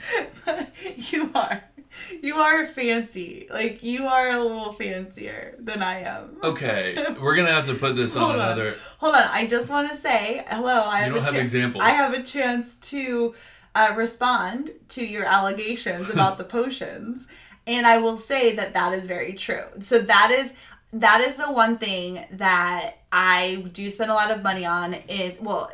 you 0.96 1.30
are. 1.36 1.64
You 2.22 2.36
are 2.38 2.66
fancy. 2.66 3.48
Like 3.50 3.84
you 3.84 4.06
are 4.08 4.30
a 4.30 4.40
little 4.44 4.74
fancier 4.74 5.56
than 5.60 5.82
I 5.82 6.02
am. 6.04 6.38
Okay, 6.44 6.96
we're 7.22 7.36
gonna 7.36 7.52
have 7.52 7.68
to 7.68 7.76
put 7.76 7.96
this 7.96 8.16
on 8.16 8.32
on. 8.32 8.36
another. 8.36 8.76
Hold 9.00 9.16
on. 9.16 9.28
I 9.32 9.48
just 9.48 9.70
want 9.70 9.90
to 9.90 9.96
say 9.98 10.44
hello. 10.50 10.74
I 10.84 11.00
You 11.00 11.04
have 11.06 11.14
don't 11.14 11.18
a 11.22 11.26
have 11.26 11.34
chan- 11.34 11.44
examples. 11.46 11.84
I 11.84 11.90
have 11.92 12.14
a 12.14 12.24
chance 12.24 12.76
to 12.92 13.36
uh, 13.76 13.94
respond 13.96 14.72
to 14.90 15.06
your 15.06 15.26
allegations 15.26 16.10
about 16.10 16.38
the 16.38 16.44
potions, 16.58 17.28
and 17.68 17.86
I 17.86 17.98
will 18.00 18.18
say 18.18 18.56
that 18.56 18.74
that 18.74 18.94
is 18.94 19.06
very 19.06 19.34
true. 19.34 19.64
So 19.80 20.00
that 20.00 20.32
is 20.32 20.54
that 20.92 21.22
is 21.22 21.38
the 21.38 21.52
one 21.52 21.78
thing 21.78 22.26
that 22.32 22.96
I 23.12 23.66
do 23.74 23.90
spend 23.90 24.10
a 24.10 24.14
lot 24.14 24.32
of 24.32 24.42
money 24.44 24.66
on. 24.66 24.96
Is 25.08 25.40
well, 25.40 25.70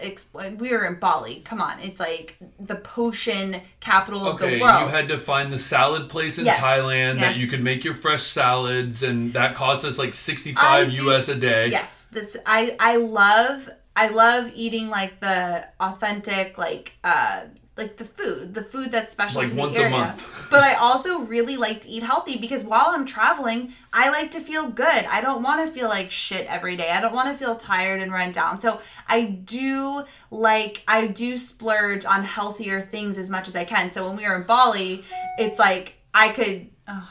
we 0.57 0.71
were 0.71 0.85
in 0.85 0.95
Bali. 0.99 1.41
Come 1.45 1.61
on, 1.61 1.79
it's 1.79 1.99
like 1.99 2.35
the 2.59 2.75
potion 2.75 3.61
capital 3.79 4.27
of 4.27 4.35
Okay, 4.35 4.55
the 4.55 4.61
world. 4.61 4.81
you 4.81 4.87
had 4.87 5.07
to 5.09 5.17
find 5.17 5.51
the 5.53 5.59
salad 5.59 6.09
place 6.09 6.37
in 6.37 6.45
Yes, 6.45 6.59
Thailand 6.59 7.19
that 7.19 7.37
you 7.37 7.47
could 7.47 7.63
make 7.63 7.83
your 7.83 7.93
fresh 7.93 8.23
salads, 8.23 9.03
and 9.03 9.33
that 9.33 9.55
cost 9.55 9.85
us 9.85 9.97
like 9.97 10.13
sixty-five 10.13 10.93
do- 10.93 11.09
US 11.11 11.27
a 11.29 11.35
day. 11.35 11.67
Yes, 11.69 12.07
this 12.11 12.35
I 12.45 12.75
I 12.79 12.97
love 12.97 13.69
I 13.97 14.09
love 14.09 14.51
eating 14.53 14.89
like 14.89 15.21
the 15.21 15.65
authentic 15.79 16.57
like 16.57 16.93
uh 17.03 17.41
like 17.77 17.97
the 17.97 18.05
food, 18.05 18.53
the 18.53 18.63
food 18.63 18.91
that's 18.91 19.11
special 19.11 19.41
Like 19.41 19.49
to 19.49 19.55
the 19.55 19.63
area. 19.77 19.89
month. 19.89 20.47
but 20.49 20.63
I 20.63 20.75
also 20.75 21.19
really 21.19 21.57
like 21.57 21.81
to 21.81 21.89
eat 21.89 22.03
healthy 22.03 22.37
because 22.37 22.63
while 22.63 22.85
I'm 22.89 23.05
traveling, 23.05 23.73
I 23.91 24.09
like 24.09 24.31
to 24.31 24.39
feel 24.39 24.69
good. 24.69 25.05
I 25.05 25.19
don't 25.19 25.43
want 25.43 25.67
to 25.67 25.73
feel 25.77 25.89
like 25.89 26.09
shit 26.09 26.47
every 26.47 26.77
day. 26.77 26.89
I 26.91 27.01
don't 27.01 27.13
want 27.13 27.29
to 27.29 27.37
feel 27.37 27.55
tired 27.57 28.01
and 28.01 28.13
run 28.13 28.31
down. 28.31 28.59
So 28.61 28.79
I 29.09 29.23
do 29.25 30.05
like 30.31 30.83
I 30.87 31.07
do 31.07 31.37
splurge 31.37 32.05
on 32.05 32.23
healthier 32.23 32.81
things 32.81 33.17
as 33.17 33.29
much 33.29 33.47
as 33.49 33.55
I 33.57 33.65
can. 33.65 33.91
So 33.91 34.07
when 34.07 34.15
we 34.17 34.27
were 34.27 34.35
in 34.35 34.43
Bali, 34.43 35.03
it's 35.37 35.59
like 35.59 35.95
I 36.13 36.29
could 36.29 36.69
ugh, 36.87 37.07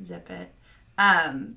zip 0.00 0.30
it. 0.30 0.54
Um 0.98 1.56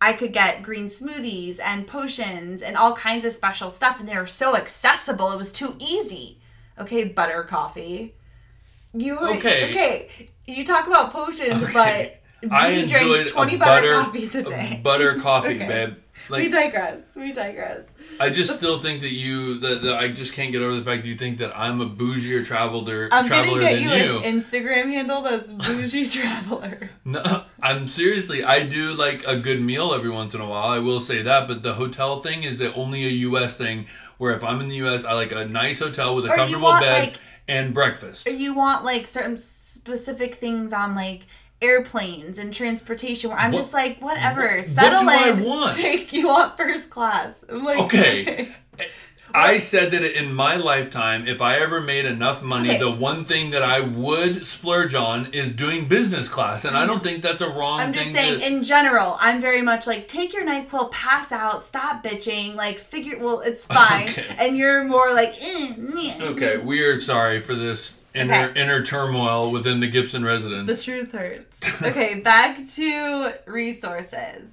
I 0.00 0.12
could 0.12 0.32
get 0.32 0.62
green 0.62 0.88
smoothies 0.90 1.58
and 1.60 1.86
potions 1.86 2.62
and 2.62 2.76
all 2.76 2.94
kinds 2.94 3.24
of 3.26 3.32
special 3.32 3.68
stuff, 3.68 3.98
and 3.98 4.08
they 4.08 4.16
were 4.16 4.26
so 4.28 4.54
accessible. 4.56 5.32
It 5.32 5.38
was 5.38 5.52
too 5.52 5.74
easy. 5.80 6.40
Okay, 6.80 7.04
butter 7.04 7.42
coffee. 7.44 8.14
You 8.94 9.18
Okay. 9.18 9.70
Okay. 9.70 10.08
You 10.46 10.64
talk 10.64 10.86
about 10.86 11.12
potions, 11.12 11.62
Okay. 11.62 11.72
but 12.42 12.50
I 12.52 12.86
drink 12.86 13.28
twenty 13.32 13.56
a 13.56 13.58
butter, 13.58 13.92
butter 13.92 14.02
coffees 14.04 14.34
a 14.34 14.42
day. 14.44 14.80
butter 14.82 15.16
coffee, 15.16 15.56
Okay. 15.56 15.66
babe. 15.68 15.94
we 16.30 16.48
digress. 16.48 17.14
We 17.16 17.32
digress. 17.32 17.86
I 18.18 18.30
just 18.30 18.56
still 18.56 18.78
think 18.80 19.02
that 19.02 19.12
you 19.12 19.58
that, 19.60 19.82
that 19.82 19.96
I 19.98 20.08
just 20.08 20.32
can't 20.32 20.50
get 20.52 20.62
over 20.62 20.74
the 20.74 20.82
fact 20.82 21.02
that 21.02 21.08
you 21.08 21.14
think 21.16 21.38
that 21.38 21.52
I'm 21.56 21.80
a 21.80 21.88
bougier 21.88 22.44
traveler 22.44 23.08
I'm 23.12 23.28
gonna 23.28 23.42
traveler 23.44 23.60
get 23.60 23.74
than 23.74 23.82
you, 23.82 23.90
you. 24.14 24.18
an 24.20 24.42
Instagram 24.42 24.86
handle 24.92 25.20
that's 25.22 25.50
bougie 25.52 26.06
traveler. 26.10 26.90
No, 27.04 27.44
I'm 27.62 27.86
seriously. 27.88 28.42
I 28.42 28.64
do 28.66 28.92
like 28.94 29.24
a 29.26 29.36
good 29.36 29.60
meal 29.60 29.92
every 29.92 30.10
once 30.10 30.34
in 30.34 30.40
a 30.40 30.46
while. 30.46 30.68
I 30.68 30.78
will 30.78 31.00
say 31.00 31.22
that, 31.22 31.46
but 31.46 31.62
the 31.62 31.74
hotel 31.74 32.20
thing 32.20 32.42
is 32.42 32.60
a- 32.60 32.74
only 32.74 33.04
a 33.04 33.10
U.S. 33.30 33.56
thing. 33.56 33.86
Where 34.18 34.32
if 34.34 34.44
I'm 34.44 34.60
in 34.60 34.68
the 34.68 34.76
U.S., 34.76 35.04
I 35.04 35.14
like 35.14 35.32
a 35.32 35.44
nice 35.46 35.78
hotel 35.78 36.14
with 36.14 36.26
a 36.26 36.32
Or 36.32 36.36
comfortable 36.36 36.64
want, 36.64 36.84
bed 36.84 37.08
like- 37.08 37.16
and 37.48 37.72
breakfast. 37.72 38.26
Or 38.26 38.30
you 38.30 38.52
want 38.54 38.84
like 38.84 39.06
certain 39.06 39.38
specific 39.38 40.34
things 40.34 40.72
on 40.72 40.94
like 40.94 41.22
airplanes 41.62 42.38
and 42.38 42.52
transportation 42.54 43.30
where 43.30 43.38
I'm 43.38 43.52
What- 43.52 43.58
just 43.60 43.72
like, 43.72 44.00
whatever, 44.00 44.56
what 44.56 44.64
settle 44.64 45.00
do 45.00 45.08
I 45.08 45.30
in. 45.30 45.42
want? 45.44 45.76
Take 45.78 46.12
you 46.12 46.26
want 46.28 46.56
first 46.56 46.90
class. 46.90 47.44
I'm 47.48 47.64
like, 47.64 47.78
Okay. 47.80 48.48
Eh, 48.80 48.84
I 49.34 49.58
said 49.58 49.92
that 49.92 50.02
in 50.18 50.32
my 50.34 50.56
lifetime, 50.56 51.26
if 51.28 51.40
I 51.42 51.58
ever 51.58 51.80
made 51.80 52.04
enough 52.04 52.42
money, 52.42 52.70
Okay. 52.70 52.78
the 52.78 52.90
one 52.90 53.24
thing 53.24 53.50
that 53.50 53.62
I 53.62 53.80
would 53.80 54.46
splurge 54.46 54.94
on 54.94 55.26
is 55.32 55.50
doing 55.52 55.86
business 55.86 56.28
class, 56.28 56.64
and 56.64 56.76
I 56.76 56.86
don't 56.86 57.02
think 57.02 57.22
that's 57.22 57.40
a 57.40 57.48
wrong 57.48 57.80
I'm 57.80 57.92
just 57.92 58.12
saying, 58.12 58.40
to, 58.40 58.46
in 58.46 58.64
general, 58.64 59.16
I'm 59.20 59.40
very 59.40 59.62
much 59.62 59.86
like, 59.86 60.08
take 60.08 60.32
your 60.32 60.44
NyQuil, 60.46 60.90
pass 60.90 61.30
out, 61.32 61.62
stop 61.62 62.02
bitching, 62.02 62.54
like, 62.54 62.78
figure, 62.78 63.18
well, 63.20 63.40
it's 63.40 63.66
fine. 63.80 64.08
Okay. 64.08 64.34
And 64.38 64.56
you're 64.56 64.84
more 64.84 65.12
like, 65.12 65.34
eh, 65.40 65.72
meh, 65.76 66.16
okay, 66.20 66.56
meh. 66.56 66.62
we 66.64 66.82
are 66.82 67.00
sorry 67.00 67.40
for 67.40 67.54
this 67.54 67.98
inner 68.14 68.46
Okay. 68.48 68.60
inner 68.62 68.82
turmoil 68.84 69.50
within 69.52 69.80
the 69.80 69.86
Gibson 69.86 70.24
residence. 70.24 70.66
The 70.78 70.82
truth 70.82 71.12
hurts. 71.12 71.82
okay, 71.82 72.14
back 72.20 72.58
to 72.76 73.34
resources. 73.46 74.50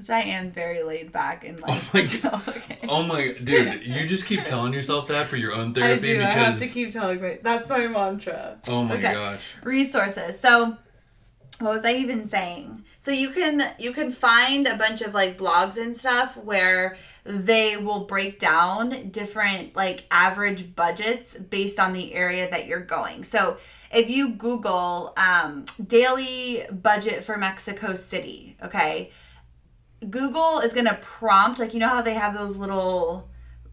Which 0.00 0.10
I 0.10 0.20
am 0.22 0.50
very 0.50 0.82
laid 0.82 1.12
back 1.12 1.44
and 1.44 1.60
like, 1.60 1.70
Oh 1.70 1.90
my 1.94 2.02
God. 2.30 2.42
okay. 2.48 2.78
Oh 2.88 3.02
my, 3.04 3.32
dude! 3.44 3.82
You 3.84 4.06
just 4.08 4.26
keep 4.26 4.44
telling 4.44 4.72
yourself 4.72 5.06
that 5.08 5.28
for 5.28 5.36
your 5.36 5.54
own 5.54 5.72
therapy 5.74 6.12
I 6.12 6.16
do. 6.16 6.22
I 6.22 6.24
have 6.30 6.58
to 6.58 6.66
keep 6.66 6.90
telling 6.92 7.20
my. 7.20 7.38
That's 7.42 7.68
my 7.68 7.86
mantra. 7.86 8.58
oh 8.68 8.82
my 8.84 8.94
Okay. 8.96 9.12
gosh, 9.12 9.54
Resources. 9.62 10.40
So, 10.40 10.76
what 11.60 11.74
was 11.76 11.84
I 11.84 11.92
even 11.94 12.26
saying? 12.26 12.84
So 12.98 13.10
you 13.12 13.30
can 13.30 13.72
you 13.78 13.92
can 13.92 14.10
find 14.10 14.66
a 14.66 14.76
bunch 14.76 15.00
of 15.00 15.14
like 15.14 15.38
blogs 15.38 15.76
and 15.78 15.96
stuff 15.96 16.36
where 16.36 16.96
they 17.24 17.76
will 17.78 18.04
break 18.04 18.38
down 18.38 19.08
different 19.10 19.74
like 19.76 20.04
average 20.10 20.74
budgets 20.74 21.34
based 21.36 21.78
on 21.80 21.92
the 21.94 22.12
area 22.12 22.50
that 22.50 22.66
you're 22.66 22.80
going. 22.84 23.24
So 23.24 23.56
if 23.92 24.10
you 24.10 24.34
Google 24.34 25.14
um, 25.16 25.64
daily 25.84 26.64
budget 26.70 27.24
for 27.24 27.36
Mexico 27.38 27.94
City, 27.94 28.56
okay, 28.62 29.10
Google 30.08 30.60
is 30.60 30.72
gonna 30.72 30.98
prompt 31.02 31.58
like 31.58 31.74
you 31.74 31.80
know 31.80 31.88
how 31.88 32.02
they 32.02 32.14
have 32.14 32.34
those 32.34 32.56
little 32.56 33.28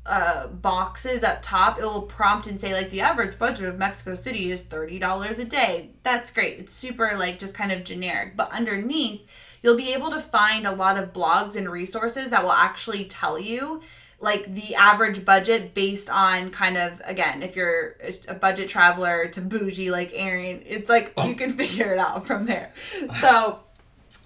uh, 0.06 0.48
boxes 0.48 1.24
up 1.24 1.40
top. 1.42 1.78
It 1.78 1.84
will 1.84 2.04
prompt 2.04 2.48
and 2.48 2.60
say 2.60 2.74
like 2.74 2.90
the 2.90 3.02
average 3.02 3.38
budget 3.38 3.68
of 3.68 3.78
Mexico 3.78 4.16
City 4.16 4.52
is 4.52 4.62
thirty 4.62 5.00
dollars 5.00 5.40
a 5.40 5.46
day. 5.46 5.92
That's 6.04 6.32
great. 6.32 6.60
It's 6.60 6.74
super 6.74 7.16
like 7.18 7.40
just 7.40 7.54
kind 7.54 7.72
of 7.72 7.84
generic. 7.84 8.36
But 8.36 8.52
underneath, 8.52 9.28
you'll 9.62 9.78
be 9.78 9.94
able 9.94 10.12
to 10.12 10.22
find 10.22 10.66
a 10.66 10.72
lot 10.72 10.98
of 10.98 11.14
blogs 11.14 11.56
and 11.56 11.70
resources 11.70 12.32
that 12.32 12.44
will 12.44 12.52
actually 12.52 13.06
tell 13.06 13.38
you 13.38 13.82
like 14.20 14.54
the 14.56 14.74
average 14.76 15.24
budget 15.26 15.74
based 15.74 16.10
on 16.10 16.50
kind 16.50 16.76
of 16.78 17.02
again 17.06 17.44
if 17.44 17.56
you're 17.56 17.96
a 18.28 18.34
budget 18.34 18.68
traveler 18.68 19.28
to 19.28 19.42
bougie 19.42 19.92
like 19.92 20.12
Aaron, 20.14 20.64
it's 20.66 20.90
like 20.90 21.14
you 21.24 21.36
can 21.36 21.54
figure 21.58 21.94
it 21.94 22.00
out 22.00 22.26
from 22.26 22.46
there. 22.46 22.74
So 23.20 23.60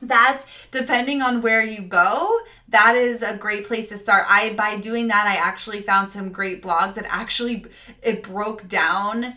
that's 0.01 0.45
depending 0.71 1.21
on 1.21 1.41
where 1.41 1.63
you 1.63 1.81
go 1.81 2.39
that 2.69 2.95
is 2.95 3.21
a 3.21 3.35
great 3.35 3.67
place 3.67 3.89
to 3.89 3.97
start. 3.97 4.25
I 4.29 4.53
by 4.53 4.77
doing 4.77 5.09
that 5.09 5.27
i 5.27 5.35
actually 5.35 5.81
found 5.81 6.11
some 6.11 6.31
great 6.31 6.61
blogs 6.63 6.95
that 6.95 7.05
actually 7.09 7.65
it 8.01 8.23
broke 8.23 8.67
down 8.67 9.35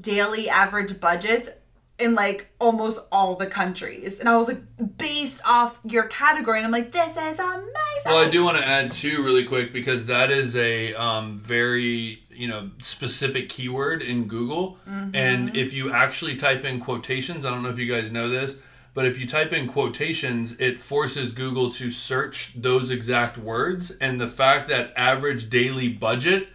daily 0.00 0.48
average 0.48 1.00
budgets 1.00 1.50
in 1.98 2.14
like 2.14 2.50
almost 2.58 3.06
all 3.12 3.36
the 3.36 3.46
countries. 3.46 4.18
And 4.18 4.28
i 4.28 4.36
was 4.36 4.48
like 4.48 4.62
based 4.96 5.40
off 5.44 5.80
your 5.84 6.04
category 6.08 6.56
and 6.58 6.66
i'm 6.66 6.72
like 6.72 6.92
this 6.92 7.10
is 7.16 7.38
amazing. 7.38 7.76
Well, 8.06 8.26
I 8.26 8.30
do 8.30 8.42
want 8.42 8.56
to 8.56 8.66
add 8.66 8.90
too, 8.92 9.22
really 9.22 9.44
quick, 9.44 9.74
because 9.74 10.06
that 10.06 10.30
is 10.30 10.56
a 10.56 10.94
um, 10.94 11.36
very 11.36 12.22
you 12.30 12.48
know 12.48 12.70
specific 12.80 13.50
keyword 13.50 14.00
in 14.00 14.26
Google, 14.26 14.78
Mm-hmm. 14.88 15.14
and 15.14 15.54
if 15.54 15.74
you 15.74 15.92
actually 15.92 16.36
type 16.36 16.64
in 16.64 16.80
quotations, 16.80 17.44
I 17.44 17.50
don't 17.50 17.62
know 17.62 17.68
if 17.68 17.78
you 17.78 17.92
guys 17.92 18.10
know 18.10 18.30
this, 18.30 18.56
but 18.94 19.06
if 19.06 19.18
you 19.18 19.26
type 19.26 19.52
in 19.52 19.68
quotations, 19.68 20.52
it 20.58 20.80
forces 20.80 21.32
Google 21.32 21.70
to 21.72 21.90
search 21.90 22.52
those 22.56 22.90
exact 22.90 23.38
words, 23.38 23.90
and 23.92 24.20
the 24.20 24.28
fact 24.28 24.68
that 24.68 24.92
average 24.96 25.48
daily 25.48 25.88
budget 25.88 26.48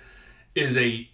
is 0.53 0.77
a 0.77 1.09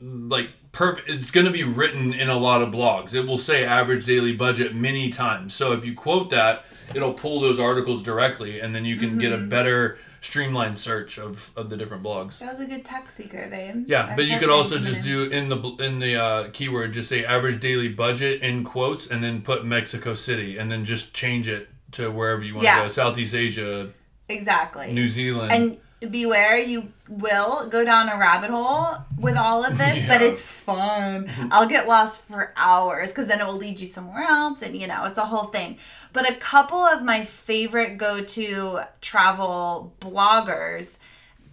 like 0.00 0.50
perfect 0.72 1.08
it's 1.08 1.30
going 1.30 1.46
to 1.46 1.52
be 1.52 1.64
written 1.64 2.12
in 2.12 2.28
a 2.28 2.36
lot 2.36 2.62
of 2.62 2.70
blogs. 2.70 3.14
It 3.14 3.26
will 3.26 3.38
say 3.38 3.64
average 3.64 4.06
daily 4.06 4.34
budget 4.34 4.74
many 4.74 5.10
times. 5.10 5.54
So 5.54 5.72
if 5.72 5.84
you 5.84 5.94
quote 5.94 6.30
that 6.30 6.64
it'll 6.94 7.14
pull 7.14 7.40
those 7.40 7.60
articles 7.60 8.02
directly 8.02 8.60
and 8.60 8.74
then 8.74 8.84
you 8.84 8.96
can 8.96 9.18
get 9.18 9.32
a 9.32 9.36
mm-hmm. 9.36 9.48
better 9.48 9.98
streamlined 10.20 10.78
search 10.78 11.18
of, 11.18 11.50
of 11.56 11.68
the 11.70 11.76
different 11.76 12.02
blogs. 12.02 12.38
That 12.38 12.52
was 12.52 12.60
a 12.60 12.66
good 12.66 12.84
tech 12.84 13.10
secret 13.10 13.50
babe. 13.50 13.84
Yeah 13.86 14.06
Our 14.10 14.16
but 14.16 14.26
you 14.26 14.38
could 14.38 14.50
also 14.50 14.78
just 14.78 15.02
do 15.02 15.24
in 15.24 15.48
the 15.48 15.56
in 15.80 15.98
the 15.98 16.16
uh, 16.16 16.48
keyword 16.52 16.92
just 16.92 17.08
say 17.08 17.24
average 17.24 17.60
daily 17.60 17.88
budget 17.88 18.42
in 18.42 18.62
quotes 18.64 19.06
and 19.06 19.22
then 19.24 19.40
put 19.42 19.64
mexico 19.64 20.14
city 20.14 20.58
and 20.58 20.70
then 20.70 20.84
just 20.84 21.14
change 21.14 21.48
it 21.48 21.68
to 21.92 22.10
wherever 22.10 22.44
you 22.44 22.54
want 22.54 22.62
to 22.64 22.72
Yeah. 22.72 22.82
go. 22.84 22.88
Southeast 22.88 23.34
asia 23.34 23.90
exactly. 24.28 24.92
New 24.92 25.08
zealand. 25.08 25.52
And 25.52 25.78
beware 26.08 26.56
you 26.56 26.92
will 27.08 27.68
go 27.68 27.84
down 27.84 28.08
a 28.08 28.16
rabbit 28.16 28.50
hole 28.50 28.96
with 29.18 29.36
all 29.36 29.64
of 29.64 29.76
this 29.76 30.06
but 30.06 30.22
it's 30.22 30.42
fun. 30.42 31.30
I'll 31.50 31.68
get 31.68 31.86
lost 31.86 32.22
for 32.22 32.52
hours 32.56 33.10
because 33.10 33.26
then 33.26 33.40
it 33.40 33.46
will 33.46 33.56
lead 33.56 33.80
you 33.80 33.86
somewhere 33.86 34.22
else 34.22 34.62
and 34.62 34.76
you 34.76 34.86
know 34.86 35.04
it's 35.04 35.18
a 35.18 35.26
whole 35.26 35.48
thing. 35.48 35.78
But 36.12 36.28
a 36.28 36.34
couple 36.34 36.78
of 36.78 37.04
my 37.04 37.22
favorite 37.24 37.96
go-to 37.98 38.80
travel 39.00 39.92
bloggers 40.00 40.98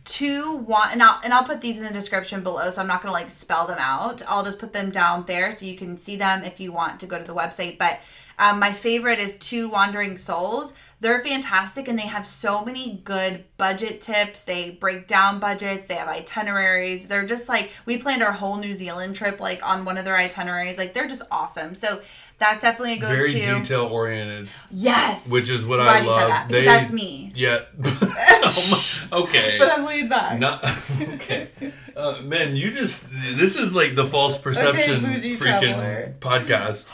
two 0.05 0.55
want 0.55 0.93
and 0.93 1.03
I'll, 1.03 1.19
and 1.23 1.33
I'll 1.33 1.43
put 1.43 1.59
these 1.59 1.77
in 1.77 1.83
the 1.83 1.91
description 1.91 2.41
below 2.41 2.69
so 2.69 2.79
i'm 2.79 2.87
not 2.87 3.01
to 3.01 3.11
like 3.11 3.29
spell 3.29 3.67
them 3.67 3.77
out. 3.79 4.23
I'll 4.27 4.43
just 4.43 4.59
put 4.59 4.71
them 4.71 4.89
down 4.89 5.25
there 5.25 5.51
so 5.51 5.65
you 5.65 5.75
can 5.75 5.97
see 5.97 6.15
them 6.15 6.43
if 6.43 6.61
you 6.61 6.71
want 6.71 7.01
to 7.01 7.05
go 7.07 7.17
to 7.17 7.25
the 7.25 7.35
website 7.35 7.77
but 7.77 7.99
um, 8.39 8.59
my 8.59 8.71
favorite 8.71 9.19
is 9.19 9.35
two 9.37 9.69
wandering 9.69 10.17
souls 10.17 10.73
they're 10.99 11.21
fantastic 11.21 11.87
and 11.87 11.97
they 11.97 12.07
have 12.07 12.25
so 12.25 12.65
many 12.65 13.01
good 13.03 13.43
budget 13.57 14.01
tips 14.01 14.43
they 14.45 14.71
break 14.71 15.07
down 15.07 15.39
budgets 15.39 15.87
they 15.87 15.95
have 15.95 16.07
itineraries 16.07 17.07
they're 17.07 17.25
just 17.25 17.47
like 17.47 17.71
we 17.85 17.97
planned 17.97 18.23
our 18.23 18.31
whole 18.31 18.57
new 18.57 18.73
zealand 18.73 19.15
trip 19.15 19.39
like 19.39 19.61
on 19.67 19.85
one 19.85 19.97
of 19.97 20.05
their 20.05 20.17
itineraries 20.17 20.77
like 20.77 20.93
they're 20.93 21.07
just 21.07 21.21
awesome 21.31 21.75
so 21.75 22.01
That's 22.39 22.61
definitely 22.61 22.93
a 22.93 22.97
go-to. 22.99 23.15
Very 23.15 23.33
detail 23.33 23.85
oriented, 23.85 24.47
Yes. 24.69 25.27
which 25.27 25.49
is 25.49 25.65
what 25.65 25.79
I 25.79 25.83
glad 25.85 26.03
you 26.03 26.09
said 26.09 26.19
love. 26.19 26.29
that, 26.29 26.47
because 26.47 26.65
that's 26.65 26.91
me. 26.91 27.31
Yeah. 27.35 27.59
Oh 29.09 29.23
okay. 29.23 29.55
But 29.57 29.71
I'm 29.71 29.83
laid 29.85 30.07
back. 30.09 30.37
Not 30.39 30.63
okay, 31.15 31.49
uh, 31.95 32.21
man. 32.23 32.55
You 32.55 32.69
just 32.71 33.09
this 33.09 33.55
is 33.57 33.73
like 33.73 33.95
the 33.95 34.05
false 34.05 34.37
perception 34.37 35.01
bougie 35.03 35.35
freaking 35.37 35.73
traveler. 35.73 36.15
podcast. 36.19 36.91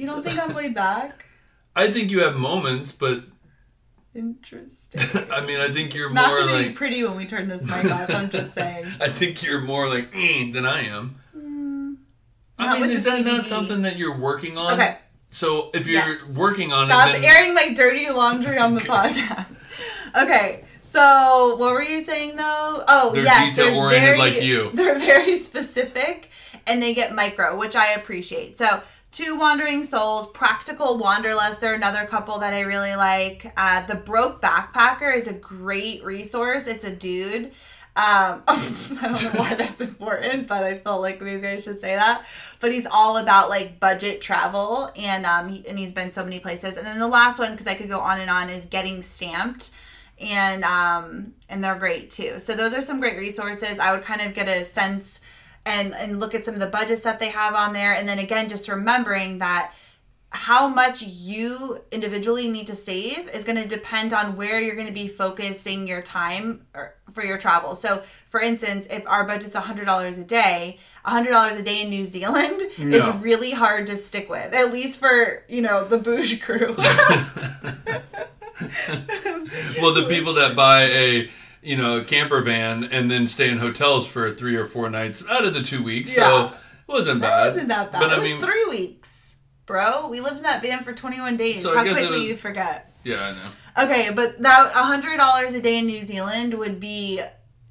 You 0.00 0.06
don't 0.06 0.22
think 0.24 0.38
I'm 0.40 0.54
laid 0.54 0.74
back? 0.74 1.26
I 1.76 1.90
think 1.92 2.10
you 2.10 2.20
have 2.20 2.34
moments, 2.36 2.90
but 2.90 3.24
Interesting. 4.14 5.02
I 5.30 5.44
mean, 5.44 5.60
I 5.60 5.68
think 5.70 5.94
you're 5.94 6.06
It's 6.06 6.14
not 6.14 6.28
more 6.28 6.46
be 6.46 6.64
like 6.68 6.74
pretty 6.74 7.04
when 7.04 7.16
we 7.16 7.26
turn 7.26 7.48
this 7.48 7.62
mic 7.62 7.84
off. 7.84 8.08
I'm 8.08 8.30
just 8.30 8.54
saying. 8.60 8.86
I 8.98 9.08
think 9.10 9.42
you're 9.42 9.60
more 9.60 9.88
like 9.88 10.10
mm, 10.12 10.54
than 10.54 10.64
I 10.64 10.86
am. 10.86 11.16
Mm, 11.36 11.96
I 12.58 12.80
mean, 12.80 12.90
is 12.90 13.04
that 13.04 13.24
not 13.26 13.44
something 13.44 13.82
that 13.82 13.98
you're 13.98 14.16
working 14.16 14.56
on? 14.56 14.72
Okay. 14.72 14.96
So 15.30 15.70
if 15.74 15.86
you're 15.86 16.00
Yes. 16.00 16.36
working 16.36 16.72
on 16.72 16.86
Stop 16.88 17.10
it, 17.10 17.20
then 17.20 17.24
airing 17.24 17.54
my 17.54 17.74
dirty 17.74 18.08
laundry 18.10 18.56
on 18.58 18.74
the 18.74 18.80
podcast. 18.94 19.54
Okay, 20.16 20.64
so 20.80 21.54
what 21.56 21.72
were 21.74 21.82
you 21.82 22.00
saying 22.00 22.36
though? 22.36 22.82
Oh, 22.88 23.12
They're 23.14 23.22
yes, 23.24 23.54
they're 23.54 23.70
very, 23.90 24.18
like 24.18 24.42
you. 24.42 24.70
They're 24.72 24.98
very 24.98 25.36
specific, 25.36 26.30
and 26.66 26.82
they 26.82 26.94
get 26.94 27.14
micro, 27.14 27.54
which 27.58 27.76
I 27.76 27.92
appreciate. 27.92 28.56
So. 28.56 28.82
Two 29.12 29.36
Wandering 29.36 29.82
Souls, 29.82 30.30
Practical 30.30 30.96
Wanderlust. 30.96 31.60
They're 31.60 31.74
another 31.74 32.06
couple 32.06 32.38
that 32.38 32.54
I 32.54 32.60
really 32.60 32.94
like. 32.94 33.52
Uh, 33.56 33.84
the 33.86 33.96
Broke 33.96 34.40
Backpacker 34.40 35.14
is 35.14 35.26
a 35.26 35.32
great 35.32 36.04
resource. 36.04 36.68
It's 36.68 36.84
a 36.84 36.94
dude. 36.94 37.46
Um, 37.96 38.44
I 38.46 39.00
don't 39.02 39.22
know 39.22 39.40
why 39.40 39.54
that's 39.54 39.80
important, 39.80 40.46
but 40.46 40.62
I 40.62 40.78
felt 40.78 41.02
like 41.02 41.20
maybe 41.20 41.48
I 41.48 41.58
should 41.58 41.80
say 41.80 41.96
that. 41.96 42.24
But 42.60 42.72
he's 42.72 42.86
all 42.86 43.16
about 43.16 43.48
like 43.50 43.80
budget 43.80 44.20
travel, 44.20 44.92
and 44.94 45.26
um, 45.26 45.48
he, 45.48 45.66
and 45.66 45.76
he's 45.76 45.92
been 45.92 46.12
so 46.12 46.22
many 46.22 46.38
places. 46.38 46.76
And 46.76 46.86
then 46.86 47.00
the 47.00 47.08
last 47.08 47.40
one, 47.40 47.50
because 47.50 47.66
I 47.66 47.74
could 47.74 47.88
go 47.88 47.98
on 47.98 48.20
and 48.20 48.30
on, 48.30 48.48
is 48.48 48.66
Getting 48.66 49.02
Stamped, 49.02 49.70
and 50.20 50.62
um, 50.64 51.34
and 51.48 51.64
they're 51.64 51.74
great 51.74 52.10
too. 52.12 52.38
So 52.38 52.54
those 52.54 52.74
are 52.74 52.80
some 52.80 53.00
great 53.00 53.18
resources. 53.18 53.80
I 53.80 53.90
would 53.90 54.04
kind 54.04 54.20
of 54.20 54.34
get 54.34 54.46
a 54.46 54.64
sense 54.64 55.18
and 55.66 55.94
and 55.94 56.20
look 56.20 56.34
at 56.34 56.44
some 56.44 56.54
of 56.54 56.60
the 56.60 56.66
budgets 56.66 57.02
that 57.02 57.18
they 57.18 57.28
have 57.28 57.54
on 57.54 57.72
there, 57.72 57.92
and 57.94 58.08
then 58.08 58.18
again, 58.18 58.48
just 58.48 58.68
remembering 58.68 59.38
that 59.38 59.72
how 60.32 60.68
much 60.68 61.02
you 61.02 61.82
individually 61.90 62.48
need 62.48 62.68
to 62.68 62.74
save 62.74 63.28
is 63.30 63.42
going 63.44 63.60
to 63.60 63.66
depend 63.66 64.12
on 64.12 64.36
where 64.36 64.60
you're 64.60 64.76
going 64.76 64.86
to 64.86 64.92
be 64.92 65.08
focusing 65.08 65.88
your 65.88 66.02
time 66.02 66.64
or, 66.72 66.94
for 67.10 67.24
your 67.24 67.36
travel. 67.36 67.74
So, 67.74 68.04
for 68.28 68.40
instance, 68.40 68.86
if 68.88 69.04
our 69.08 69.26
budget's 69.26 69.56
$100 69.56 70.20
a 70.20 70.24
day, 70.24 70.78
$100 71.04 71.58
a 71.58 71.62
day 71.64 71.82
in 71.82 71.90
New 71.90 72.04
Zealand 72.04 72.62
is 72.78 73.04
really 73.16 73.50
hard 73.50 73.88
to 73.88 73.96
stick 73.96 74.30
with, 74.30 74.54
at 74.54 74.72
least 74.72 75.00
for, 75.00 75.42
you 75.48 75.62
know, 75.62 75.84
the 75.84 75.98
bouge 75.98 76.40
crew. 76.40 76.76
well, 79.80 79.94
the 79.94 80.06
people 80.08 80.34
that 80.34 80.54
buy 80.54 80.82
a 80.84 81.28
you 81.62 81.76
know 81.76 81.98
a 81.98 82.04
camper 82.04 82.40
van 82.40 82.84
and 82.84 83.10
then 83.10 83.28
stay 83.28 83.48
in 83.50 83.58
hotels 83.58 84.06
for 84.06 84.32
three 84.34 84.56
or 84.56 84.64
four 84.64 84.88
nights 84.90 85.22
out 85.28 85.44
of 85.44 85.54
the 85.54 85.62
two 85.62 85.82
weeks, 85.82 86.16
Yeah. 86.16 86.22
so 86.24 86.46
it 86.48 86.52
wasn't 86.92 87.20
bad. 87.20 87.46
wasn't 87.48 87.68
that 87.68 87.92
bad. 87.92 88.00
But 88.00 88.10
it 88.12 88.16
I 88.16 88.18
was 88.18 88.28
mean, 88.28 88.40
three 88.40 88.64
weeks, 88.68 89.36
bro. 89.66 90.08
We 90.08 90.20
lived 90.20 90.38
in 90.38 90.42
that 90.44 90.62
van 90.62 90.82
for 90.84 90.92
21 90.92 91.36
days. 91.36 91.62
So 91.62 91.74
How 91.74 91.82
quickly 91.82 92.06
was- 92.08 92.20
you 92.20 92.36
forget. 92.36 92.92
yeah, 93.04 93.22
I 93.22 93.32
know. 93.32 93.50
Okay, 93.84 94.10
but 94.10 94.40
that 94.42 94.72
hundred 94.72 95.18
dollars 95.18 95.54
a 95.54 95.60
day 95.60 95.78
in 95.78 95.86
New 95.86 96.02
Zealand 96.02 96.54
would 96.54 96.80
be 96.80 97.20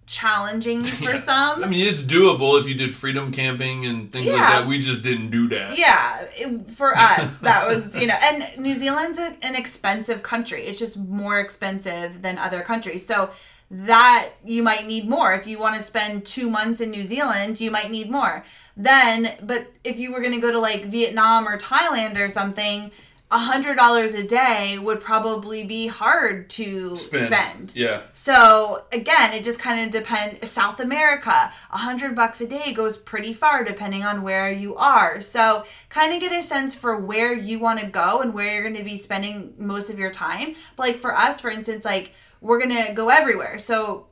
challenging 0.07 0.83
for 1.03 1.11
Yeah. 1.11 1.17
some. 1.17 1.63
I 1.63 1.67
mean, 1.67 1.85
it's 1.85 2.01
doable 2.01 2.59
if 2.59 2.67
you 2.67 2.75
did 2.75 2.95
freedom 2.95 3.31
camping 3.31 3.85
and 3.85 4.11
things 4.11 4.27
like 4.31 4.37
that. 4.41 4.65
We 4.67 4.79
just 4.81 5.01
didn't 5.03 5.29
do 5.29 5.47
that. 5.49 5.77
yeah, 5.77 6.21
it- 6.37 6.69
for 6.69 6.97
us, 6.97 7.37
that 7.41 7.67
was 7.67 7.95
you 7.95 8.07
know, 8.07 8.15
and 8.21 8.57
New 8.57 8.75
Zealand's 8.75 9.19
a, 9.19 9.35
an 9.41 9.55
expensive 9.55 10.23
country. 10.23 10.63
It's 10.63 10.79
just 10.79 10.97
more 10.97 11.39
expensive 11.39 12.21
than 12.21 12.37
other 12.37 12.61
countries. 12.61 13.05
So 13.05 13.29
that 13.71 14.29
you 14.43 14.63
might 14.63 14.87
need 14.87 15.07
more 15.07 15.33
if 15.33 15.45
you 15.45 15.59
want 15.59 15.75
to 15.75 15.81
spend 15.83 16.25
two 16.25 16.49
months 16.49 16.81
in 16.81 16.89
New 16.89 17.03
Zealand. 17.03 17.59
You 17.61 17.69
might 17.71 17.91
need 17.91 18.09
more. 18.09 18.43
Then, 18.75 19.33
but 19.43 19.71
if 19.83 19.99
you 19.99 20.11
were 20.11 20.21
going 20.21 20.33
to 20.33 20.39
go 20.39 20.51
to 20.51 20.59
like 20.59 20.85
Vietnam 20.85 21.47
or 21.47 21.57
Thailand 21.57 22.17
or 22.19 22.29
something. 22.29 22.91
A 23.31 23.37
hundred 23.37 23.75
dollars 23.75 24.15
a 24.15 24.23
day 24.23 24.79
would 24.79 25.01
probably 25.01 25.63
be 25.63 25.85
hard 25.85 26.49
to 26.49 26.97
Spend. 26.97 27.27
spend. 27.27 27.75
Yeah. 27.75 28.01
So 28.11 28.85
again, 28.91 29.33
it 29.33 29.43
just 29.43 29.59
kind 29.59 29.85
of 29.85 29.91
depends. 29.91 30.49
South 30.49 30.79
America, 30.79 31.53
a 31.71 31.77
hundred 31.77 32.15
bucks 32.15 32.41
a 32.41 32.47
day 32.47 32.73
goes 32.73 32.97
pretty 32.97 33.33
far 33.33 33.63
depending 33.63 34.03
on 34.03 34.23
where 34.23 34.51
you 34.51 34.75
are. 34.77 35.21
So 35.21 35.63
kind 35.89 36.11
of 36.11 36.21
get 36.21 36.31
a 36.31 36.41
sense 36.41 36.73
for 36.73 36.97
where 36.97 37.31
you 37.31 37.59
want 37.59 37.79
to 37.81 37.85
go 37.85 38.21
and 38.21 38.33
where 38.33 38.51
you're 38.51 38.63
going 38.63 38.77
to 38.77 38.83
be 38.83 38.97
spending 38.97 39.53
most 39.59 39.91
of 39.91 39.99
your 39.99 40.09
time. 40.09 40.55
But 40.75 40.87
like 40.87 40.95
for 40.95 41.15
us, 41.15 41.39
for 41.39 41.51
instance, 41.51 41.85
like 41.85 42.13
we're 42.41 42.59
gonna 42.59 42.93
go 42.93 43.09
everywhere. 43.09 43.59
So 43.59 44.07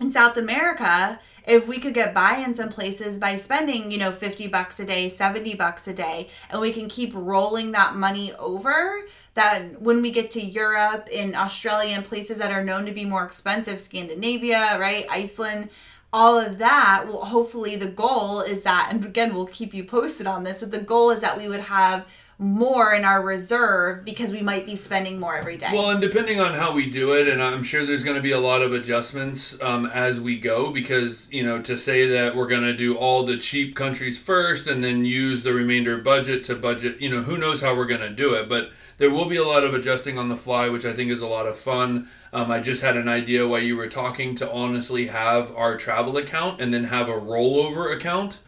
in 0.00 0.12
South 0.12 0.36
America, 0.36 1.20
if 1.46 1.68
we 1.68 1.78
could 1.78 1.94
get 1.94 2.14
by 2.14 2.36
in 2.36 2.54
some 2.54 2.70
places 2.70 3.18
by 3.18 3.36
spending, 3.36 3.90
you 3.90 3.98
know, 3.98 4.12
50 4.12 4.48
bucks 4.48 4.80
a 4.80 4.84
day, 4.84 5.08
70 5.08 5.54
bucks 5.54 5.86
a 5.86 5.92
day, 5.92 6.28
and 6.50 6.60
we 6.60 6.72
can 6.72 6.88
keep 6.88 7.12
rolling 7.14 7.72
that 7.72 7.94
money 7.94 8.32
over, 8.34 9.02
that 9.34 9.80
when 9.80 10.00
we 10.00 10.10
get 10.10 10.30
to 10.32 10.40
Europe, 10.40 11.08
in 11.10 11.34
Australia, 11.34 11.94
and 11.94 12.04
places 12.04 12.38
that 12.38 12.50
are 12.50 12.64
known 12.64 12.86
to 12.86 12.92
be 12.92 13.04
more 13.04 13.24
expensive, 13.24 13.78
Scandinavia, 13.78 14.78
right, 14.80 15.06
Iceland, 15.10 15.68
all 16.12 16.38
of 16.38 16.58
that, 16.58 17.06
well, 17.08 17.24
hopefully 17.24 17.76
the 17.76 17.88
goal 17.88 18.40
is 18.40 18.62
that, 18.62 18.88
and 18.90 19.04
again, 19.04 19.34
we'll 19.34 19.46
keep 19.46 19.74
you 19.74 19.84
posted 19.84 20.26
on 20.26 20.44
this, 20.44 20.60
but 20.60 20.70
the 20.70 20.80
goal 20.80 21.10
is 21.10 21.20
that 21.20 21.36
we 21.36 21.48
would 21.48 21.60
have 21.60 22.06
more 22.38 22.92
in 22.92 23.04
our 23.04 23.22
reserve 23.22 24.04
because 24.04 24.32
we 24.32 24.42
might 24.42 24.66
be 24.66 24.76
spending 24.76 25.20
more 25.20 25.36
every 25.36 25.56
day. 25.56 25.70
Well, 25.72 25.90
and 25.90 26.00
depending 26.00 26.40
on 26.40 26.54
how 26.54 26.72
we 26.72 26.90
do 26.90 27.14
it, 27.14 27.28
and 27.28 27.42
I'm 27.42 27.62
sure 27.62 27.86
there's 27.86 28.02
going 28.02 28.16
to 28.16 28.22
be 28.22 28.32
a 28.32 28.40
lot 28.40 28.62
of 28.62 28.72
adjustments 28.72 29.60
um, 29.62 29.86
as 29.86 30.20
we 30.20 30.38
go 30.38 30.70
because, 30.70 31.28
you 31.30 31.44
know, 31.44 31.62
to 31.62 31.78
say 31.78 32.06
that 32.08 32.34
we're 32.34 32.48
going 32.48 32.62
to 32.62 32.76
do 32.76 32.96
all 32.96 33.24
the 33.24 33.38
cheap 33.38 33.76
countries 33.76 34.18
first 34.18 34.66
and 34.66 34.82
then 34.82 35.04
use 35.04 35.44
the 35.44 35.54
remainder 35.54 35.96
budget 35.98 36.44
to 36.44 36.56
budget, 36.56 37.00
you 37.00 37.08
know, 37.08 37.22
who 37.22 37.38
knows 37.38 37.60
how 37.60 37.76
we're 37.76 37.86
going 37.86 38.00
to 38.00 38.10
do 38.10 38.34
it. 38.34 38.48
But 38.48 38.70
there 38.96 39.10
will 39.10 39.26
be 39.26 39.36
a 39.36 39.44
lot 39.44 39.64
of 39.64 39.74
adjusting 39.74 40.18
on 40.18 40.28
the 40.28 40.36
fly, 40.36 40.68
which 40.68 40.84
I 40.84 40.92
think 40.92 41.10
is 41.10 41.20
a 41.20 41.26
lot 41.26 41.46
of 41.46 41.58
fun. 41.58 42.08
Um, 42.32 42.50
I 42.50 42.60
just 42.60 42.82
had 42.82 42.96
an 42.96 43.08
idea 43.08 43.46
while 43.46 43.60
you 43.60 43.76
were 43.76 43.88
talking 43.88 44.34
to 44.36 44.50
honestly 44.50 45.06
have 45.06 45.54
our 45.56 45.76
travel 45.76 46.16
account 46.16 46.60
and 46.60 46.74
then 46.74 46.84
have 46.84 47.08
a 47.08 47.12
rollover 47.12 47.94
account 47.94 48.38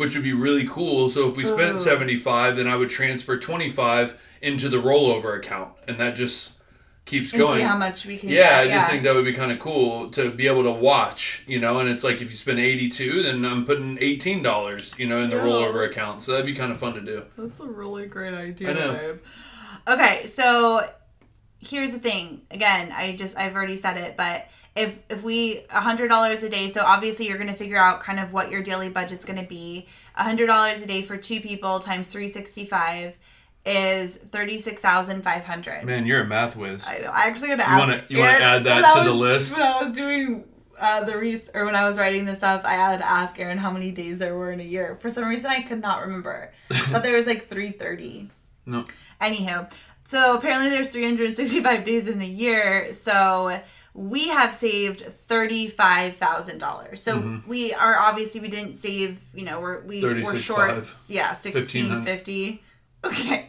which 0.00 0.14
would 0.14 0.24
be 0.24 0.32
really 0.32 0.66
cool. 0.66 1.10
So 1.10 1.28
if 1.28 1.36
we 1.36 1.44
spent 1.44 1.76
Ooh. 1.76 1.78
75, 1.78 2.56
then 2.56 2.66
I 2.66 2.74
would 2.74 2.88
transfer 2.88 3.36
25 3.38 4.18
into 4.40 4.70
the 4.70 4.78
rollover 4.78 5.36
account 5.36 5.74
and 5.86 5.98
that 5.98 6.16
just 6.16 6.52
keeps 7.04 7.34
and 7.34 7.40
going. 7.40 7.58
see 7.58 7.62
how 7.62 7.76
much 7.76 8.06
we 8.06 8.16
can 8.16 8.30
yeah, 8.30 8.64
get. 8.64 8.72
I 8.72 8.76
just 8.78 8.90
think 8.90 9.02
that 9.02 9.14
would 9.14 9.26
be 9.26 9.34
kind 9.34 9.52
of 9.52 9.58
cool 9.58 10.08
to 10.12 10.30
be 10.30 10.46
able 10.46 10.62
to 10.62 10.70
watch, 10.70 11.44
you 11.46 11.60
know, 11.60 11.80
and 11.80 11.88
it's 11.90 12.02
like 12.02 12.22
if 12.22 12.30
you 12.30 12.38
spend 12.38 12.58
82, 12.58 13.24
then 13.24 13.44
I'm 13.44 13.66
putting 13.66 13.98
$18, 13.98 14.98
you 14.98 15.06
know, 15.06 15.20
in 15.20 15.28
the 15.28 15.36
Yeah. 15.36 15.42
rollover 15.42 15.86
account. 15.86 16.22
So 16.22 16.32
that'd 16.32 16.46
be 16.46 16.54
kind 16.54 16.72
of 16.72 16.80
fun 16.80 16.94
to 16.94 17.02
do. 17.02 17.24
That's 17.36 17.60
a 17.60 17.66
really 17.66 18.06
great 18.06 18.32
idea, 18.32 18.70
I 18.70 18.72
know. 18.72 18.92
babe. 18.94 19.18
Okay, 19.86 20.24
so 20.24 20.88
here's 21.58 21.92
the 21.92 21.98
thing. 21.98 22.40
Again, 22.50 22.90
I 22.90 23.16
just 23.16 23.36
I've 23.36 23.54
already 23.54 23.76
said 23.76 23.98
it, 23.98 24.16
but 24.16 24.48
if 24.76 24.98
if 25.08 25.22
we 25.22 25.64
a 25.70 25.80
hundred 25.80 26.08
dollars 26.08 26.42
a 26.42 26.48
day, 26.48 26.68
so 26.68 26.82
obviously 26.84 27.26
you're 27.28 27.38
gonna 27.38 27.56
figure 27.56 27.76
out 27.78 28.00
kind 28.00 28.20
of 28.20 28.32
what 28.32 28.50
your 28.50 28.62
daily 28.62 28.88
budget's 28.88 29.24
gonna 29.24 29.42
be. 29.42 29.86
A 30.16 30.22
hundred 30.22 30.46
dollars 30.46 30.82
a 30.82 30.86
day 30.86 31.02
for 31.02 31.16
two 31.16 31.40
people 31.40 31.80
times 31.80 32.08
three 32.08 32.28
sixty 32.28 32.64
five 32.66 33.14
is 33.66 34.16
thirty 34.16 34.58
six 34.58 34.80
thousand 34.80 35.22
five 35.22 35.44
hundred. 35.44 35.84
Man, 35.84 36.06
you're 36.06 36.20
a 36.22 36.26
math 36.26 36.56
whiz. 36.56 36.86
I 36.88 36.98
know. 36.98 37.10
I 37.10 37.22
actually 37.24 37.48
had 37.48 37.58
to 37.58 37.64
You 37.64 37.68
ask. 37.68 37.78
wanna- 37.78 38.04
you 38.08 38.18
wanna 38.18 38.32
add 38.32 38.64
that 38.64 38.94
to 38.94 39.04
the 39.04 39.14
list? 39.14 39.52
When 39.58 39.62
I 39.66 39.82
was 39.82 39.92
doing 39.94 40.44
uh, 40.78 41.04
the 41.04 41.18
res 41.18 41.50
or 41.54 41.66
when 41.66 41.76
I 41.76 41.86
was 41.86 41.98
writing 41.98 42.24
this 42.24 42.42
up, 42.42 42.64
I 42.64 42.72
had 42.72 42.98
to 43.00 43.08
ask 43.10 43.38
Aaron 43.38 43.58
how 43.58 43.70
many 43.70 43.90
days 43.90 44.18
there 44.18 44.34
were 44.36 44.50
in 44.50 44.60
a 44.60 44.64
year. 44.64 44.96
For 45.02 45.10
some 45.10 45.28
reason, 45.28 45.50
I 45.50 45.60
could 45.62 45.82
not 45.82 46.00
remember. 46.00 46.52
but 46.92 47.02
there 47.02 47.14
was 47.16 47.26
like 47.26 47.48
three 47.48 47.70
thirty. 47.70 48.30
No. 48.64 48.84
Anywho, 49.20 49.70
so 50.06 50.36
apparently 50.36 50.70
there's 50.70 50.88
365 50.90 51.84
days 51.84 52.08
in 52.08 52.18
the 52.18 52.26
year. 52.26 52.92
So 52.92 53.60
we 53.94 54.28
have 54.28 54.54
saved 54.54 55.00
thirty-five 55.00 56.16
thousand 56.16 56.58
dollars. 56.58 57.02
So 57.02 57.18
Mm-hmm. 57.18 57.48
we 57.48 57.72
are 57.74 57.96
obviously 57.98 58.40
we 58.40 58.48
didn't 58.48 58.76
save. 58.76 59.20
You 59.34 59.44
know, 59.44 59.60
we're 59.60 59.80
we 59.80 60.02
we're 60.02 60.14
36.5. 60.14 60.36
short. 60.38 60.86
Yeah, 61.08 61.32
sixteen 61.34 61.88
1500. 61.88 62.58
Okay, 63.04 63.48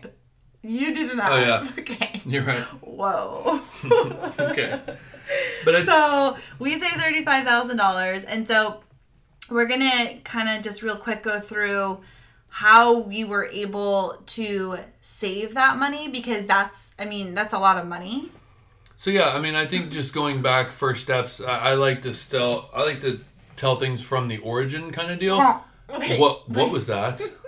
you 0.63 0.93
do 0.93 1.07
the 1.07 1.15
math. 1.15 1.31
Oh, 1.31 1.37
yeah. 1.39 1.67
Okay. 1.79 2.21
You're 2.25 2.43
right. 2.43 2.63
Whoa. 2.81 3.59
Okay. 4.39 4.79
But 5.63 5.75
I, 5.75 5.85
so 5.85 6.37
we 6.59 6.79
saved 6.79 6.95
thirty-five 6.95 7.45
thousand 7.45 7.77
dollars, 7.77 8.23
and 8.23 8.47
so 8.47 8.81
we're 9.49 9.65
gonna 9.67 10.17
kind 10.23 10.49
of 10.49 10.63
just 10.63 10.81
real 10.81 10.95
quick 10.95 11.23
go 11.23 11.39
through 11.39 12.01
how 12.53 12.97
we 12.99 13.23
were 13.23 13.45
able 13.45 14.21
to 14.25 14.77
save 14.99 15.53
that 15.53 15.77
money 15.77 16.09
because 16.09 16.45
that's, 16.45 16.93
I 16.99 17.05
mean, 17.05 17.33
that's 17.33 17.53
a 17.53 17.59
lot 17.59 17.77
of 17.77 17.87
money. 17.87 18.29
So 19.01 19.09
yeah, 19.09 19.29
I 19.29 19.41
mean, 19.41 19.55
I 19.55 19.65
think 19.65 19.89
just 19.89 20.13
going 20.13 20.43
back 20.43 20.69
first 20.69 21.01
steps, 21.01 21.41
I, 21.41 21.71
I 21.71 21.73
like 21.73 22.03
to 22.03 22.13
still, 22.13 22.69
I 22.71 22.83
like 22.83 23.01
to 23.01 23.19
tell 23.55 23.75
things 23.75 23.99
from 23.99 24.27
the 24.27 24.37
origin 24.37 24.91
kind 24.91 25.09
of 25.09 25.17
deal. 25.17 25.39
Okay. 25.89 26.19
What 26.19 26.47
what 26.47 26.69
was 26.69 26.85
that? 26.85 27.19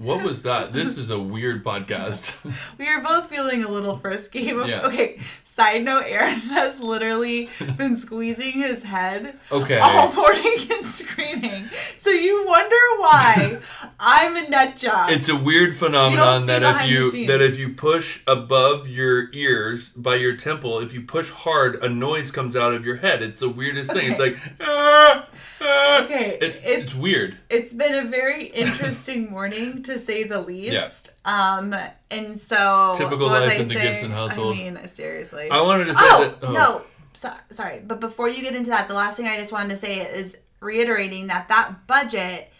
What 0.00 0.22
was 0.24 0.42
that? 0.42 0.72
This 0.80 0.96
is 0.96 1.10
a 1.10 1.18
weird 1.18 1.62
podcast. 1.62 2.38
We 2.78 2.88
are 2.88 3.00
both 3.02 3.28
feeling 3.28 3.62
a 3.62 3.68
little 3.68 3.98
frisky. 3.98 4.40
Yeah. 4.40 4.80
Okay, 4.90 5.20
side 5.44 5.84
note 5.84 6.04
Aaron 6.06 6.40
has 6.40 6.80
literally 6.80 7.50
been 7.76 7.96
squeezing 7.96 8.52
his 8.52 8.82
head 8.82 9.38
Okay. 9.52 9.78
all 9.78 10.10
morning 10.12 10.56
and 10.72 10.86
screaming. 10.86 11.68
So 11.98 12.08
you 12.10 12.46
wonder 12.46 12.76
why 12.96 13.58
I'm 13.98 14.36
a 14.36 14.48
nut 14.48 14.76
job. 14.76 15.10
It's 15.10 15.28
a 15.28 15.36
weird 15.36 15.76
phenomenon 15.76 16.46
that 16.46 16.62
if 16.62 16.90
you 16.90 17.26
that 17.26 17.42
if 17.42 17.58
you 17.58 17.74
push 17.74 18.22
above 18.26 18.88
your 18.88 19.28
ears 19.34 19.90
by 19.90 20.14
your 20.14 20.34
temple, 20.34 20.78
if 20.78 20.94
you 20.94 21.02
push 21.02 21.28
hard, 21.30 21.76
a 21.82 21.88
noise 21.90 22.30
comes 22.30 22.56
out 22.56 22.72
of 22.72 22.86
your 22.86 22.96
head. 22.96 23.20
It's 23.22 23.40
the 23.40 23.50
weirdest 23.50 23.92
thing. 23.92 24.12
It's 24.12 24.20
like 24.20 24.38
ah. 24.62 25.26
Okay, 26.04 26.38
It- 26.40 26.42
it's- 26.42 26.62
it's 26.64 26.94
weird. 26.94 27.36
it's 27.50 27.72
been 27.74 27.94
a 27.94 28.08
very 28.08 28.44
interesting 28.46 29.30
morning 29.30 29.82
to 29.84 29.98
say 29.98 30.22
the 30.24 30.40
least. 30.40 30.72
Yeah. 30.72 30.88
Um, 31.24 31.74
and 32.10 32.40
so 32.40 32.94
Typical 32.96 33.26
life 33.26 33.50
I 33.50 33.54
in 33.54 33.68
the 33.68 33.74
saying? 33.74 33.94
Gibson 33.94 34.10
household. 34.10 34.56
I 34.56 34.58
mean, 34.58 34.86
seriously. 34.86 35.50
I 35.50 35.60
wanted 35.60 35.84
to 35.86 35.94
say 35.94 36.00
oh 36.02 36.36
that. 36.40 36.46
Oh, 36.48 36.52
no, 36.52 36.82
so, 37.12 37.32
sorry, 37.50 37.82
but 37.86 38.00
before 38.00 38.28
you 38.28 38.40
get 38.42 38.54
into 38.56 38.70
that, 38.70 38.88
the 38.88 38.94
last 38.94 39.16
thing 39.16 39.28
I 39.28 39.36
just 39.38 39.52
wanted 39.52 39.70
to 39.70 39.76
say 39.76 39.98
is 40.00 40.36
reiterating 40.60 41.26
that 41.26 41.48
that 41.48 41.86
budget 41.86 42.50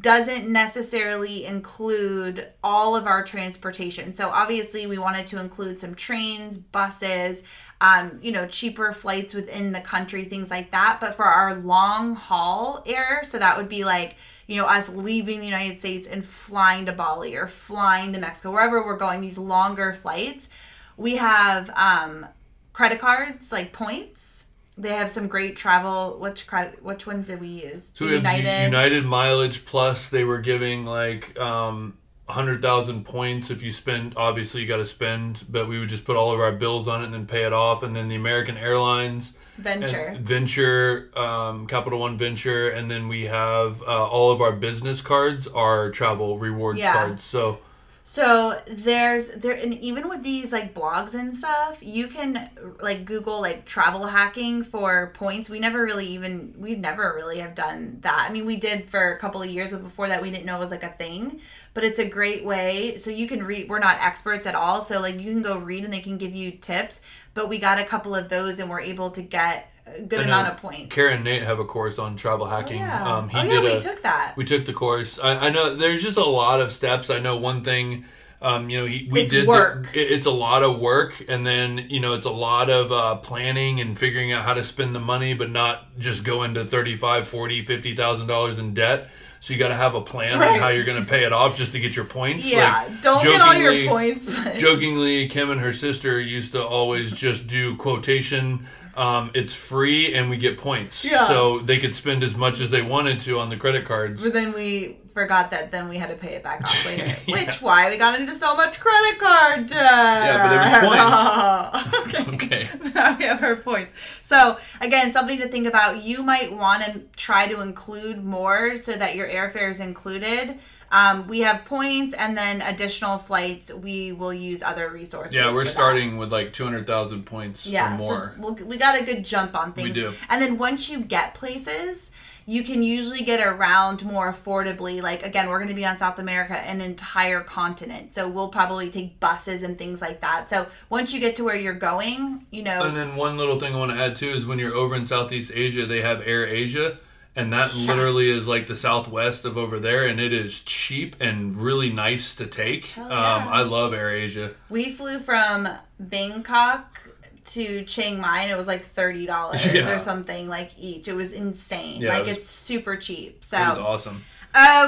doesn't 0.00 0.48
necessarily 0.48 1.44
include 1.46 2.48
all 2.64 2.96
of 2.96 3.06
our 3.06 3.22
transportation. 3.22 4.12
So 4.14 4.28
obviously 4.30 4.86
we 4.86 4.98
wanted 4.98 5.26
to 5.28 5.40
include 5.40 5.80
some 5.80 5.94
trains, 5.94 6.58
buses, 6.58 7.44
um, 7.80 8.18
you 8.22 8.32
know, 8.32 8.46
cheaper 8.46 8.92
flights 8.92 9.34
within 9.34 9.72
the 9.72 9.80
country, 9.80 10.24
things 10.24 10.50
like 10.50 10.70
that. 10.70 10.98
But 11.00 11.14
for 11.14 11.24
our 11.24 11.54
long 11.54 12.14
haul 12.14 12.82
air, 12.86 13.22
so 13.24 13.38
that 13.38 13.56
would 13.56 13.68
be 13.68 13.84
like, 13.84 14.16
you 14.46 14.56
know, 14.60 14.66
us 14.66 14.88
leaving 14.88 15.40
the 15.40 15.46
United 15.46 15.80
States 15.80 16.06
and 16.06 16.24
flying 16.24 16.86
to 16.86 16.92
Bali 16.92 17.36
or 17.36 17.46
flying 17.46 18.12
to 18.12 18.18
Mexico, 18.18 18.50
wherever 18.52 18.84
we're 18.84 18.96
going, 18.96 19.20
these 19.20 19.38
longer 19.38 19.92
flights, 19.92 20.48
we 20.96 21.16
have 21.16 21.70
um 21.76 22.26
credit 22.72 23.00
cards, 23.00 23.52
like 23.52 23.72
points. 23.72 24.44
They 24.78 24.90
have 24.90 25.08
some 25.10 25.26
great 25.26 25.56
travel. 25.56 26.18
Which 26.20 26.46
credit? 26.46 26.82
Which 26.82 27.06
ones 27.06 27.28
did 27.28 27.40
we 27.40 27.48
use? 27.48 27.92
So 27.94 28.04
we 28.04 28.12
have 28.12 28.24
U- 28.24 28.64
United 28.66 29.04
Mileage 29.06 29.64
Plus. 29.64 30.10
They 30.10 30.24
were 30.24 30.38
giving 30.38 30.84
like 30.84 31.38
um, 31.40 31.96
hundred 32.28 32.60
thousand 32.62 33.04
points 33.04 33.50
if 33.50 33.62
you 33.62 33.72
spend. 33.72 34.14
Obviously, 34.16 34.60
you 34.62 34.66
got 34.66 34.78
to 34.78 34.86
spend, 34.86 35.44
but 35.48 35.68
we 35.68 35.78
would 35.78 35.88
just 35.88 36.04
put 36.04 36.16
all 36.16 36.32
of 36.32 36.40
our 36.40 36.52
bills 36.52 36.88
on 36.88 37.02
it 37.02 37.06
and 37.06 37.14
then 37.14 37.26
pay 37.26 37.44
it 37.44 37.52
off. 37.52 37.82
And 37.82 37.94
then 37.94 38.08
the 38.08 38.16
American 38.16 38.56
Airlines. 38.56 39.34
Venture. 39.58 40.14
Venture, 40.20 41.10
um, 41.16 41.66
Capital 41.66 41.98
One 41.98 42.18
Venture, 42.18 42.68
and 42.68 42.90
then 42.90 43.08
we 43.08 43.24
have 43.24 43.82
uh, 43.84 44.06
all 44.06 44.30
of 44.30 44.42
our 44.42 44.52
business 44.52 45.00
cards 45.00 45.46
are 45.46 45.90
travel 45.90 46.36
rewards 46.36 46.78
Yeah. 46.78 46.92
cards. 46.92 47.24
So 47.24 47.60
So 48.08 48.62
there's 48.68 49.30
there 49.30 49.54
and 49.54 49.74
even 49.74 50.08
with 50.08 50.22
these 50.22 50.52
like 50.52 50.72
blogs 50.72 51.12
and 51.12 51.36
stuff, 51.36 51.82
you 51.82 52.06
can 52.06 52.48
like 52.80 53.04
Google 53.04 53.40
like 53.40 53.64
travel 53.64 54.06
hacking 54.06 54.62
for 54.62 55.10
points. 55.14 55.50
We 55.50 55.58
never 55.58 55.82
really 55.82 56.06
even 56.06 56.54
we 56.56 56.76
never 56.76 57.12
really 57.16 57.40
have 57.40 57.56
done 57.56 57.98
that. 58.02 58.26
I 58.28 58.32
mean, 58.32 58.46
we 58.46 58.58
did 58.58 58.88
for 58.88 59.12
a 59.12 59.18
couple 59.18 59.42
of 59.42 59.50
years, 59.50 59.72
but 59.72 59.82
before 59.82 60.06
that 60.06 60.22
we 60.22 60.30
didn't 60.30 60.46
know 60.46 60.54
it 60.54 60.60
was 60.60 60.70
like 60.70 60.84
a 60.84 60.90
thing. 60.90 61.40
But 61.74 61.82
it's 61.82 61.98
a 61.98 62.06
great 62.08 62.44
way. 62.44 62.96
So 62.96 63.10
you 63.10 63.26
can 63.26 63.42
read. 63.42 63.68
We're 63.68 63.80
not 63.80 63.98
experts 64.00 64.46
at 64.46 64.54
all, 64.54 64.84
so 64.84 65.00
like 65.00 65.16
you 65.20 65.32
can 65.32 65.42
go 65.42 65.58
read 65.58 65.82
and 65.82 65.92
they 65.92 65.98
can 65.98 66.16
give 66.16 66.32
you 66.32 66.52
tips. 66.52 67.00
But 67.34 67.48
we 67.48 67.58
got 67.58 67.80
a 67.80 67.84
couple 67.84 68.14
of 68.14 68.28
those 68.28 68.60
and 68.60 68.70
we're 68.70 68.80
able 68.82 69.10
to 69.10 69.20
get 69.20 69.72
good 70.08 70.20
amount 70.20 70.48
of 70.48 70.56
points. 70.58 70.94
Kara 70.94 71.14
and 71.14 71.24
Nate 71.24 71.42
have 71.42 71.58
a 71.58 71.64
course 71.64 71.98
on 71.98 72.16
travel 72.16 72.46
hacking. 72.46 72.78
Yeah. 72.78 73.16
Um, 73.16 73.28
he 73.28 73.38
oh 73.38 73.42
did 73.42 73.50
yeah, 73.52 73.60
we 73.60 73.72
a, 73.72 73.80
took 73.80 74.02
that. 74.02 74.34
We 74.36 74.44
took 74.44 74.66
the 74.66 74.72
course. 74.72 75.18
I, 75.18 75.46
I 75.46 75.50
know 75.50 75.76
there's 75.76 76.02
just 76.02 76.16
a 76.18 76.24
lot 76.24 76.60
of 76.60 76.72
steps. 76.72 77.10
I 77.10 77.18
know 77.18 77.36
one 77.36 77.62
thing. 77.62 78.04
Um, 78.42 78.68
you 78.68 78.78
know, 78.78 78.84
he, 78.86 79.08
we 79.10 79.22
It's 79.22 79.32
did. 79.32 79.44
the- 79.44 79.48
work. 79.48 79.88
it- 79.96 80.10
it's 80.12 80.26
a 80.26 80.30
lot 80.30 80.62
of 80.62 80.78
work, 80.78 81.24
and 81.26 81.46
then 81.46 81.86
you 81.88 82.00
know, 82.00 82.12
it's 82.14 82.26
a 82.26 82.30
lot 82.30 82.68
of 82.68 82.92
uh, 82.92 83.14
planning 83.16 83.80
and 83.80 83.98
figuring 83.98 84.30
out 84.32 84.44
how 84.44 84.52
to 84.54 84.62
spend 84.62 84.94
the 84.94 85.00
money, 85.00 85.32
but 85.32 85.50
not 85.50 85.98
just 85.98 86.22
go 86.22 86.42
into 86.42 86.64
35 86.64 87.26
40 87.26 87.62
50 87.62 87.94
thousand 87.96 88.26
dollars 88.26 88.58
in 88.58 88.74
debt. 88.74 89.08
So 89.40 89.52
you 89.52 89.58
got 89.60 89.68
to 89.68 89.74
have 89.76 89.94
a 89.94 90.00
plan 90.00 90.42
on 90.42 90.58
how 90.58 90.68
you're 90.68 90.84
going 90.84 91.00
to 91.02 91.08
pay 91.08 91.24
it 91.24 91.32
off 91.32 91.56
just 91.56 91.70
to 91.72 91.78
get 91.80 91.94
your 91.94 92.04
points. 92.06 92.50
yeah, 92.50 92.84
Like, 92.88 93.00
don't 93.02 93.22
get 93.22 93.40
all 93.40 93.54
your 93.54 93.88
points. 93.88 94.26
But 94.26 94.56
Jokingly, 94.56 95.28
Kim 95.28 95.50
and 95.50 95.60
her 95.60 95.72
sister 95.72 96.20
used 96.20 96.52
to 96.52 96.64
always 96.66 97.12
just 97.12 97.46
do 97.46 97.76
quotation. 97.76 98.66
Um, 98.96 99.30
it's 99.34 99.54
free 99.54 100.14
and 100.14 100.30
we 100.30 100.36
get 100.36 100.58
points. 100.58 101.04
Yeah. 101.04 101.26
So 101.26 101.58
they 101.60 101.78
could 101.78 101.94
spend 101.94 102.22
as 102.24 102.34
much 102.34 102.60
as 102.60 102.70
they 102.70 102.82
wanted 102.82 103.20
to 103.20 103.38
on 103.38 103.50
the 103.50 103.56
credit 103.56 103.84
cards. 103.84 104.22
But 104.22 104.32
then 104.32 104.52
we 104.52 104.96
forgot 105.16 105.50
that 105.50 105.70
then 105.70 105.88
we 105.88 105.96
had 105.96 106.10
to 106.10 106.14
pay 106.14 106.34
it 106.34 106.42
back 106.42 106.62
off 106.62 106.86
later. 106.86 107.16
Yeah. 107.26 107.46
Which 107.46 107.62
why 107.62 107.88
we 107.90 107.96
got 107.96 108.20
into 108.20 108.34
so 108.34 108.54
much 108.56 108.78
credit 108.78 109.18
card 109.18 109.66
debt. 109.66 109.78
Yeah, 109.78 110.42
but 110.42 110.52
it 110.52 111.82
was 111.82 111.94
points. 112.04 112.24
okay. 112.34 112.34
Okay. 112.34 112.90
now 112.94 113.16
we 113.16 113.24
have 113.24 113.42
our 113.42 113.56
points. 113.56 113.92
So 114.24 114.58
again, 114.80 115.12
something 115.12 115.38
to 115.40 115.48
think 115.48 115.66
about. 115.66 116.02
You 116.02 116.22
might 116.22 116.52
want 116.52 116.84
to 116.84 117.00
try 117.16 117.46
to 117.48 117.60
include 117.62 118.24
more 118.24 118.76
so 118.76 118.92
that 118.92 119.16
your 119.16 119.28
airfare 119.28 119.70
is 119.70 119.80
included. 119.80 120.58
Um, 120.90 121.26
we 121.26 121.40
have 121.40 121.64
points 121.64 122.14
and 122.14 122.36
then 122.36 122.62
additional 122.62 123.18
flights. 123.18 123.72
We 123.72 124.12
will 124.12 124.34
use 124.34 124.62
other 124.62 124.88
resources. 124.90 125.34
Yeah, 125.34 125.52
we're 125.52 125.60
for 125.60 125.64
that. 125.64 125.70
starting 125.70 126.16
with 126.16 126.32
like 126.32 126.52
200,000 126.52 127.24
points 127.24 127.66
Yeah, 127.66 127.94
or 127.94 127.98
more. 127.98 128.34
So 128.36 128.40
we'll, 128.40 128.54
we 128.66 128.76
got 128.76 129.00
a 129.00 129.04
good 129.04 129.24
jump 129.24 129.56
on 129.56 129.72
things. 129.72 129.88
We 129.88 129.94
do. 129.94 130.12
And 130.28 130.40
then 130.40 130.58
once 130.58 130.88
you 130.88 131.00
get 131.00 131.34
places, 131.34 132.10
you 132.46 132.62
can 132.62 132.82
usually 132.82 133.24
get 133.24 133.44
around 133.44 134.04
more 134.04 134.32
affordably. 134.32 135.02
Like 135.02 135.26
again, 135.26 135.48
we're 135.48 135.58
going 135.58 135.68
to 135.68 135.74
be 135.74 135.84
on 135.84 135.98
South 135.98 136.18
America, 136.18 136.56
an 136.56 136.80
entire 136.80 137.40
continent, 137.40 138.14
so 138.14 138.28
we'll 138.28 138.48
probably 138.48 138.88
take 138.88 139.18
buses 139.18 139.62
and 139.62 139.76
things 139.76 140.00
like 140.00 140.20
that. 140.20 140.48
So 140.48 140.68
once 140.88 141.12
you 141.12 141.18
get 141.18 141.34
to 141.36 141.44
where 141.44 141.56
you're 141.56 141.74
going, 141.74 142.46
you 142.50 142.62
know, 142.62 142.84
and 142.84 142.96
then 142.96 143.16
one 143.16 143.36
little 143.36 143.58
thing 143.58 143.74
I 143.74 143.78
want 143.78 143.90
to 143.90 143.98
add 143.98 144.14
too 144.14 144.28
is 144.28 144.46
when 144.46 144.60
you're 144.60 144.74
over 144.74 144.94
in 144.94 145.06
Southeast 145.06 145.50
Asia, 145.52 145.86
they 145.86 146.00
have 146.00 146.22
Air 146.24 146.46
Asia. 146.46 146.98
And 147.36 147.52
that 147.52 147.74
Yeah. 147.74 147.86
literally 147.92 148.30
is 148.30 148.48
like 148.48 148.66
the 148.66 148.74
southwest 148.76 149.44
of 149.44 149.58
over 149.58 149.78
there, 149.78 150.06
and 150.06 150.18
it 150.18 150.32
is 150.32 150.60
cheap 150.62 151.16
and 151.20 151.54
really 151.56 151.90
nice 151.92 152.34
to 152.36 152.46
take. 152.46 152.86
Hell 152.86 153.12
Um. 153.12 153.48
I 153.48 153.62
love 153.62 153.92
Air 153.92 154.10
Asia. 154.10 154.52
we 154.70 154.90
flew 154.90 155.18
from 155.20 155.68
Bangkok 156.00 157.02
to 157.46 157.84
Chiang 157.84 158.20
Mai, 158.20 158.40
and 158.40 158.50
it 158.50 158.56
was 158.56 158.66
like 158.66 158.86
thirty 158.86 159.26
dollars 159.34 159.64
Yeah. 159.72 159.94
or 159.94 159.98
something 159.98 160.48
like 160.48 160.70
each. 160.78 161.08
It 161.08 161.14
was 161.14 161.32
insane. 161.32 162.00
Yeah, 162.00 162.08
it 162.08 162.18
like 162.18 162.26
was- 162.28 162.36
it's 162.38 162.50
super 162.50 162.96
cheap. 162.96 163.44
so 163.44 163.56
It 163.58 163.68
was 163.68 163.76
So 163.76 163.84
awesome. 163.86 164.24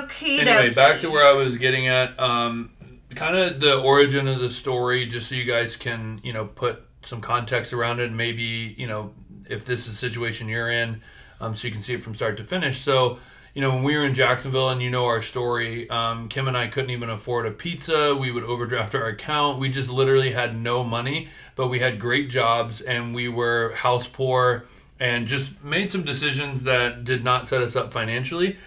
okay, 0.05 0.41
anyway, 0.41 0.71
back 0.75 1.01
to 1.01 1.11
where 1.11 1.27
I 1.27 1.33
was 1.33 1.57
getting 1.59 1.87
at. 1.87 2.19
Um, 2.19 2.71
kind 3.15 3.37
of 3.37 3.61
the 3.61 3.79
origin 3.79 4.27
of 4.27 4.39
the 4.41 4.51
story, 4.51 5.07
just 5.07 5.29
so 5.29 5.35
you 5.35 5.45
guys 5.45 5.77
can, 5.77 6.21
you 6.23 6.33
know, 6.33 6.47
put 6.47 6.83
some 7.03 7.21
context 7.21 7.73
around 7.73 8.01
it. 8.01 8.07
And 8.07 8.17
maybe, 8.17 8.75
you 8.77 8.87
know, 8.87 9.13
if 9.49 9.65
this 9.65 9.87
is 9.87 9.95
a 9.95 9.97
situation 9.97 10.49
you're 10.49 10.71
in, 10.71 11.01
um, 11.41 11.55
so 11.55 11.69
you 11.69 11.73
can 11.73 11.83
see 11.83 11.95
it 11.95 12.03
from 12.03 12.15
start 12.15 12.37
to 12.39 12.45
finish. 12.45 12.79
So, 12.79 13.19
you 13.55 13.61
know, 13.61 13.71
when 13.71 13.83
we 13.83 13.97
were 13.97 14.05
in 14.05 14.15
Jacksonville, 14.15 14.69
and 14.69 14.83
you 14.83 14.91
know 14.91 15.07
our 15.07 15.23
story, 15.23 15.89
um, 15.91 16.29
Kim 16.29 16.49
and 16.49 16.57
I 16.57 16.69
couldn't 16.69 16.91
even 16.91 17.11
afford 17.11 17.47
a 17.47 17.51
pizza. 17.51 18.15
We 18.15 18.31
would 18.31 18.45
overdraft 18.45 18.95
our 18.95 19.07
account. 19.07 19.59
We 19.59 19.69
just 19.69 19.91
literally 19.91 20.33
had 20.33 20.57
no 20.57 20.85
money, 20.85 21.29
but 21.57 21.69
we 21.69 21.79
had 21.79 21.99
great 21.99 22.31
jobs, 22.31 22.81
and 22.81 23.15
we 23.15 23.29
were 23.29 23.73
house 23.73 24.07
poor, 24.07 24.67
and 25.01 25.27
just 25.27 25.63
made 25.65 25.91
some 25.91 26.03
decisions 26.03 26.63
that 26.65 27.05
did 27.05 27.25
not 27.25 27.49
set 27.49 27.63
us 27.63 27.75
up 27.75 27.93
financially. 27.93 28.59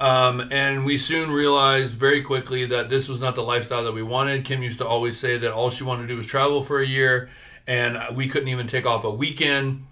Um, 0.00 0.48
and 0.50 0.86
we 0.86 0.96
soon 0.96 1.30
realized 1.30 1.94
very 1.94 2.22
quickly 2.22 2.64
that 2.64 2.88
this 2.88 3.06
was 3.06 3.20
not 3.20 3.34
the 3.34 3.42
lifestyle 3.42 3.84
that 3.84 3.92
we 3.92 4.02
wanted. 4.02 4.46
Kim 4.46 4.62
used 4.62 4.78
to 4.78 4.86
always 4.86 5.18
say 5.18 5.36
that 5.36 5.52
all 5.52 5.68
she 5.68 5.84
wanted 5.84 6.02
to 6.02 6.08
do 6.08 6.16
was 6.16 6.26
travel 6.26 6.62
for 6.62 6.80
a 6.80 6.86
year, 6.86 7.28
and 7.66 8.16
we 8.16 8.26
couldn't 8.26 8.48
even 8.48 8.66
take 8.66 8.86
off 8.86 9.04
a 9.04 9.10
weekend. 9.10 9.84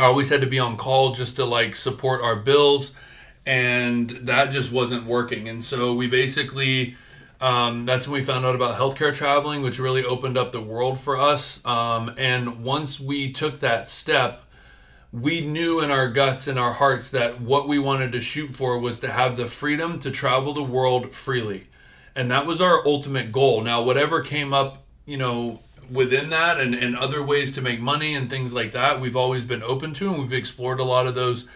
I 0.00 0.04
always 0.06 0.30
had 0.30 0.40
to 0.40 0.46
be 0.46 0.58
on 0.58 0.78
call 0.78 1.14
just 1.14 1.36
to 1.36 1.44
like 1.44 1.74
support 1.74 2.22
our 2.22 2.34
bills, 2.36 2.92
and 3.44 4.08
that 4.22 4.50
just 4.50 4.72
wasn't 4.72 5.04
working. 5.04 5.46
And 5.46 5.62
so 5.62 5.92
we 5.92 6.08
basically, 6.08 6.96
um, 7.38 7.84
that's 7.84 8.08
when 8.08 8.20
we 8.20 8.24
found 8.24 8.46
out 8.46 8.54
about 8.54 8.76
healthcare 8.76 9.14
traveling, 9.14 9.60
which 9.60 9.78
really 9.78 10.02
opened 10.02 10.38
up 10.38 10.52
the 10.52 10.60
world 10.60 10.98
for 10.98 11.18
us. 11.18 11.62
Um, 11.66 12.14
and 12.16 12.64
once 12.64 12.98
we 12.98 13.30
took 13.30 13.60
that 13.60 13.88
step, 13.88 14.42
we 15.12 15.46
knew 15.46 15.80
in 15.80 15.90
our 15.90 16.08
guts 16.08 16.46
and 16.46 16.58
our 16.58 16.72
hearts 16.72 17.10
that 17.10 17.42
what 17.42 17.68
we 17.68 17.78
wanted 17.78 18.12
to 18.12 18.22
shoot 18.22 18.56
for 18.56 18.78
was 18.78 19.00
to 19.00 19.12
have 19.12 19.36
the 19.36 19.46
freedom 19.46 20.00
to 20.00 20.10
travel 20.10 20.54
the 20.54 20.62
world 20.62 21.12
freely. 21.12 21.66
And 22.16 22.30
that 22.30 22.46
was 22.46 22.62
our 22.62 22.86
ultimate 22.86 23.32
goal. 23.32 23.60
Now, 23.60 23.82
whatever 23.82 24.22
came 24.22 24.54
up, 24.54 24.82
you 25.04 25.18
know, 25.18 25.60
within 25.90 26.30
that 26.30 26.60
and, 26.60 26.74
and 26.74 26.96
other 26.96 27.22
ways 27.22 27.52
to 27.52 27.60
make 27.60 27.80
money 27.80 28.14
and 28.14 28.30
things 28.30 28.52
like 28.52 28.72
that, 28.72 29.00
we've 29.00 29.16
always 29.16 29.44
been 29.44 29.62
open 29.62 29.92
to 29.94 30.10
and 30.10 30.18
we've 30.22 30.32
explored 30.32 30.80
a 30.80 30.84
lot 30.84 31.06
of 31.06 31.14
those 31.14 31.46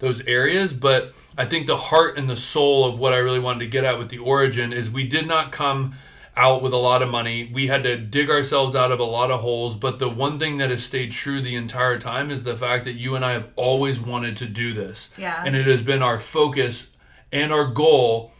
those 0.00 0.26
areas. 0.26 0.72
But 0.72 1.14
I 1.38 1.44
think 1.44 1.66
the 1.66 1.76
heart 1.76 2.18
and 2.18 2.28
the 2.28 2.36
soul 2.36 2.84
of 2.84 2.98
what 2.98 3.12
I 3.12 3.18
really 3.18 3.38
wanted 3.38 3.60
to 3.60 3.66
get 3.66 3.84
at 3.84 3.98
with 3.98 4.08
the 4.08 4.18
origin 4.18 4.72
is 4.72 4.90
we 4.90 5.06
did 5.06 5.26
not 5.26 5.52
come 5.52 5.94
out 6.36 6.62
with 6.62 6.72
a 6.72 6.78
lot 6.78 7.02
of 7.02 7.08
money. 7.08 7.50
We 7.52 7.68
had 7.68 7.84
to 7.84 7.96
dig 7.96 8.28
ourselves 8.28 8.74
out 8.74 8.90
of 8.90 8.98
a 8.98 9.04
lot 9.04 9.30
of 9.30 9.40
holes. 9.40 9.76
But 9.76 9.98
the 9.98 10.08
one 10.08 10.38
thing 10.38 10.58
that 10.58 10.70
has 10.70 10.84
stayed 10.84 11.12
true 11.12 11.40
the 11.40 11.54
entire 11.54 11.98
time 11.98 12.30
is 12.30 12.42
the 12.42 12.56
fact 12.56 12.84
that 12.84 12.94
you 12.94 13.14
and 13.14 13.24
I 13.24 13.32
have 13.32 13.48
always 13.56 14.00
wanted 14.00 14.36
to 14.38 14.46
do 14.46 14.72
this. 14.72 15.12
Yeah. 15.16 15.42
And 15.46 15.54
it 15.54 15.66
has 15.66 15.82
been 15.82 16.02
our 16.02 16.18
focus 16.18 16.90
and 17.32 17.52
our 17.52 17.66
goal. 17.66 18.32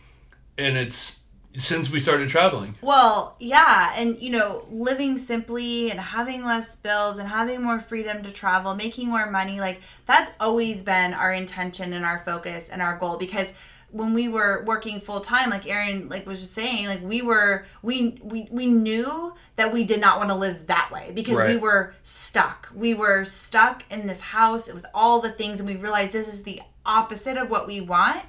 And 0.59 0.77
it's, 0.77 1.21
since 1.57 1.91
we 1.91 2.01
started 2.01 2.29
traveling. 2.29 2.77
Well, 2.83 3.37
yeah, 3.39 3.95
and 3.97 4.21
you 4.21 4.31
know, 4.31 4.67
living 4.71 5.19
simply 5.19 5.91
and 5.91 6.01
having 6.01 6.45
less 6.45 6.75
bills 6.77 7.19
and 7.19 7.29
having 7.29 7.63
more 7.63 7.81
freedom 7.81 8.23
to 8.25 8.33
travel, 8.33 8.75
making 8.75 9.09
more 9.09 9.31
money, 9.31 9.61
like 9.61 9.81
that's 10.07 10.33
always 10.41 10.83
been 10.83 11.15
our 11.15 11.33
intention 11.33 11.93
and 11.93 12.05
our 12.05 12.19
focus 12.21 12.69
and 12.69 12.83
our 12.83 12.99
goal 12.99 13.17
because 13.17 13.53
when 13.95 14.13
we 14.13 14.27
were 14.29 14.65
working 14.67 15.01
full 15.01 15.21
time 15.21 15.51
like 15.51 15.69
Aaron 15.69 16.09
like 16.09 16.27
was 16.27 16.41
just 16.41 16.53
saying 16.53 16.89
like 16.89 17.01
we 17.01 17.23
were 17.23 17.65
we 17.81 18.19
we 18.25 18.49
we 18.51 18.67
knew 18.67 19.33
that 19.55 19.73
we 19.73 19.85
did 19.85 20.01
not 20.01 20.19
want 20.19 20.31
to 20.31 20.35
live 20.35 20.67
that 20.67 20.91
way 20.93 21.13
because 21.15 21.39
we 21.39 21.57
were 21.57 21.95
stuck. 22.03 22.73
We 22.75 22.93
were 22.93 23.25
stuck 23.25 23.85
in 23.93 24.09
this 24.09 24.21
house 24.21 24.73
with 24.73 24.85
all 24.93 25.21
the 25.21 25.31
things 25.31 25.61
and 25.61 25.69
we 25.69 25.77
realized 25.77 26.11
this 26.13 26.27
is 26.27 26.43
the 26.43 26.61
opposite 26.85 27.37
of 27.37 27.51
what 27.51 27.69
we 27.69 27.81
want. 27.81 28.23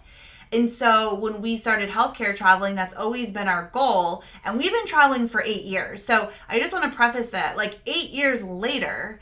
And 0.55 0.71
so 0.71 1.13
when 1.13 1.41
we 1.41 1.57
started 1.57 1.89
healthcare 1.89 2.35
traveling, 2.35 2.75
that's 2.75 2.95
always 2.95 3.29
been 3.29 3.49
our 3.49 3.69
goal. 3.73 4.23
And 4.45 4.57
we've 4.57 4.71
been 4.71 4.85
traveling 4.85 5.27
for 5.27 5.43
eight 5.43 5.65
years. 5.65 6.03
So 6.03 6.29
I 6.47 6.59
just 6.59 6.71
want 6.71 6.89
to 6.89 6.95
preface 6.95 7.29
that 7.31 7.57
like 7.57 7.79
eight 7.85 8.11
years 8.11 8.41
later, 8.41 9.19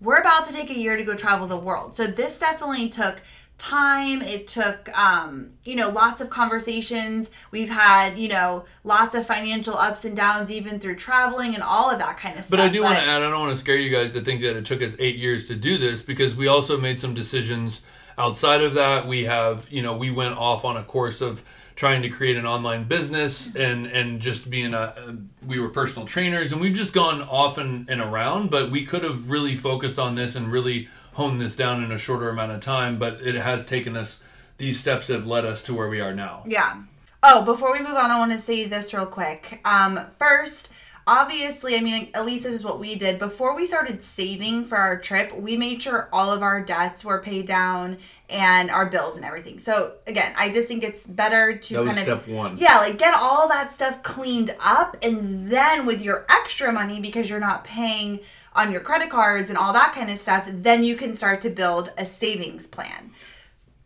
we're 0.00 0.18
about 0.18 0.46
to 0.46 0.52
take 0.52 0.70
a 0.70 0.78
year 0.78 0.96
to 0.96 1.04
go 1.04 1.14
travel 1.14 1.46
the 1.46 1.56
world. 1.56 1.96
So 1.96 2.06
this 2.06 2.38
definitely 2.38 2.90
took 2.90 3.22
time. 3.56 4.22
It 4.22 4.46
took, 4.46 4.88
um, 4.96 5.50
you 5.64 5.74
know, 5.74 5.88
lots 5.88 6.20
of 6.20 6.30
conversations. 6.30 7.30
We've 7.50 7.70
had, 7.70 8.16
you 8.18 8.28
know, 8.28 8.66
lots 8.84 9.14
of 9.14 9.26
financial 9.26 9.76
ups 9.76 10.04
and 10.04 10.16
downs, 10.16 10.50
even 10.50 10.78
through 10.78 10.96
traveling 10.96 11.54
and 11.54 11.62
all 11.62 11.90
of 11.90 11.98
that 11.98 12.18
kind 12.18 12.38
of 12.38 12.44
stuff. 12.44 12.58
But 12.58 12.60
I 12.60 12.68
do 12.68 12.82
want 12.82 12.98
to 12.98 13.04
add, 13.04 13.22
I 13.22 13.30
don't 13.30 13.40
want 13.40 13.52
to 13.52 13.58
scare 13.58 13.76
you 13.76 13.90
guys 13.90 14.12
to 14.12 14.20
think 14.20 14.42
that 14.42 14.56
it 14.56 14.64
took 14.64 14.82
us 14.82 14.94
eight 14.98 15.16
years 15.16 15.48
to 15.48 15.56
do 15.56 15.76
this 15.78 16.02
because 16.02 16.36
we 16.36 16.46
also 16.46 16.78
made 16.78 17.00
some 17.00 17.14
decisions 17.14 17.82
outside 18.18 18.62
of 18.62 18.74
that. 18.74 19.06
We 19.06 19.24
have, 19.24 19.70
you 19.70 19.82
know, 19.82 19.96
we 19.96 20.10
went 20.10 20.36
off 20.36 20.64
on 20.64 20.76
a 20.76 20.82
course 20.82 21.20
of 21.20 21.42
trying 21.76 22.02
to 22.02 22.08
create 22.08 22.36
an 22.36 22.44
online 22.44 22.82
business 22.82 23.54
and 23.54 23.86
and 23.86 24.20
just 24.20 24.50
being 24.50 24.74
a, 24.74 25.16
we 25.46 25.60
were 25.60 25.68
personal 25.68 26.06
trainers 26.06 26.50
and 26.50 26.60
we've 26.60 26.74
just 26.74 26.92
gone 26.92 27.22
off 27.22 27.56
and, 27.56 27.88
and 27.88 28.00
around 28.00 28.50
but 28.50 28.68
we 28.68 28.84
could 28.84 29.04
have 29.04 29.30
really 29.30 29.54
focused 29.54 29.96
on 29.96 30.16
this 30.16 30.34
and 30.34 30.50
really 30.50 30.88
honed 31.12 31.40
this 31.40 31.54
down 31.54 31.80
in 31.80 31.92
a 31.92 31.96
shorter 31.96 32.30
amount 32.30 32.50
of 32.50 32.60
time 32.60 32.98
but 32.98 33.20
it 33.20 33.36
has 33.36 33.64
taken 33.64 33.96
us 33.96 34.20
these 34.56 34.80
steps 34.80 35.06
have 35.06 35.24
led 35.24 35.44
us 35.44 35.62
to 35.62 35.72
where 35.72 35.88
we 35.88 36.00
are 36.00 36.12
now 36.12 36.42
Yeah. 36.44 36.82
Oh, 37.22 37.44
before 37.44 37.72
we 37.72 37.80
move 37.80 37.96
on, 37.96 38.12
I 38.12 38.18
want 38.18 38.30
to 38.30 38.38
say 38.38 38.66
this 38.66 38.94
real 38.94 39.06
quick. 39.06 39.60
Um, 39.64 40.00
first, 40.20 40.72
obviously, 41.08 41.74
I 41.74 41.80
mean, 41.80 42.10
at 42.12 42.26
least 42.26 42.44
this 42.44 42.54
is 42.54 42.62
what 42.62 42.78
we 42.78 42.94
did. 42.94 43.18
Before 43.18 43.56
we 43.56 43.64
started 43.64 44.02
saving 44.02 44.66
for 44.66 44.76
our 44.76 44.98
trip, 45.00 45.34
we 45.34 45.56
made 45.56 45.82
sure 45.82 46.08
all 46.12 46.30
of 46.30 46.42
our 46.42 46.62
debts 46.62 47.04
were 47.04 47.20
paid 47.20 47.46
down 47.46 47.96
and 48.28 48.70
our 48.70 48.84
bills 48.84 49.16
and 49.16 49.24
everything. 49.24 49.58
So 49.58 49.94
again, 50.06 50.34
I 50.36 50.52
just 50.52 50.68
think 50.68 50.84
it's 50.84 51.06
better 51.06 51.56
to 51.56 51.74
That 51.74 51.84
was 51.84 51.96
kind 51.96 52.08
of 52.08 52.22
step 52.22 52.28
one. 52.28 52.58
Yeah, 52.58 52.76
like 52.76 52.98
get 52.98 53.14
all 53.14 53.48
that 53.48 53.72
stuff 53.72 54.02
cleaned 54.02 54.54
up, 54.60 54.98
and 55.02 55.50
then 55.50 55.86
with 55.86 56.02
your 56.02 56.26
extra 56.28 56.70
money 56.70 57.00
because 57.00 57.30
you're 57.30 57.40
not 57.40 57.64
paying 57.64 58.20
on 58.54 58.70
your 58.70 58.82
credit 58.82 59.08
cards 59.08 59.48
and 59.48 59.58
all 59.58 59.72
that 59.72 59.94
kind 59.94 60.10
of 60.10 60.18
stuff, 60.18 60.46
then 60.52 60.84
you 60.84 60.94
can 60.94 61.16
start 61.16 61.40
to 61.40 61.50
build 61.50 61.90
a 61.96 62.04
savings 62.04 62.66
plan. 62.66 63.12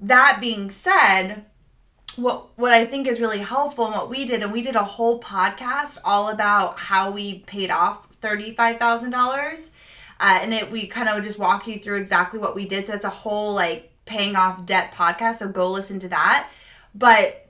That 0.01 0.39
being 0.41 0.73
said, 0.73 1.45
what 2.17 2.57
what 2.59 2.73
I 2.73 2.85
think 2.85 3.07
is 3.07 3.21
really 3.21 3.39
helpful 3.39 3.87
and 3.87 3.95
what 3.95 4.11
we 4.11 4.25
did, 4.25 4.43
and 4.43 4.53
we 4.53 4.63
did 4.63 4.77
a 4.77 4.85
whole 4.85 5.21
podcast 5.21 5.99
all 6.05 6.29
about 6.29 6.79
how 6.79 7.11
we 7.11 7.41
paid 7.41 7.71
off 7.71 8.07
thirty 8.17 8.55
five 8.55 8.79
thousand 8.79 9.11
dollars, 9.11 9.73
uh, 10.21 10.39
and 10.43 10.53
it 10.53 10.71
we 10.71 10.87
kind 10.87 11.09
of 11.09 11.23
just 11.25 11.39
walk 11.39 11.67
you 11.67 11.79
through 11.79 11.99
exactly 11.99 12.39
what 12.39 12.55
we 12.55 12.67
did. 12.67 12.87
So 12.87 12.95
it's 12.95 13.05
a 13.05 13.11
whole 13.11 13.55
like 13.55 13.93
paying 14.05 14.37
off 14.37 14.67
debt 14.67 14.93
podcast. 14.93 15.37
So 15.37 15.49
go 15.49 15.71
listen 15.71 15.99
to 16.01 16.09
that. 16.09 16.51
But 16.95 17.42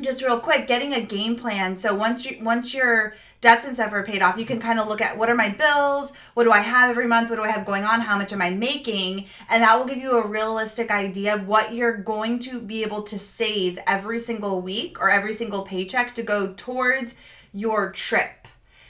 just 0.00 0.22
real 0.22 0.38
quick, 0.38 0.66
getting 0.66 0.92
a 0.92 1.00
game 1.00 1.36
plan. 1.36 1.78
So 1.78 1.94
once 1.94 2.26
you 2.26 2.38
once 2.42 2.74
your 2.74 3.14
debts 3.40 3.64
and 3.64 3.74
stuff 3.74 3.92
are 3.92 4.02
paid 4.02 4.22
off, 4.22 4.38
you 4.38 4.44
can 4.44 4.60
kind 4.60 4.78
of 4.78 4.88
look 4.88 5.00
at 5.00 5.16
what 5.16 5.30
are 5.30 5.34
my 5.34 5.48
bills, 5.48 6.12
what 6.34 6.44
do 6.44 6.52
I 6.52 6.60
have 6.60 6.90
every 6.90 7.06
month, 7.06 7.30
what 7.30 7.36
do 7.36 7.42
I 7.42 7.50
have 7.50 7.64
going 7.64 7.84
on, 7.84 8.00
how 8.00 8.18
much 8.18 8.32
am 8.32 8.42
I 8.42 8.50
making, 8.50 9.26
and 9.48 9.62
that 9.62 9.76
will 9.78 9.86
give 9.86 9.98
you 9.98 10.18
a 10.18 10.26
realistic 10.26 10.90
idea 10.90 11.34
of 11.34 11.46
what 11.46 11.74
you're 11.74 11.96
going 11.96 12.38
to 12.40 12.60
be 12.60 12.82
able 12.82 13.02
to 13.04 13.18
save 13.18 13.78
every 13.86 14.18
single 14.18 14.60
week 14.60 15.00
or 15.00 15.10
every 15.10 15.32
single 15.32 15.62
paycheck 15.62 16.14
to 16.16 16.22
go 16.22 16.52
towards 16.54 17.16
your 17.52 17.90
trip. 17.92 18.45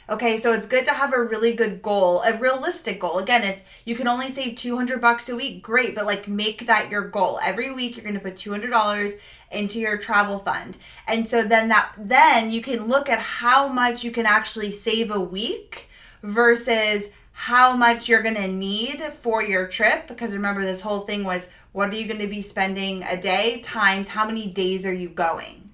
Okay, 0.08 0.38
so 0.38 0.52
it's 0.52 0.68
good 0.68 0.84
to 0.86 0.92
have 0.92 1.12
a 1.12 1.20
really 1.20 1.52
good 1.52 1.82
goal, 1.82 2.22
a 2.22 2.38
realistic 2.38 3.00
goal. 3.00 3.18
Again, 3.18 3.42
if 3.42 3.58
you 3.84 3.96
can 3.96 4.06
only 4.06 4.28
save 4.28 4.56
200 4.56 5.00
bucks 5.00 5.28
a 5.28 5.34
week, 5.34 5.64
great, 5.64 5.96
but 5.96 6.06
like 6.06 6.28
make 6.28 6.66
that 6.66 6.92
your 6.92 7.08
goal. 7.08 7.40
Every 7.42 7.72
week 7.72 7.96
you're 7.96 8.04
going 8.04 8.14
to 8.14 8.20
put 8.20 8.36
$200 8.36 9.18
into 9.50 9.80
your 9.80 9.98
travel 9.98 10.38
fund. 10.38 10.78
And 11.08 11.28
so 11.28 11.42
then 11.42 11.70
that 11.70 11.92
then 11.98 12.52
you 12.52 12.62
can 12.62 12.86
look 12.86 13.08
at 13.08 13.18
how 13.18 13.66
much 13.66 14.04
you 14.04 14.12
can 14.12 14.26
actually 14.26 14.70
save 14.70 15.10
a 15.10 15.18
week 15.18 15.88
versus 16.22 17.08
how 17.32 17.76
much 17.76 18.08
you're 18.08 18.22
going 18.22 18.36
to 18.36 18.48
need 18.48 19.02
for 19.02 19.42
your 19.42 19.66
trip 19.66 20.06
because 20.06 20.32
remember 20.32 20.64
this 20.64 20.80
whole 20.82 21.00
thing 21.00 21.24
was 21.24 21.48
what 21.72 21.92
are 21.92 21.96
you 21.96 22.06
going 22.06 22.20
to 22.20 22.26
be 22.28 22.40
spending 22.40 23.02
a 23.02 23.20
day 23.20 23.60
times 23.60 24.08
how 24.08 24.24
many 24.24 24.46
days 24.46 24.86
are 24.86 24.92
you 24.92 25.08
going? 25.08 25.65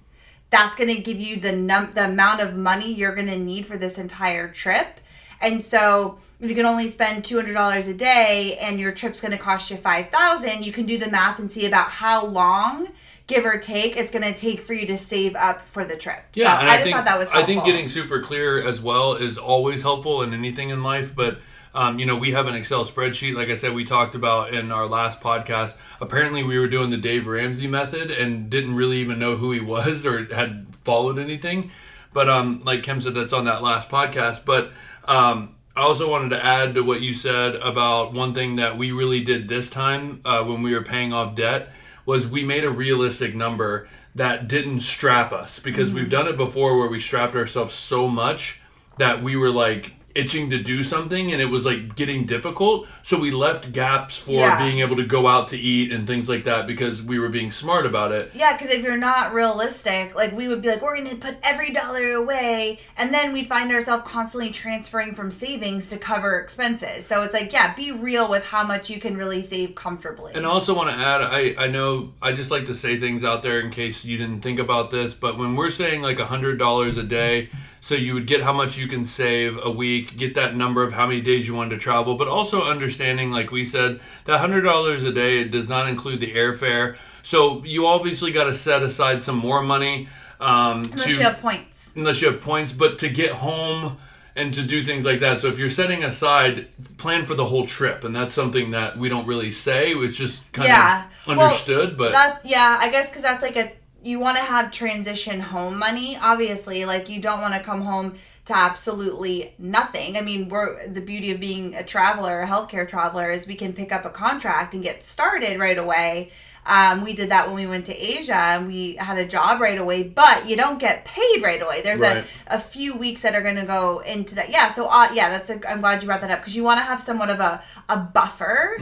That's 0.53 0.75
going 0.75 0.95
to 0.95 1.01
give 1.01 1.19
you 1.19 1.37
the 1.37 1.51
num 1.51 1.91
the 1.91 2.05
amount 2.05 2.39
of 2.39 2.55
money 2.55 2.93
you're 2.93 3.15
going 3.15 3.27
to 3.27 3.37
need 3.37 3.65
for 3.65 3.75
this 3.75 3.97
entire 3.97 4.47
trip. 4.47 4.99
And 5.41 5.63
so 5.63 6.19
if 6.39 6.47
you 6.49 6.55
can 6.55 6.65
only 6.65 6.87
spend 6.87 7.23
$200 7.23 7.87
a 7.87 7.93
day 7.93 8.57
and 8.61 8.79
your 8.79 8.91
trip's 8.91 9.19
going 9.19 9.31
to 9.31 9.37
cost 9.37 9.71
you 9.71 9.77
5000 9.77 10.63
you 10.63 10.71
can 10.71 10.85
do 10.85 10.97
the 10.97 11.09
math 11.09 11.39
and 11.39 11.51
see 11.51 11.65
about 11.65 11.89
how 11.89 12.25
long 12.25 12.89
give 13.27 13.45
or 13.45 13.57
take 13.57 13.97
it's 13.97 14.11
going 14.11 14.23
to 14.23 14.37
take 14.37 14.61
for 14.61 14.73
you 14.73 14.85
to 14.85 14.97
save 14.97 15.35
up 15.35 15.61
for 15.61 15.83
the 15.85 15.95
trip. 15.95 16.23
Yeah, 16.33 16.59
so 16.59 16.65
I, 16.65 16.69
I, 16.69 16.73
just 16.73 16.83
think 16.83 16.95
thought 16.95 17.05
that 17.05 17.17
was 17.17 17.29
I 17.29 17.43
think 17.43 17.65
getting 17.65 17.89
super 17.89 18.21
clear 18.21 18.65
as 18.65 18.79
well 18.81 19.13
is 19.15 19.37
always 19.37 19.81
helpful 19.81 20.21
in 20.21 20.33
anything 20.33 20.69
in 20.69 20.83
life. 20.83 21.15
But 21.15 21.39
um, 21.73 21.97
you 21.97 22.05
know, 22.05 22.15
we 22.15 22.31
have 22.31 22.47
an 22.47 22.55
Excel 22.55 22.85
spreadsheet, 22.85 23.35
like 23.35 23.49
I 23.49 23.55
said, 23.55 23.73
we 23.73 23.83
talked 23.83 24.13
about 24.13 24.53
in 24.53 24.71
our 24.71 24.85
last 24.85 25.21
podcast. 25.21 25.75
Apparently, 25.99 26.43
we 26.43 26.59
were 26.59 26.67
doing 26.67 26.91
the 26.91 26.97
Dave 26.97 27.25
Ramsey 27.25 27.67
method 27.67 28.11
and 28.11 28.49
didn't 28.49 28.75
really 28.75 28.97
even 28.97 29.17
know 29.17 29.35
who 29.35 29.51
he 29.51 29.59
was 29.59 30.05
or 30.05 30.25
had 30.33 30.67
followed 30.83 31.17
anything. 31.17 31.71
But 32.13 32.29
um, 32.29 32.61
like 32.63 32.83
Kim 32.83 33.01
said, 33.01 33.15
that's 33.15 33.33
on 33.33 33.45
that 33.45 33.63
last 33.63 33.89
podcast. 33.89 34.45
But 34.45 34.71
um, 35.05 35.55
I 35.75 35.81
also 35.81 36.09
wanted 36.09 36.29
to 36.29 36.45
add 36.45 36.75
to 36.75 36.81
what 36.81 37.01
you 37.01 37.15
said 37.15 37.55
about 37.55 38.13
one 38.13 38.35
thing 38.35 38.57
that 38.57 38.77
we 38.77 38.91
really 38.91 39.23
did 39.23 39.47
this 39.47 39.69
time 39.69 40.21
uh, 40.23 40.43
when 40.43 40.61
we 40.61 40.73
were 40.73 40.83
paying 40.83 41.11
off 41.11 41.33
debt 41.35 41.69
was 42.05 42.27
we 42.27 42.43
made 42.43 42.63
a 42.63 42.69
realistic 42.69 43.33
number 43.33 43.87
that 44.13 44.47
didn't 44.47 44.81
strap 44.81 45.31
us 45.31 45.59
because 45.59 45.91
we've 45.91 46.09
done 46.09 46.27
it 46.27 46.37
before 46.37 46.77
where 46.77 46.89
we 46.89 46.99
strapped 46.99 47.35
ourselves 47.35 47.73
so 47.73 48.07
much 48.07 48.59
that 48.97 49.23
we 49.23 49.35
were 49.35 49.49
like 49.49 49.93
itching 50.15 50.49
to 50.51 50.61
do 50.61 50.83
something 50.83 51.31
and 51.33 51.41
it 51.41 51.45
was 51.45 51.65
like 51.65 51.95
getting 51.95 52.25
difficult 52.25 52.87
so 53.01 53.19
we 53.19 53.31
left 53.31 53.71
gaps 53.71 54.17
for 54.17 54.31
Yeah. 54.31 54.57
being 54.63 54.79
able 54.79 54.95
to 54.97 55.05
go 55.05 55.27
out 55.27 55.47
to 55.49 55.57
eat 55.57 55.91
and 55.91 56.05
things 56.05 56.29
like 56.29 56.43
that 56.43 56.67
because 56.67 57.01
we 57.01 57.17
were 57.19 57.29
being 57.29 57.51
smart 57.51 57.85
about 57.85 58.11
it 58.11 58.31
Yeah, 58.35 58.55
because 58.55 58.69
if 58.73 58.83
you're 58.83 58.97
not 58.97 59.33
realistic, 59.33 60.15
like 60.15 60.31
we 60.33 60.47
would 60.47 60.61
be 60.61 60.69
like, 60.69 60.81
we're 60.81 60.95
going 60.95 61.09
to 61.09 61.15
put 61.15 61.37
every 61.43 61.71
dollar 61.73 62.13
away, 62.13 62.79
and 62.97 63.13
then 63.13 63.33
we'd 63.33 63.47
find 63.47 63.71
ourselves 63.71 64.03
constantly 64.07 64.51
transferring 64.51 65.13
from 65.15 65.31
savings 65.31 65.89
to 65.89 65.97
cover 65.97 66.39
expenses. 66.39 67.05
So 67.07 67.23
it's 67.23 67.33
like, 67.33 67.51
yeah, 67.53 67.73
be 67.73 67.91
real 67.91 68.29
with 68.29 68.43
how 68.43 68.63
much 68.65 68.89
you 68.89 68.99
can 68.99 69.17
really 69.17 69.41
save 69.41 69.75
comfortably. 69.75 70.33
And 70.35 70.45
I 70.45 70.49
also 70.49 70.73
want 70.75 70.89
to 70.89 70.95
add, 70.95 71.21
I, 71.21 71.55
I 71.57 71.67
know 71.67 72.13
I 72.21 72.33
just 72.33 72.51
like 72.51 72.65
to 72.67 72.75
say 72.75 72.99
things 72.99 73.23
out 73.23 73.41
there 73.43 73.59
in 73.59 73.69
case 73.71 74.05
you 74.05 74.17
didn't 74.17 74.41
think 74.41 74.59
about 74.59 74.91
this, 74.91 75.13
but 75.13 75.37
when 75.37 75.55
we're 75.55 75.71
saying 75.71 76.01
like 76.01 76.19
a 76.19 76.25
$100 76.25 76.97
a 76.97 77.03
day, 77.03 77.49
so 77.81 77.95
you 77.95 78.13
would 78.13 78.27
get 78.27 78.41
how 78.41 78.53
much 78.53 78.77
you 78.77 78.87
can 78.87 79.05
save 79.05 79.59
a 79.61 79.69
week, 79.69 80.02
get 80.03 80.35
that 80.35 80.55
number 80.55 80.83
of 80.83 80.93
how 80.93 81.07
many 81.07 81.21
days 81.21 81.47
you 81.47 81.53
wanted 81.55 81.71
to 81.71 81.77
travel, 81.77 82.15
but 82.15 82.27
also 82.27 82.63
understanding, 82.63 83.31
like 83.31 83.51
we 83.51 83.65
said, 83.65 83.99
that 84.25 84.39
$100 84.41 85.07
a 85.07 85.11
day 85.11 85.39
it 85.39 85.51
does 85.51 85.67
not 85.69 85.89
include 85.89 86.19
the 86.19 86.33
airfare. 86.33 86.95
So 87.23 87.63
you 87.63 87.85
obviously 87.87 88.31
got 88.31 88.45
to 88.45 88.53
set 88.53 88.83
aside 88.83 89.23
some 89.23 89.37
more 89.37 89.61
money 89.63 90.07
um, 90.39 90.79
Unless 90.91 91.03
to 91.05 91.11
you 91.11 91.19
have 91.21 91.39
points. 91.39 91.95
unless 91.95 92.21
you 92.21 92.29
have 92.31 92.41
points, 92.41 92.73
but 92.73 92.99
to 92.99 93.09
get 93.09 93.31
home 93.31 93.97
and 94.35 94.53
to 94.55 94.63
do 94.63 94.83
things 94.83 95.05
like 95.05 95.19
that. 95.21 95.39
So 95.41 95.47
if 95.47 95.57
you're 95.59 95.69
setting 95.69 96.03
aside, 96.03 96.67
plan 96.97 97.23
for 97.23 97.35
the 97.35 97.45
whole 97.45 97.65
trip, 97.67 98.03
and 98.03 98.15
that's 98.15 98.33
something 98.33 98.71
that 98.71 98.97
we 98.97 99.07
don't 99.07 99.27
really 99.27 99.51
say. 99.51 99.91
It's 99.91 100.17
just 100.17 100.51
kind 100.51 100.67
Yeah. 100.69 101.05
of 101.27 101.27
Well, 101.37 101.41
understood, 101.45 101.97
but 101.97 102.11
That 102.13 102.41
yeah, 102.43 102.77
I 102.81 102.89
guess 102.89 103.09
because 103.09 103.21
that's 103.21 103.41
like 103.43 103.55
a 103.55 103.71
you 104.01 104.19
want 104.19 104.35
to 104.37 104.43
have 104.43 104.69
transition 104.71 105.39
home 105.39 105.79
money. 105.79 106.17
Obviously, 106.21 106.83
like 106.83 107.07
you 107.09 107.21
don't 107.21 107.39
want 107.41 107.53
to 107.53 107.59
come 107.61 107.81
home 107.81 108.15
to 108.45 108.55
absolutely 108.55 109.53
nothing. 109.57 110.17
I 110.17 110.21
mean, 110.21 110.49
we're 110.49 110.85
the 110.87 111.01
beauty 111.01 111.31
of 111.31 111.39
being 111.39 111.75
a 111.75 111.83
traveler, 111.83 112.41
a 112.41 112.47
healthcare 112.47 112.87
traveler, 112.87 113.31
is 113.31 113.47
we 113.47 113.55
can 113.55 113.73
pick 113.73 113.91
up 113.93 114.03
a 114.05 114.09
contract 114.09 114.73
and 114.73 114.83
get 114.83 115.03
started 115.03 115.59
right 115.59 115.77
away. 115.77 116.31
Um, 116.65 117.03
we 117.03 117.13
did 117.13 117.29
that 117.29 117.47
when 117.47 117.55
we 117.55 117.67
went 117.67 117.85
to 117.87 117.93
Asia 117.97 118.35
and 118.35 118.67
we 118.67 118.95
had 118.95 119.17
a 119.17 119.25
job 119.25 119.59
right 119.59 119.77
away, 119.77 120.03
but 120.03 120.47
you 120.47 120.55
don't 120.55 120.79
get 120.79 121.03
paid 121.03 121.41
right 121.43 121.61
away. 121.61 121.81
There's 121.81 121.99
Right. 121.99 122.23
a, 122.47 122.55
a 122.55 122.59
few 122.59 122.95
weeks 122.97 123.21
that 123.23 123.35
are 123.35 123.41
going 123.41 123.57
to 123.57 123.65
go 123.65 123.99
into 123.99 124.35
that. 124.35 124.49
Yeah, 124.49 124.71
so 124.71 124.87
uh, 124.87 125.09
yeah, 125.13 125.29
that's 125.29 125.49
a, 125.49 125.59
I'm 125.69 125.81
glad 125.81 126.01
you 126.01 126.07
brought 126.07 126.21
that 126.21 126.31
up 126.31 126.39
because 126.39 126.55
you 126.55 126.63
want 126.63 126.79
to 126.79 126.83
have 126.85 127.01
somewhat 127.01 127.29
of 127.29 127.39
a, 127.41 127.61
a 127.89 127.97
buffer 127.97 128.77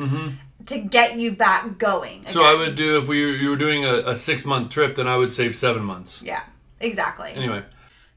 to 0.68 0.78
get 0.80 1.18
you 1.18 1.32
back 1.32 1.80
going. 1.80 2.22
Mm-hmm. 2.22 2.30
so 2.32 2.44
I 2.44 2.54
would 2.54 2.76
do 2.76 3.00
if 3.00 3.08
we 3.08 3.38
you 3.42 3.50
were 3.50 3.56
doing 3.56 3.84
a, 3.84 3.96
a 4.12 4.16
six 4.16 4.46
month 4.46 4.70
trip, 4.70 4.94
then 4.96 5.08
I 5.08 5.18
would 5.18 5.34
save 5.34 5.56
seven 5.56 5.84
months. 5.84 6.22
Yeah, 6.22 6.44
exactly. 6.80 7.32
Anyway, 7.32 7.64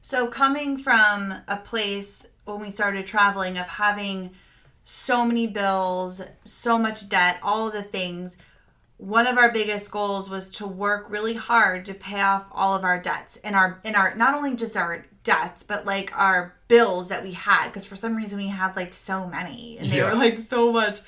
So 0.05 0.27
coming 0.27 0.77
from 0.77 1.33
a 1.47 1.57
place 1.57 2.27
when 2.43 2.59
we 2.59 2.69
started 2.69 3.07
traveling 3.07 3.57
of 3.57 3.65
having 3.65 4.35
so 4.83 5.25
many 5.25 5.47
bills, 5.47 6.21
so 6.43 6.77
much 6.77 7.09
debt, 7.09 7.39
all 7.41 7.71
the 7.71 7.81
things, 7.81 8.37
one 8.97 9.25
of 9.25 9.39
our 9.39 9.51
biggest 9.51 9.89
goals 9.89 10.29
was 10.29 10.47
to 10.49 10.67
work 10.67 11.07
really 11.09 11.33
hard 11.33 11.87
to 11.87 11.95
pay 11.95 12.21
off 12.21 12.45
all 12.51 12.75
of 12.75 12.83
our 12.83 13.01
debts 13.01 13.37
and 13.37 13.55
our 13.55 13.79
in 13.83 13.95
our 13.95 14.13
not 14.13 14.35
only 14.35 14.55
just 14.55 14.77
our 14.77 15.07
debts 15.23 15.63
but 15.63 15.87
like 15.87 16.15
our 16.15 16.53
bills 16.67 17.07
that 17.07 17.23
we 17.23 17.31
had 17.31 17.69
because 17.69 17.83
for 17.83 17.95
some 17.95 18.15
reason 18.15 18.37
we 18.37 18.49
had 18.49 18.75
like 18.75 18.93
so 18.93 19.25
many 19.25 19.79
and 19.79 19.89
they 19.89 19.97
Yeah. 19.97 20.11
were 20.11 20.15
like 20.15 20.37
so 20.37 20.71
much 20.71 20.99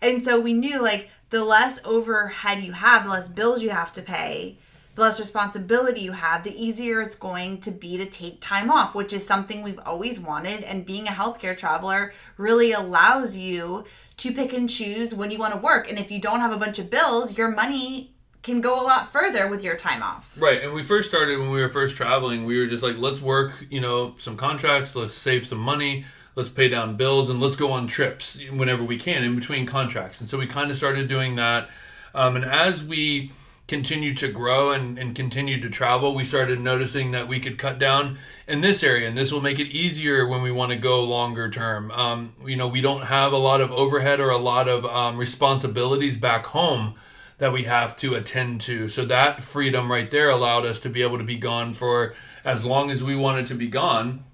and 0.00 0.24
so 0.24 0.40
we 0.40 0.54
knew 0.54 0.82
like 0.82 1.10
the 1.28 1.44
less 1.44 1.80
overhead 1.84 2.64
you 2.64 2.72
have 2.72 3.04
the 3.04 3.10
less 3.10 3.28
bills 3.28 3.62
you 3.62 3.68
have 3.70 3.92
to 3.92 4.00
pay 4.02 4.56
the 4.98 5.04
less 5.04 5.20
responsibility 5.20 6.00
you 6.00 6.12
have 6.12 6.42
the 6.42 6.62
easier 6.62 7.00
it's 7.00 7.14
going 7.14 7.60
to 7.60 7.70
be 7.70 7.96
to 7.96 8.10
take 8.10 8.40
time 8.40 8.68
off 8.70 8.94
which 8.94 9.12
is 9.12 9.24
something 9.24 9.62
we've 9.62 9.78
always 9.86 10.18
wanted 10.18 10.62
and 10.64 10.84
being 10.84 11.06
a 11.06 11.12
healthcare 11.12 11.56
traveler 11.56 12.12
really 12.36 12.72
allows 12.72 13.36
you 13.36 13.84
to 14.16 14.32
pick 14.32 14.52
and 14.52 14.68
choose 14.68 15.14
when 15.14 15.30
you 15.30 15.38
want 15.38 15.54
to 15.54 15.60
work 15.60 15.88
and 15.88 15.98
if 15.98 16.10
you 16.10 16.20
don't 16.20 16.40
have 16.40 16.52
a 16.52 16.56
bunch 16.56 16.80
of 16.80 16.90
bills 16.90 17.38
your 17.38 17.48
money 17.48 18.12
can 18.42 18.60
go 18.60 18.74
a 18.74 18.82
lot 18.82 19.12
further 19.12 19.46
with 19.46 19.62
your 19.62 19.76
time 19.76 20.02
off 20.02 20.36
Right, 20.36 20.62
and 20.62 20.72
we 20.72 20.82
first 20.82 21.08
started 21.08 21.38
when 21.38 21.50
we 21.50 21.60
were 21.60 21.68
first 21.68 21.96
traveling. 21.96 22.44
We 22.44 22.58
were 22.60 22.66
just 22.66 22.84
like, 22.84 22.96
let's 22.96 23.20
work, 23.20 23.66
you 23.68 23.80
know, 23.80 24.14
some 24.18 24.36
contracts, 24.36 24.94
let's 24.94 25.12
save 25.12 25.44
some 25.44 25.58
money, 25.58 26.06
let's 26.36 26.48
pay 26.48 26.68
down 26.68 26.96
bills, 26.96 27.28
and 27.30 27.40
let's 27.40 27.56
go 27.56 27.72
on 27.72 27.88
trips 27.88 28.40
whenever 28.52 28.84
we 28.84 28.96
can 28.96 29.24
in 29.24 29.34
between 29.34 29.66
contracts. 29.66 30.20
And 30.20 30.30
so 30.30 30.38
we 30.38 30.46
kind 30.46 30.70
of 30.70 30.76
started 30.76 31.08
doing 31.08 31.34
that. 31.34 31.68
Um, 32.14 32.36
and 32.36 32.44
as 32.44 32.84
we 32.84 33.32
continued 33.68 34.16
to 34.16 34.28
grow 34.28 34.72
and, 34.72 34.98
and 34.98 35.14
continued 35.14 35.60
to 35.60 35.68
travel, 35.68 36.14
we 36.14 36.24
started 36.24 36.58
noticing 36.58 37.10
that 37.10 37.28
we 37.28 37.38
could 37.38 37.58
cut 37.58 37.78
down 37.78 38.18
in 38.48 38.62
this 38.62 38.82
area, 38.82 39.06
and 39.06 39.16
this 39.16 39.30
will 39.30 39.42
make 39.42 39.60
it 39.60 39.66
easier 39.66 40.26
when 40.26 40.40
we 40.40 40.50
want 40.50 40.72
to 40.72 40.76
go 40.76 41.04
longer 41.04 41.50
term. 41.50 41.90
Um, 41.90 42.32
you 42.44 42.56
know, 42.56 42.66
we 42.66 42.80
don't 42.80 43.04
have 43.04 43.32
a 43.32 43.36
lot 43.36 43.60
of 43.60 43.70
overhead 43.70 44.20
or 44.20 44.30
a 44.30 44.38
lot 44.38 44.68
of 44.68 44.86
um, 44.86 45.18
responsibilities 45.18 46.16
back 46.16 46.46
home 46.46 46.94
that 47.36 47.52
we 47.52 47.64
have 47.64 47.94
to 47.98 48.14
attend 48.14 48.62
to. 48.62 48.88
So 48.88 49.04
that 49.04 49.42
freedom 49.42 49.92
right 49.92 50.10
there 50.10 50.30
allowed 50.30 50.64
us 50.64 50.80
to 50.80 50.88
be 50.88 51.02
able 51.02 51.18
to 51.18 51.24
be 51.24 51.36
gone 51.36 51.74
for 51.74 52.14
as 52.44 52.64
long 52.64 52.90
as 52.90 53.04
we 53.04 53.14
wanted 53.14 53.46
to 53.48 53.54
be 53.54 53.68
gone, 53.68 54.24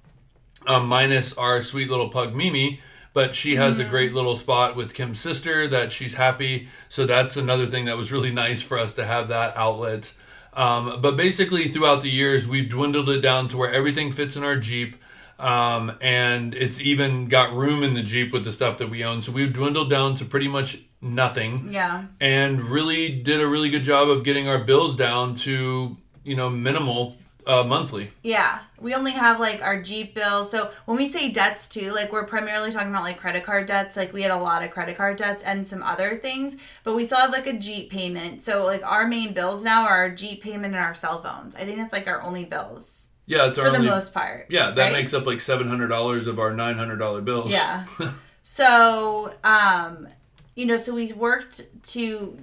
um, 0.67 0.87
minus 0.87 1.37
our 1.37 1.61
sweet 1.61 1.91
little 1.91 2.09
pug 2.09 2.35
Mimi. 2.35 2.81
But 3.15 3.35
she 3.35 3.55
has 3.57 3.79
a 3.79 3.85
great 3.85 4.13
little 4.13 4.37
spot 4.37 4.77
with 4.77 4.93
Kim's 4.93 5.21
sister 5.21 5.67
that 5.69 5.93
she's 5.93 6.15
happy. 6.15 6.69
So 6.91 7.07
that's 7.07 7.37
another 7.37 7.67
thing 7.67 7.87
that 7.87 7.97
was 7.97 8.13
really 8.13 8.33
nice 8.33 8.61
for 8.61 8.77
us 8.77 8.93
to 8.95 9.07
have 9.07 9.29
that 9.29 9.57
outlet. 9.57 10.13
Um, 10.53 11.01
but 11.01 11.17
basically, 11.17 11.69
throughout 11.69 12.03
the 12.03 12.11
years, 12.11 12.47
we've 12.47 12.69
dwindled 12.69 13.09
it 13.09 13.21
down 13.21 13.49
to 13.49 13.57
where 13.57 13.73
everything 13.73 14.13
fits 14.13 14.37
in 14.37 14.45
our 14.45 14.57
Jeep. 14.57 14.97
Um, 15.39 15.97
and 16.01 16.55
it's 16.55 16.81
even 16.81 17.29
got 17.29 17.55
room 17.55 17.83
in 17.83 17.95
the 17.95 18.03
Jeep 18.03 18.33
with 18.33 18.45
the 18.45 18.53
stuff 18.53 18.79
that 18.79 18.91
we 18.91 19.03
own. 19.03 19.23
So 19.23 19.33
we've 19.33 19.53
dwindled 19.53 19.91
down 19.91 20.17
to 20.17 20.25
pretty 20.25 20.49
much 20.49 20.79
nothing 21.05 21.69
yeah 21.71 22.05
and 22.19 22.63
really 22.63 23.21
did 23.21 23.41
a 23.41 23.47
really 23.47 23.69
good 23.69 23.83
job 23.83 24.09
of 24.09 24.25
getting 24.25 24.49
our 24.49 24.59
bills 24.59 24.97
down 24.97 25.35
to 25.35 25.97
you 26.25 26.35
know 26.35 26.49
minimal 26.49 27.15
uh, 27.47 27.63
monthly. 27.65 28.11
Yeah, 28.23 28.61
we 28.81 28.95
only 28.95 29.13
have 29.13 29.39
like 29.41 29.63
our 29.63 29.81
Jeep 29.83 30.15
bill. 30.15 30.45
So 30.45 30.71
when 30.87 30.97
we 30.97 31.09
say 31.09 31.31
debts 31.31 31.69
too, 31.69 31.93
like 31.93 32.13
we're 32.13 32.25
primarily 32.27 32.71
talking 32.73 32.89
about 32.89 33.03
like 33.03 33.19
credit 33.19 33.45
card 33.45 33.67
debts. 33.67 33.97
Like 33.97 34.13
we 34.13 34.23
had 34.23 34.31
a 34.31 34.37
lot 34.37 34.63
of 34.63 34.71
credit 34.71 34.97
card 34.97 35.17
debts 35.17 35.43
and 35.45 35.67
some 35.67 35.83
other 35.83 36.17
things, 36.17 36.57
but 36.83 36.95
we 36.95 37.05
still 37.05 37.19
have 37.19 37.33
like 37.33 37.47
a 37.47 37.53
Jeep 37.53 37.91
payment. 37.91 38.43
So 38.43 38.65
like 38.65 38.83
our 38.85 39.07
main 39.07 39.33
bills 39.35 39.63
now 39.63 39.85
are 39.85 39.97
our 39.97 40.11
Jeep 40.11 40.43
payment 40.43 40.75
and 40.75 40.83
our 40.85 40.95
cell 40.95 41.23
phones. 41.23 41.55
I 41.55 41.65
think 41.65 41.79
that's 41.79 41.93
like 41.93 42.07
our 42.07 42.23
only 42.23 42.45
bills 42.45 43.09
Yeah, 43.27 43.47
it's 43.49 43.59
our 43.59 43.67
for 43.67 43.77
the 43.79 43.83
most 43.83 44.15
part. 44.15 44.47
yeah, 44.51 44.71
that 44.71 44.83
right? 44.85 44.93
makes 44.93 45.13
up 45.15 45.27
like 45.27 45.41
seven 45.41 45.69
hundred 45.69 45.89
dollars 45.89 46.27
of 46.27 46.39
our 46.39 46.53
nine 46.55 46.77
hundred 46.79 46.97
dollar 46.97 47.21
bills. 47.21 47.53
Yeah. 47.53 47.87
so, 48.43 49.35
um, 49.45 50.09
you 50.55 50.67
know, 50.67 50.77
so 50.77 50.95
we've 50.95 51.17
worked 51.17 51.63
to 51.93 52.39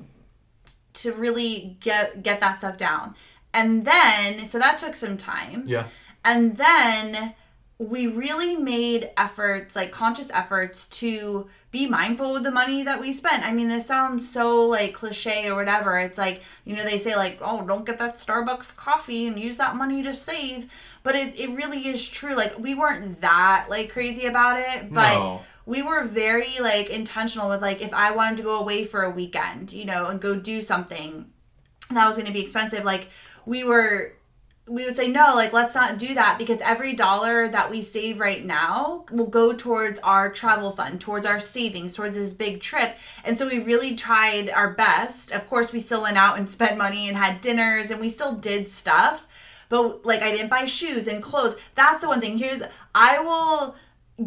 to 0.94 1.14
really 1.14 1.78
get 1.80 2.22
get 2.24 2.40
that 2.42 2.60
stuff 2.60 2.78
down. 2.78 3.16
And 3.54 3.86
then 3.86 4.48
so 4.48 4.60
that 4.60 4.78
took 4.78 4.96
some 4.96 5.18
time. 5.18 5.64
yeah, 5.68 5.86
And 6.24 6.58
then 6.58 7.34
we 7.78 8.06
really 8.08 8.56
made 8.56 9.10
efforts, 9.18 9.76
like 9.76 9.92
conscious 9.92 10.30
efforts 10.32 10.88
to 10.88 11.50
be 11.72 11.88
mindful 11.88 12.34
with 12.34 12.44
the 12.44 12.52
money 12.52 12.84
that 12.84 13.00
we 13.02 13.12
spent. 13.12 13.44
I 13.44 13.52
mean, 13.54 13.70
this 13.70 13.88
sounds 13.88 14.30
so 14.30 14.66
like 14.68 14.94
cliche 14.94 15.50
or 15.50 15.56
whatever. 15.56 15.98
It's 15.98 16.18
like, 16.18 16.44
you 16.66 16.76
know, 16.76 16.84
they 16.84 17.00
say 17.00 17.16
like, 17.16 17.40
oh, 17.42 17.66
don't 17.66 17.86
get 17.86 17.98
that 18.00 18.16
Starbucks 18.18 18.76
coffee 18.78 19.26
and 19.26 19.40
use 19.40 19.58
that 19.58 19.76
money 19.76 20.04
to 20.04 20.14
save. 20.14 20.72
But 21.02 21.16
it, 21.16 21.40
it 21.40 21.50
really 21.50 21.88
is 21.88 22.08
true. 22.08 22.36
Like 22.36 22.60
we 22.60 22.76
weren't 22.76 23.22
that 23.22 23.66
like 23.70 23.90
crazy 23.90 24.26
about 24.28 24.60
it, 24.60 24.94
but 24.94 25.14
No. 25.14 25.42
we 25.66 25.82
were 25.82 26.04
very 26.04 26.60
like 26.60 26.90
intentional 26.90 27.50
with 27.50 27.62
like 27.62 27.82
if 27.82 27.94
I 27.94 28.12
wanted 28.12 28.38
to 28.38 28.44
go 28.44 28.60
away 28.60 28.86
for 28.86 29.02
a 29.02 29.10
weekend, 29.10 29.74
you 29.74 29.86
know, 29.86 30.06
and 30.06 30.20
go 30.22 30.36
do 30.36 30.62
something 30.62 31.32
that 31.90 32.06
was 32.06 32.16
going 32.16 32.28
to 32.28 32.34
be 32.34 32.42
expensive, 32.42 32.84
like 32.86 33.10
we 33.46 33.64
were 33.64 34.14
we 34.68 34.86
would 34.86 34.96
say 34.96 35.08
no 35.08 35.34
like 35.36 35.52
let's 35.52 35.76
not 35.76 35.98
do 35.98 36.14
that 36.14 36.38
because 36.38 36.62
every 36.62 36.94
dollar 36.94 37.48
that 37.48 37.70
we 37.70 37.82
save 37.82 38.20
right 38.20 38.46
now 38.46 39.06
will 39.12 39.28
go 39.28 39.54
towards 39.54 40.00
our 40.00 40.32
travel 40.32 40.72
fund 40.72 41.02
towards 41.02 41.26
our 41.26 41.40
savings 41.40 41.94
towards 41.94 42.16
this 42.16 42.34
big 42.34 42.62
trip. 42.62 42.96
And 43.26 43.38
so 43.38 43.48
we 43.48 43.60
really 43.60 43.96
tried 43.96 44.50
our 44.50 44.72
best. 44.72 45.32
Of 45.32 45.48
course 45.50 45.74
we 45.74 45.80
still 45.80 46.04
went 46.04 46.18
out 46.18 46.38
and 46.38 46.50
spent 46.50 46.78
money 46.78 47.10
and 47.10 47.18
had 47.18 47.42
dinners 47.42 47.92
and 47.92 48.00
we 48.00 48.08
still 48.08 48.36
did 48.36 48.70
stuff. 48.70 49.28
But 49.68 50.06
like 50.06 50.22
i 50.22 50.32
didn't 50.32 50.50
buy 50.50 50.66
shoes 50.66 51.08
and 51.08 51.24
clothes. 51.24 51.56
That's 51.76 52.02
the 52.02 52.08
one 52.08 52.22
thing. 52.22 52.38
Here's 52.38 52.62
i 52.94 53.20
will 53.20 53.76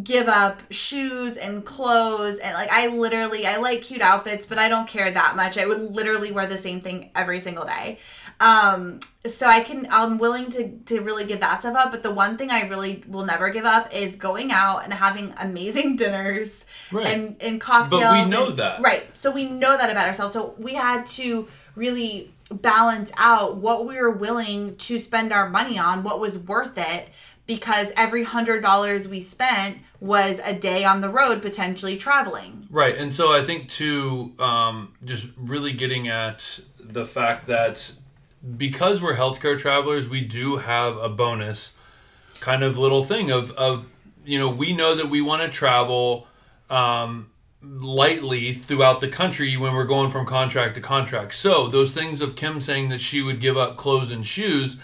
give 0.02 0.28
up 0.28 0.62
shoes 0.70 1.36
and 1.36 1.64
clothes 1.64 2.38
and 2.38 2.54
like 2.54 2.70
I 2.70 2.88
literally 2.88 3.46
I 3.46 3.58
like 3.58 3.82
cute 3.82 4.00
outfits 4.00 4.46
but 4.46 4.58
I 4.58 4.68
don't 4.68 4.88
care 4.88 5.10
that 5.10 5.36
much. 5.36 5.56
I 5.56 5.66
would 5.66 5.80
literally 5.80 6.32
wear 6.32 6.46
the 6.46 6.58
same 6.58 6.80
thing 6.80 7.10
every 7.14 7.38
single 7.38 7.64
day. 7.64 7.98
Um 8.44 9.00
so 9.26 9.46
I 9.46 9.60
can 9.60 9.86
I'm 9.90 10.18
willing 10.18 10.50
to 10.50 10.62
to 10.90 11.00
really 11.00 11.24
give 11.24 11.40
that 11.40 11.60
stuff 11.60 11.74
up 11.76 11.90
but 11.92 12.02
the 12.02 12.10
one 12.12 12.36
thing 12.36 12.50
I 12.50 12.68
really 12.68 13.02
will 13.08 13.24
never 13.24 13.48
give 13.50 13.64
up 13.64 13.92
is 13.94 14.16
going 14.16 14.52
out 14.52 14.84
and 14.84 14.92
having 14.92 15.32
amazing 15.38 15.96
dinners 16.02 16.66
Right. 16.92 17.06
and 17.06 17.36
and 17.40 17.60
cocktails. 17.60 18.02
But 18.02 18.24
we 18.24 18.30
know 18.30 18.48
and- 18.50 18.58
that. 18.58 18.80
Right. 18.82 19.04
So 19.14 19.30
we 19.30 19.44
know 19.48 19.76
that 19.76 19.90
about 19.90 20.06
ourselves. 20.06 20.32
So 20.34 20.54
we 20.58 20.74
had 20.74 21.06
to 21.18 21.48
really 21.74 22.30
balance 22.50 23.10
out 23.16 23.56
what 23.56 23.86
we 23.86 23.96
were 24.00 24.10
willing 24.10 24.76
to 24.76 24.98
spend 24.98 25.32
our 25.32 25.48
money 25.48 25.78
on, 25.78 26.02
what 26.04 26.20
was 26.20 26.38
worth 26.38 26.76
it, 26.76 27.08
because 27.46 27.88
every 27.96 28.22
hundred 28.24 28.62
dollars 28.62 29.08
we 29.08 29.20
spent 29.20 29.78
was 30.00 30.38
a 30.44 30.52
day 30.52 30.84
on 30.84 31.00
the 31.00 31.08
road 31.08 31.40
potentially 31.40 31.96
traveling. 31.96 32.66
right. 32.70 32.94
And 32.96 33.12
so 33.14 33.32
I 33.32 33.42
think 33.42 33.70
too, 33.70 34.34
um, 34.38 34.92
just 35.04 35.26
really 35.38 35.72
getting 35.72 36.08
at 36.08 36.60
the 36.78 37.06
fact 37.06 37.46
that 37.46 37.92
because 38.56 39.00
we're 39.00 39.16
healthcare 39.16 39.58
travelers, 39.58 40.08
we 40.08 40.20
do 40.20 40.56
have 40.56 40.96
a 40.98 41.08
bonus 41.08 41.72
kind 42.40 42.62
of 42.62 42.76
little 42.76 43.02
thing 43.02 43.30
of 43.30 43.52
of 43.52 43.86
you 44.24 44.38
know 44.38 44.50
we 44.50 44.76
know 44.76 44.94
that 44.94 45.08
we 45.08 45.22
want 45.22 45.42
to 45.42 45.48
travel 45.48 46.26
um, 46.68 47.30
lightly 47.62 48.52
throughout 48.52 49.00
the 49.00 49.08
country 49.08 49.56
when 49.56 49.72
we're 49.72 49.84
going 49.84 50.10
from 50.10 50.26
contract 50.26 50.74
to 50.74 50.80
contract. 50.80 51.34
So 51.34 51.68
those 51.68 51.92
things 51.92 52.20
of 52.20 52.36
Kim 52.36 52.60
saying 52.60 52.90
that 52.90 53.00
she 53.00 53.22
would 53.22 53.40
give 53.40 53.56
up 53.56 53.76
clothes 53.76 54.10
and 54.10 54.26
shoes, 54.26 54.78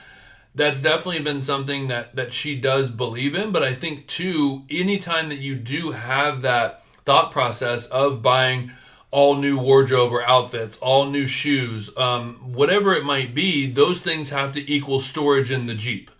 that's 0.54 0.82
definitely 0.82 1.22
been 1.22 1.42
something 1.42 1.88
that 1.88 2.16
that 2.16 2.32
she 2.32 2.58
does 2.58 2.90
believe 2.90 3.34
in. 3.34 3.52
But 3.52 3.62
I 3.62 3.74
think 3.74 4.06
too, 4.06 4.62
anytime 4.70 5.28
that 5.28 5.38
you 5.38 5.54
do 5.54 5.92
have 5.92 6.42
that 6.42 6.82
thought 7.04 7.30
process 7.30 7.86
of 7.86 8.22
buying 8.22 8.72
all 9.10 9.36
new 9.36 9.58
wardrobe 9.58 10.12
or 10.12 10.22
outfits, 10.22 10.76
all 10.78 11.06
new 11.06 11.26
shoes, 11.26 11.96
um, 11.96 12.34
whatever 12.52 12.92
it 12.92 13.04
might 13.04 13.34
be, 13.34 13.66
those 13.66 14.00
things 14.00 14.30
have 14.30 14.52
to 14.52 14.70
equal 14.70 15.00
storage 15.00 15.50
in 15.50 15.66
the 15.66 15.74
Jeep. 15.74 16.10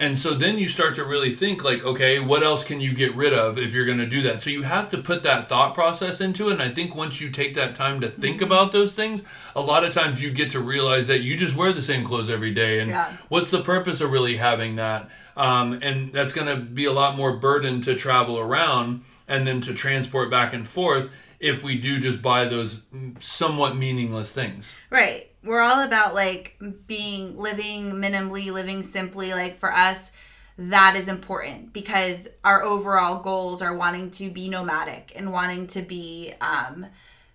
And 0.00 0.16
so 0.16 0.34
then 0.34 0.58
you 0.58 0.68
start 0.68 0.94
to 0.94 1.04
really 1.04 1.30
think 1.32 1.64
like, 1.64 1.84
okay, 1.84 2.20
what 2.20 2.44
else 2.44 2.62
can 2.62 2.80
you 2.80 2.94
get 2.94 3.16
rid 3.16 3.32
of 3.32 3.58
if 3.58 3.74
you're 3.74 3.84
going 3.84 3.98
to 3.98 4.06
do 4.06 4.22
that? 4.22 4.40
So 4.40 4.50
you 4.50 4.62
have 4.62 4.88
to 4.90 4.98
put 4.98 5.24
that 5.24 5.48
thought 5.48 5.74
process 5.74 6.20
into 6.20 6.50
it. 6.50 6.52
And 6.52 6.62
I 6.62 6.68
think 6.68 6.94
once 6.94 7.20
you 7.20 7.30
take 7.32 7.56
that 7.56 7.74
time 7.74 8.00
to 8.02 8.08
think 8.08 8.40
about 8.40 8.70
those 8.70 8.92
things, 8.92 9.24
a 9.56 9.60
lot 9.60 9.82
of 9.82 9.92
times 9.92 10.22
you 10.22 10.30
get 10.30 10.52
to 10.52 10.60
realize 10.60 11.08
that 11.08 11.22
you 11.22 11.36
just 11.36 11.56
wear 11.56 11.72
the 11.72 11.82
same 11.82 12.04
clothes 12.04 12.30
every 12.30 12.54
day. 12.54 12.78
And 12.78 12.90
Yeah. 12.90 13.08
what's 13.28 13.50
the 13.50 13.60
purpose 13.60 14.00
of 14.00 14.12
really 14.12 14.36
having 14.36 14.76
that? 14.76 15.10
Um, 15.36 15.80
and 15.82 16.12
that's 16.12 16.32
going 16.32 16.46
to 16.46 16.62
be 16.62 16.84
a 16.84 16.92
lot 16.92 17.16
more 17.16 17.32
burden 17.32 17.82
to 17.82 17.96
travel 17.96 18.38
around 18.38 19.02
and 19.26 19.48
then 19.48 19.60
to 19.62 19.74
transport 19.74 20.30
back 20.30 20.54
and 20.54 20.66
forth 20.66 21.10
if 21.40 21.62
we 21.62 21.78
do 21.78 22.00
just 22.00 22.20
buy 22.20 22.44
those 22.46 22.82
somewhat 23.20 23.76
meaningless 23.76 24.32
things. 24.32 24.74
Right. 24.90 25.30
We're 25.42 25.60
all 25.60 25.84
about 25.84 26.14
like 26.14 26.60
being 26.86 27.38
living 27.38 27.92
minimally, 27.92 28.52
living 28.52 28.82
simply. 28.82 29.32
Like 29.32 29.58
for 29.58 29.72
us, 29.72 30.12
that 30.56 30.96
is 30.96 31.06
important 31.06 31.72
because 31.72 32.28
our 32.42 32.62
overall 32.62 33.22
goals 33.22 33.62
are 33.62 33.74
wanting 33.74 34.10
to 34.12 34.30
be 34.30 34.48
nomadic 34.48 35.12
and 35.14 35.32
wanting 35.32 35.68
to 35.68 35.82
be 35.82 36.34
um, 36.40 36.86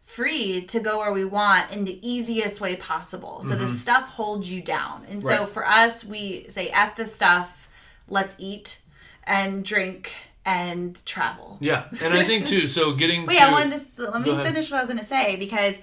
free 0.04 0.66
to 0.66 0.80
go 0.82 1.00
where 1.00 1.14
we 1.14 1.24
want 1.24 1.72
in 1.72 1.86
the 1.86 2.06
easiest 2.08 2.60
way 2.60 2.76
possible. 2.76 3.42
So 3.42 3.56
the 3.56 3.70
stuff 3.70 4.10
holds 4.10 4.52
you 4.52 4.62
down. 4.62 5.06
And 5.10 5.24
so 5.24 5.46
for 5.46 5.66
us, 5.66 6.04
we 6.04 6.46
say 6.50 6.68
F 6.70 6.98
the 6.98 7.08
stuff. 7.08 7.70
let's 8.10 8.36
eat 8.38 8.82
and 9.26 9.64
drink 9.64 10.12
and 10.46 11.04
travel. 11.06 11.58
Yeah, 11.60 11.86
and 12.02 12.14
I 12.14 12.24
think 12.24 12.48
too. 12.48 12.68
So 12.68 12.94
getting 12.94 13.26
Wait, 13.26 13.38
to, 13.38 13.44
I 13.44 13.52
wanted 13.52 13.82
to 13.96 14.10
let 14.10 14.22
me 14.22 14.36
finish 14.36 14.72
what 14.72 14.78
I 14.78 14.82
was 14.82 14.90
going 14.90 15.00
to 15.00 15.06
say 15.06 15.36
because, 15.36 15.76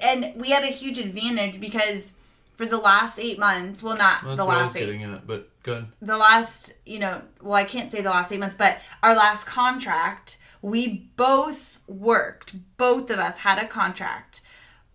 and 0.00 0.32
we 0.36 0.50
had 0.50 0.62
a 0.62 0.68
huge 0.68 0.98
advantage 0.98 1.60
because 1.60 2.12
for 2.54 2.66
the 2.66 2.78
last 2.78 3.18
eight 3.18 3.38
months, 3.38 3.82
well, 3.82 3.96
not 3.96 4.24
That's 4.24 4.36
the 4.36 4.44
what 4.44 4.56
I 4.56 4.62
was 4.62 4.74
last 4.74 4.76
eight, 4.76 4.86
getting 4.86 5.02
at, 5.04 5.26
but 5.26 5.48
good. 5.62 5.86
the 6.00 6.16
last, 6.16 6.74
you 6.86 6.98
know, 7.00 7.22
well, 7.42 7.54
I 7.54 7.64
can't 7.64 7.90
say 7.90 8.00
the 8.00 8.10
last 8.10 8.32
eight 8.32 8.40
months, 8.40 8.54
but 8.54 8.78
our 9.02 9.14
last 9.14 9.44
contract, 9.44 10.38
we 10.62 11.10
both 11.16 11.80
worked. 11.88 12.54
Both 12.76 13.10
of 13.10 13.18
us 13.18 13.38
had 13.38 13.58
a 13.58 13.66
contract, 13.66 14.42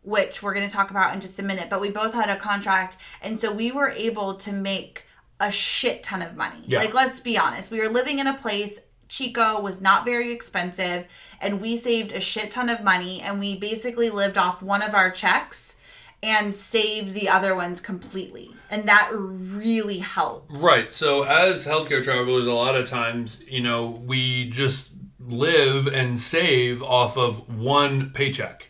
which 0.03 0.41
we're 0.41 0.53
going 0.53 0.67
to 0.67 0.73
talk 0.73 0.89
about 0.89 1.13
in 1.13 1.19
just 1.19 1.37
a 1.37 1.43
minute, 1.43 1.69
but 1.69 1.81
we 1.81 1.91
both 1.91 2.13
had 2.13 2.29
a 2.29 2.37
contract. 2.37 2.97
And 3.21 3.39
so 3.39 3.53
we 3.53 3.71
were 3.71 3.89
able 3.89 4.35
to 4.35 4.53
make 4.53 5.03
a 5.39 5.51
shit 5.51 6.03
ton 6.03 6.21
of 6.21 6.35
money. 6.35 6.61
Yeah. 6.65 6.79
Like, 6.79 6.93
let's 6.93 7.19
be 7.19 7.37
honest. 7.37 7.71
We 7.71 7.79
were 7.79 7.89
living 7.89 8.19
in 8.19 8.27
a 8.27 8.37
place. 8.37 8.79
Chico 9.07 9.59
was 9.59 9.81
not 9.81 10.05
very 10.05 10.31
expensive, 10.31 11.05
and 11.41 11.59
we 11.59 11.77
saved 11.77 12.11
a 12.11 12.19
shit 12.19 12.51
ton 12.51 12.69
of 12.69 12.83
money. 12.83 13.21
And 13.21 13.39
we 13.39 13.57
basically 13.57 14.09
lived 14.09 14.37
off 14.37 14.61
one 14.61 14.81
of 14.81 14.93
our 14.93 15.09
checks 15.09 15.77
and 16.21 16.53
saved 16.53 17.13
the 17.13 17.29
other 17.29 17.55
ones 17.55 17.81
completely. 17.81 18.51
And 18.69 18.87
that 18.87 19.09
really 19.13 19.99
helped. 19.99 20.61
Right. 20.61 20.93
So 20.93 21.23
as 21.23 21.65
healthcare 21.65 22.03
travelers, 22.03 22.45
a 22.45 22.53
lot 22.53 22.75
of 22.75 22.87
times, 22.87 23.41
you 23.47 23.61
know, 23.61 24.01
we 24.05 24.49
just 24.49 24.89
live 25.19 25.87
and 25.87 26.19
save 26.19 26.83
off 26.83 27.17
of 27.17 27.57
one 27.57 28.11
paycheck. 28.11 28.68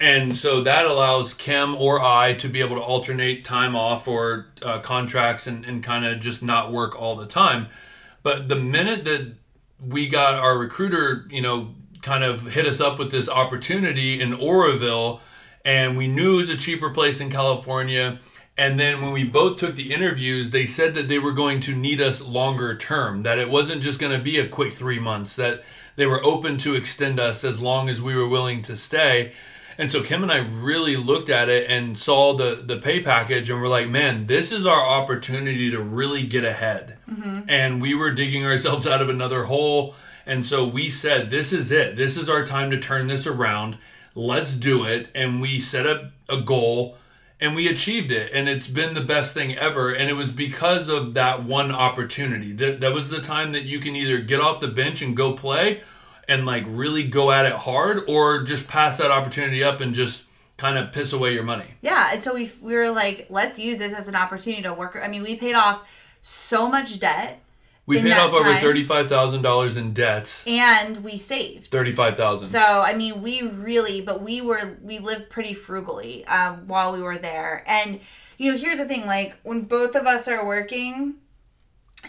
And 0.00 0.36
so 0.36 0.62
that 0.62 0.84
allows 0.86 1.32
Kim 1.32 1.74
or 1.74 2.00
I 2.00 2.34
to 2.34 2.48
be 2.48 2.60
able 2.60 2.76
to 2.76 2.82
alternate 2.82 3.44
time 3.44 3.76
off 3.76 4.08
or 4.08 4.46
uh, 4.62 4.80
contracts 4.80 5.46
and, 5.46 5.64
and 5.64 5.82
kind 5.82 6.04
of 6.04 6.20
just 6.20 6.42
not 6.42 6.72
work 6.72 7.00
all 7.00 7.16
the 7.16 7.26
time. 7.26 7.68
But 8.22 8.48
the 8.48 8.56
minute 8.56 9.04
that 9.04 9.34
we 9.80 10.08
got 10.08 10.34
our 10.34 10.58
recruiter, 10.58 11.26
you 11.30 11.40
know, 11.40 11.74
kind 12.02 12.24
of 12.24 12.52
hit 12.52 12.66
us 12.66 12.80
up 12.80 12.98
with 12.98 13.10
this 13.10 13.28
opportunity 13.28 14.20
in 14.20 14.34
Oroville, 14.34 15.20
and 15.64 15.96
we 15.96 16.08
knew 16.08 16.34
it 16.34 16.42
was 16.42 16.50
a 16.50 16.56
cheaper 16.56 16.90
place 16.90 17.20
in 17.20 17.30
California. 17.30 18.18
And 18.58 18.80
then 18.80 19.02
when 19.02 19.12
we 19.12 19.24
both 19.24 19.58
took 19.58 19.74
the 19.74 19.92
interviews, 19.92 20.50
they 20.50 20.66
said 20.66 20.94
that 20.94 21.08
they 21.08 21.18
were 21.18 21.32
going 21.32 21.60
to 21.60 21.76
need 21.76 22.00
us 22.00 22.22
longer 22.22 22.76
term, 22.76 23.22
that 23.22 23.38
it 23.38 23.50
wasn't 23.50 23.82
just 23.82 23.98
going 23.98 24.16
to 24.16 24.22
be 24.22 24.38
a 24.38 24.48
quick 24.48 24.72
three 24.72 24.98
months, 24.98 25.36
that 25.36 25.62
they 25.96 26.06
were 26.06 26.24
open 26.24 26.56
to 26.58 26.74
extend 26.74 27.20
us 27.20 27.44
as 27.44 27.60
long 27.60 27.88
as 27.88 28.00
we 28.00 28.14
were 28.14 28.28
willing 28.28 28.62
to 28.62 28.76
stay. 28.76 29.32
And 29.78 29.92
so 29.92 30.02
Kim 30.02 30.22
and 30.22 30.32
I 30.32 30.38
really 30.38 30.96
looked 30.96 31.28
at 31.28 31.48
it 31.48 31.70
and 31.70 31.98
saw 31.98 32.32
the 32.34 32.62
the 32.64 32.78
pay 32.78 33.02
package 33.02 33.50
and 33.50 33.60
we're 33.60 33.68
like, 33.68 33.88
man, 33.88 34.26
this 34.26 34.52
is 34.52 34.64
our 34.64 34.80
opportunity 34.80 35.70
to 35.70 35.80
really 35.80 36.26
get 36.26 36.44
ahead. 36.44 36.98
Mm-hmm. 37.08 37.40
And 37.48 37.82
we 37.82 37.94
were 37.94 38.10
digging 38.10 38.44
ourselves 38.44 38.86
out 38.86 39.02
of 39.02 39.08
another 39.08 39.44
hole. 39.44 39.94
And 40.24 40.44
so 40.44 40.66
we 40.66 40.90
said, 40.90 41.30
this 41.30 41.52
is 41.52 41.70
it. 41.70 41.96
This 41.96 42.16
is 42.16 42.28
our 42.28 42.44
time 42.44 42.70
to 42.70 42.80
turn 42.80 43.06
this 43.06 43.26
around. 43.26 43.78
Let's 44.14 44.54
do 44.54 44.84
it. 44.84 45.08
And 45.14 45.40
we 45.40 45.60
set 45.60 45.86
up 45.86 46.10
a 46.28 46.40
goal 46.40 46.96
and 47.38 47.54
we 47.54 47.68
achieved 47.68 48.10
it. 48.10 48.32
And 48.32 48.48
it's 48.48 48.66
been 48.66 48.94
the 48.94 49.02
best 49.02 49.34
thing 49.34 49.56
ever. 49.56 49.92
And 49.92 50.08
it 50.08 50.14
was 50.14 50.32
because 50.32 50.88
of 50.88 51.14
that 51.14 51.44
one 51.44 51.70
opportunity. 51.70 52.52
That, 52.52 52.80
that 52.80 52.92
was 52.92 53.10
the 53.10 53.20
time 53.20 53.52
that 53.52 53.64
you 53.64 53.78
can 53.78 53.94
either 53.94 54.18
get 54.18 54.40
off 54.40 54.60
the 54.60 54.68
bench 54.68 55.02
and 55.02 55.16
go 55.16 55.34
play 55.34 55.82
and 56.28 56.44
like 56.46 56.64
really 56.66 57.06
go 57.08 57.30
at 57.30 57.46
it 57.46 57.52
hard 57.52 58.04
or 58.08 58.42
just 58.42 58.66
pass 58.68 58.98
that 58.98 59.10
opportunity 59.10 59.62
up 59.62 59.80
and 59.80 59.94
just 59.94 60.24
kind 60.56 60.78
of 60.78 60.92
piss 60.92 61.12
away 61.12 61.34
your 61.34 61.42
money. 61.44 61.66
Yeah, 61.82 62.10
and 62.12 62.22
so 62.24 62.34
we 62.34 62.50
we 62.62 62.74
were 62.74 62.90
like, 62.90 63.26
let's 63.30 63.58
use 63.58 63.78
this 63.78 63.92
as 63.92 64.08
an 64.08 64.16
opportunity 64.16 64.62
to 64.62 64.72
work. 64.72 64.98
I 65.02 65.08
mean, 65.08 65.22
we 65.22 65.36
paid 65.36 65.54
off 65.54 65.86
so 66.22 66.68
much 66.68 66.98
debt, 66.98 67.40
We 67.86 68.00
paid 68.02 68.12
off 68.12 68.32
over 68.32 68.56
thirty-five 68.58 69.08
thousand 69.08 69.42
dollars 69.42 69.76
in 69.76 69.92
debts. 69.92 70.44
and 70.46 71.04
we 71.04 71.16
saved. 71.16 71.66
Thirty-five 71.70 72.16
thousand. 72.16 72.48
So 72.48 72.58
I 72.58 72.94
mean, 72.94 73.22
we 73.22 73.42
really, 73.42 74.00
but 74.00 74.22
we 74.22 74.40
were 74.40 74.78
we 74.82 74.98
lived 74.98 75.30
pretty 75.30 75.54
frugally 75.54 76.24
um, 76.26 76.66
while 76.66 76.92
we 76.92 77.00
were 77.00 77.18
there. 77.18 77.62
And 77.66 78.00
you 78.38 78.50
know, 78.50 78.58
here's 78.58 78.78
the 78.78 78.86
thing: 78.86 79.06
like 79.06 79.36
when 79.44 79.62
both 79.62 79.94
of 79.94 80.06
us 80.06 80.26
are 80.26 80.44
working, 80.44 81.14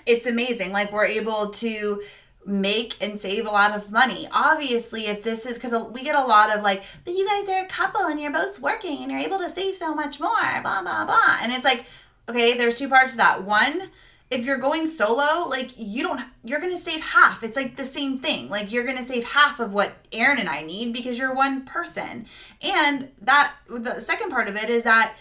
it's 0.05 0.25
amazing. 0.25 0.71
Like 0.71 0.91
we're 0.91 1.05
able 1.05 1.49
to 1.51 2.01
make 2.47 2.95
and 3.01 3.19
save 3.19 3.45
a 3.45 3.51
lot 3.51 3.75
of 3.75 3.91
money. 3.91 4.27
Obviously, 4.31 5.07
if 5.07 5.21
this 5.21 5.45
is 5.45 5.59
because 5.59 5.91
we 5.91 6.03
get 6.03 6.15
a 6.15 6.25
lot 6.25 6.55
of 6.55 6.63
like, 6.63 6.83
but 7.03 7.13
you 7.13 7.27
guys 7.27 7.49
are 7.49 7.63
a 7.63 7.67
couple 7.67 8.01
and 8.01 8.19
you're 8.19 8.31
both 8.31 8.59
working 8.61 9.03
and 9.03 9.11
you're 9.11 9.19
able 9.19 9.37
to 9.39 9.49
save 9.49 9.75
so 9.75 9.93
much 9.93 10.19
more, 10.19 10.61
blah 10.61 10.81
blah 10.81 11.05
blah. 11.05 11.37
And 11.41 11.51
it's 11.51 11.65
like, 11.65 11.85
okay, 12.29 12.57
there's 12.57 12.75
two 12.75 12.89
parts 12.89 13.11
to 13.11 13.17
that. 13.17 13.43
One, 13.43 13.91
if 14.29 14.45
you're 14.45 14.57
going 14.57 14.87
solo, 14.87 15.47
like 15.47 15.71
you 15.77 16.03
don't, 16.03 16.21
you're 16.43 16.59
gonna 16.59 16.77
save 16.77 17.01
half. 17.01 17.43
It's 17.43 17.57
like 17.57 17.75
the 17.75 17.83
same 17.83 18.17
thing. 18.17 18.49
Like 18.49 18.71
you're 18.71 18.85
gonna 18.85 19.05
save 19.05 19.25
half 19.25 19.59
of 19.59 19.73
what 19.73 19.93
Aaron 20.11 20.39
and 20.39 20.49
I 20.49 20.63
need 20.63 20.93
because 20.93 21.17
you're 21.17 21.33
one 21.33 21.65
person. 21.65 22.25
And 22.61 23.09
that 23.21 23.53
the 23.69 23.99
second 23.99 24.29
part 24.29 24.47
of 24.47 24.55
it 24.55 24.69
is 24.69 24.83
that 24.83 25.15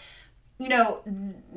you 0.59 0.69
know, 0.69 1.01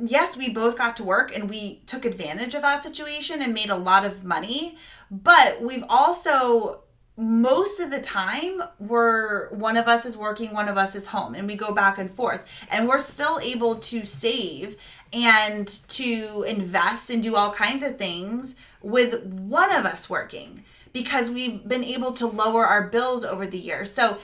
yes, 0.03 0.37
we 0.37 0.51
both 0.51 0.77
got 0.77 0.97
to 0.99 1.05
work 1.05 1.35
and 1.35 1.49
we 1.49 1.83
took 1.87 2.05
advantage 2.05 2.55
of 2.55 2.63
that 2.63 2.83
situation 2.83 3.41
and 3.41 3.55
made 3.55 3.71
a 3.71 3.77
lot 3.77 4.05
of 4.05 4.25
money, 4.25 4.77
but 5.11 5.63
we've 5.63 5.85
also 5.89 6.83
most 7.17 7.81
of 7.81 7.91
the 7.91 8.01
time 8.01 8.63
we're 8.79 9.51
one 9.51 9.77
of 9.77 9.87
us 9.87 10.07
is 10.07 10.17
working 10.17 10.55
one 10.55 10.69
of 10.69 10.79
us 10.79 10.95
is 10.95 11.09
home 11.09 11.35
and 11.35 11.47
we 11.47 11.55
go 11.55 11.75
back 11.75 11.99
and 11.99 12.11
forth 12.11 12.41
and 12.71 12.89
we're 12.89 13.01
still 13.01 13.39
able 13.41 13.75
to 13.75 14.05
save 14.07 14.79
and 15.13 15.69
to 15.89 16.45
invest 16.49 17.11
and 17.11 17.23
do 17.23 17.37
all 17.37 17.53
kinds 17.53 17.83
of 17.83 17.99
things 17.99 18.55
with 18.81 19.23
one 19.25 19.71
of 19.71 19.85
us 19.85 20.09
working 20.09 20.65
because 20.95 21.29
we've 21.29 21.69
been 21.69 21.85
able 21.85 22.13
to 22.13 22.27
lower 22.27 22.65
our 22.65 22.89
bills 22.89 23.25
over 23.25 23.47
the 23.47 23.59
years. 23.59 23.93
So 23.93 24.19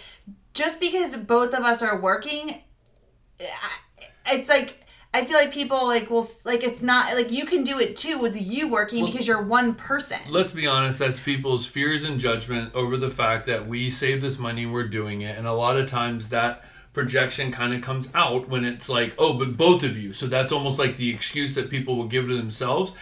just 0.55 0.81
because 0.81 1.17
both 1.17 1.53
of 1.53 1.65
us 1.65 1.83
are 1.83 2.01
working 2.01 2.63
it's 4.31 4.49
like 4.49 4.85
I 5.15 5.25
feel 5.25 5.39
like 5.39 5.53
people 5.53 5.87
like 5.87 6.11
will 6.11 6.27
like 6.45 6.63
it's 6.63 6.83
not 6.83 7.15
like 7.15 7.33
you 7.33 7.47
can 7.47 7.65
do 7.65 7.79
it 7.79 7.97
too 7.97 8.19
with 8.19 8.41
you 8.41 8.69
working 8.69 9.05
because 9.07 9.27
you're 9.27 9.43
one 9.43 9.75
person. 9.75 10.19
Let's 10.29 10.53
be 10.53 10.67
honest, 10.67 10.99
that's 10.99 11.19
people's 11.19 11.65
fears 11.67 12.05
and 12.05 12.21
judgment 12.21 12.75
over 12.75 12.97
the 12.99 13.09
fact 13.09 13.47
that 13.47 13.67
we 13.67 13.91
save 13.91 14.21
this 14.21 14.39
money, 14.39 14.67
we're 14.67 14.89
doing 14.89 15.23
it. 15.23 15.39
And 15.39 15.47
a 15.47 15.55
lot 15.55 15.79
of 15.79 15.89
times 15.89 16.29
that 16.29 16.65
projection 16.93 17.51
kind 17.51 17.73
of 17.73 17.81
comes 17.81 18.11
out 18.15 18.49
when 18.49 18.65
it's 18.65 18.89
like, 18.89 19.15
oh, 19.19 19.39
but 19.39 19.57
both 19.57 19.83
of 19.85 19.97
you. 19.97 20.13
So 20.13 20.27
that's 20.27 20.53
almost 20.53 20.79
like 20.79 20.97
the 20.97 21.09
excuse 21.11 21.55
that 21.55 21.71
people 21.71 21.97
will 21.97 22.09
give 22.09 22.27
to 22.29 22.37
themselves. 22.37 22.93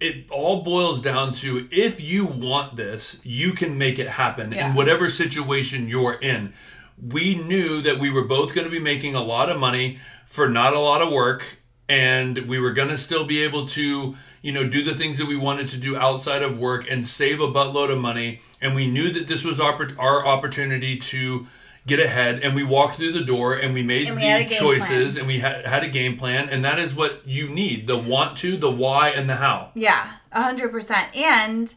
It 0.00 0.26
all 0.30 0.62
boils 0.62 1.00
down 1.00 1.32
to 1.34 1.68
if 1.70 2.00
you 2.00 2.26
want 2.26 2.74
this, 2.74 3.20
you 3.22 3.52
can 3.52 3.78
make 3.78 4.00
it 4.00 4.08
happen 4.08 4.50
Yeah. 4.50 4.70
in 4.70 4.74
whatever 4.74 5.08
situation 5.08 5.86
you're 5.86 6.14
in. 6.14 6.54
We 7.00 7.36
knew 7.36 7.82
that 7.82 7.98
we 8.00 8.10
were 8.10 8.24
both 8.24 8.52
going 8.52 8.64
to 8.64 8.70
be 8.70 8.80
making 8.80 9.14
a 9.14 9.22
lot 9.22 9.48
of 9.48 9.60
money 9.60 9.98
for 10.32 10.48
not 10.48 10.72
a 10.72 10.78
lot 10.78 11.02
of 11.02 11.12
work 11.12 11.58
and 11.90 12.38
we 12.48 12.58
were 12.58 12.72
going 12.72 12.88
to 12.88 12.96
still 12.96 13.26
be 13.26 13.42
able 13.42 13.66
to 13.66 14.16
you 14.40 14.50
know 14.50 14.66
do 14.66 14.82
the 14.82 14.94
things 14.94 15.18
that 15.18 15.26
we 15.28 15.36
wanted 15.36 15.68
to 15.68 15.76
do 15.76 15.94
outside 15.94 16.42
of 16.42 16.58
work 16.58 16.90
and 16.90 17.06
save 17.06 17.38
a 17.38 17.46
buttload 17.46 17.90
of 17.92 17.98
money 18.00 18.40
and 18.62 18.74
we 18.74 18.86
knew 18.86 19.10
that 19.12 19.26
this 19.28 19.44
was 19.44 19.60
our, 19.60 19.74
our 19.98 20.26
opportunity 20.26 20.96
to 20.96 21.46
get 21.86 22.00
ahead 22.00 22.40
and 22.42 22.54
we 22.54 22.64
walked 22.64 22.96
through 22.96 23.12
the 23.12 23.24
door 23.24 23.52
and 23.54 23.74
we 23.74 23.82
made 23.82 24.06
And 24.06 24.16
we 24.16 24.22
the 24.22 24.28
had 24.28 24.40
a 24.40 24.48
game 24.48 24.58
choices 24.58 25.12
plan. 25.12 25.18
and 25.18 25.26
we 25.26 25.40
had, 25.40 25.66
had 25.66 25.84
a 25.84 25.88
game 25.90 26.16
plan 26.16 26.48
and 26.48 26.64
that 26.64 26.78
is 26.78 26.94
what 26.94 27.20
you 27.26 27.50
need 27.50 27.86
the 27.86 27.98
want 27.98 28.38
to 28.38 28.56
the 28.56 28.70
why 28.70 29.10
and 29.10 29.28
the 29.28 29.36
how 29.36 29.70
Yeah, 29.74 30.12
a 30.32 30.42
hundred 30.42 30.70
percent. 30.72 31.14
And 31.14 31.74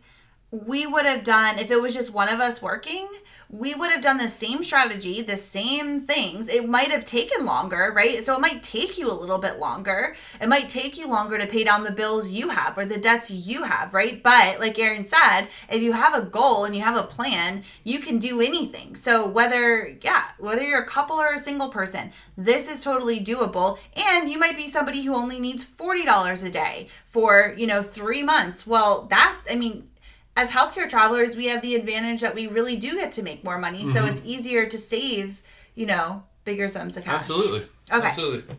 we 0.52 0.88
would 0.88 1.06
have 1.06 1.26
done 1.26 1.60
if 1.60 1.70
it 1.70 1.82
was 1.82 1.94
just 1.94 2.14
one 2.14 2.30
of 2.30 2.40
us 2.40 2.62
working. 2.62 3.10
We 3.58 3.74
would 3.74 3.90
have 3.92 4.02
done 4.02 4.18
the 4.18 4.28
same 4.28 4.66
strategy, 4.66 5.22
the 5.22 5.38
same 5.38 6.02
things. 6.02 6.50
It 6.50 6.68
might 6.68 6.92
have 6.92 7.06
taken 7.06 7.46
longer, 7.46 7.94
right? 7.96 8.26
So 8.26 8.36
it 8.36 8.42
might 8.42 8.62
take 8.64 8.98
you 8.98 9.10
a 9.10 9.14
little 9.14 9.38
bit 9.38 9.60
longer. 9.60 10.18
It 10.42 10.50
might 10.50 10.68
take 10.68 10.98
you 10.98 11.08
longer 11.08 11.38
to 11.38 11.48
pay 11.48 11.64
down 11.64 11.86
the 11.86 11.92
bills 11.92 12.30
you 12.30 12.50
have 12.50 12.78
or 12.78 12.86
the 12.86 12.98
debts 12.98 13.32
you 13.32 13.64
have, 13.64 13.94
right? 13.94 14.22
But 14.22 14.60
like 14.60 14.78
Aaron 14.78 15.08
said, 15.08 15.48
if 15.70 15.82
you 15.82 15.94
have 15.94 16.14
a 16.14 16.26
goal 16.26 16.66
and 16.66 16.76
you 16.76 16.82
have 16.82 16.98
a 16.98 17.04
plan, 17.04 17.64
you 17.86 18.00
can 18.00 18.20
do 18.20 18.42
anything. 18.42 18.94
So 18.96 19.26
whether, 19.26 19.98
yeah, 20.02 20.26
whether 20.38 20.64
you're 20.64 20.84
a 20.84 20.88
couple 20.88 21.16
or 21.16 21.34
a 21.34 21.40
single 21.40 21.70
person, 21.70 22.12
this 22.38 22.70
is 22.70 22.84
totally 22.84 23.24
doable. 23.24 23.78
And 23.96 24.30
you 24.30 24.38
might 24.38 24.58
be 24.58 24.68
somebody 24.70 25.04
who 25.04 25.16
only 25.16 25.40
needs 25.40 25.64
$40 25.64 26.46
a 26.46 26.50
day 26.50 26.90
for, 27.08 27.56
you 27.58 27.68
know, 27.68 27.82
three 27.82 28.22
months. 28.22 28.68
Well, 28.68 29.04
that, 29.04 29.40
I 29.50 29.56
mean, 29.56 29.88
as 30.36 30.50
healthcare 30.50 30.90
travelers, 30.90 31.36
we 31.36 31.46
have 31.46 31.62
the 31.62 31.76
advantage 31.76 32.22
that 32.22 32.36
we 32.36 32.48
really 32.48 32.76
do 32.76 32.96
get 32.96 33.12
to 33.14 33.24
make 33.24 33.44
more 33.44 33.58
money. 33.58 33.86
So 33.86 34.02
mm-hmm. 34.02 34.14
it's 34.14 34.22
easier 34.26 34.68
to 34.68 34.78
save, 34.78 35.42
you 35.76 35.86
know, 35.86 36.24
bigger 36.44 36.68
sums 36.68 36.98
of 36.98 37.04
cash. 37.04 37.22
absolutely 37.22 37.68
Okay. 37.92 38.08
absolutely 38.08 38.56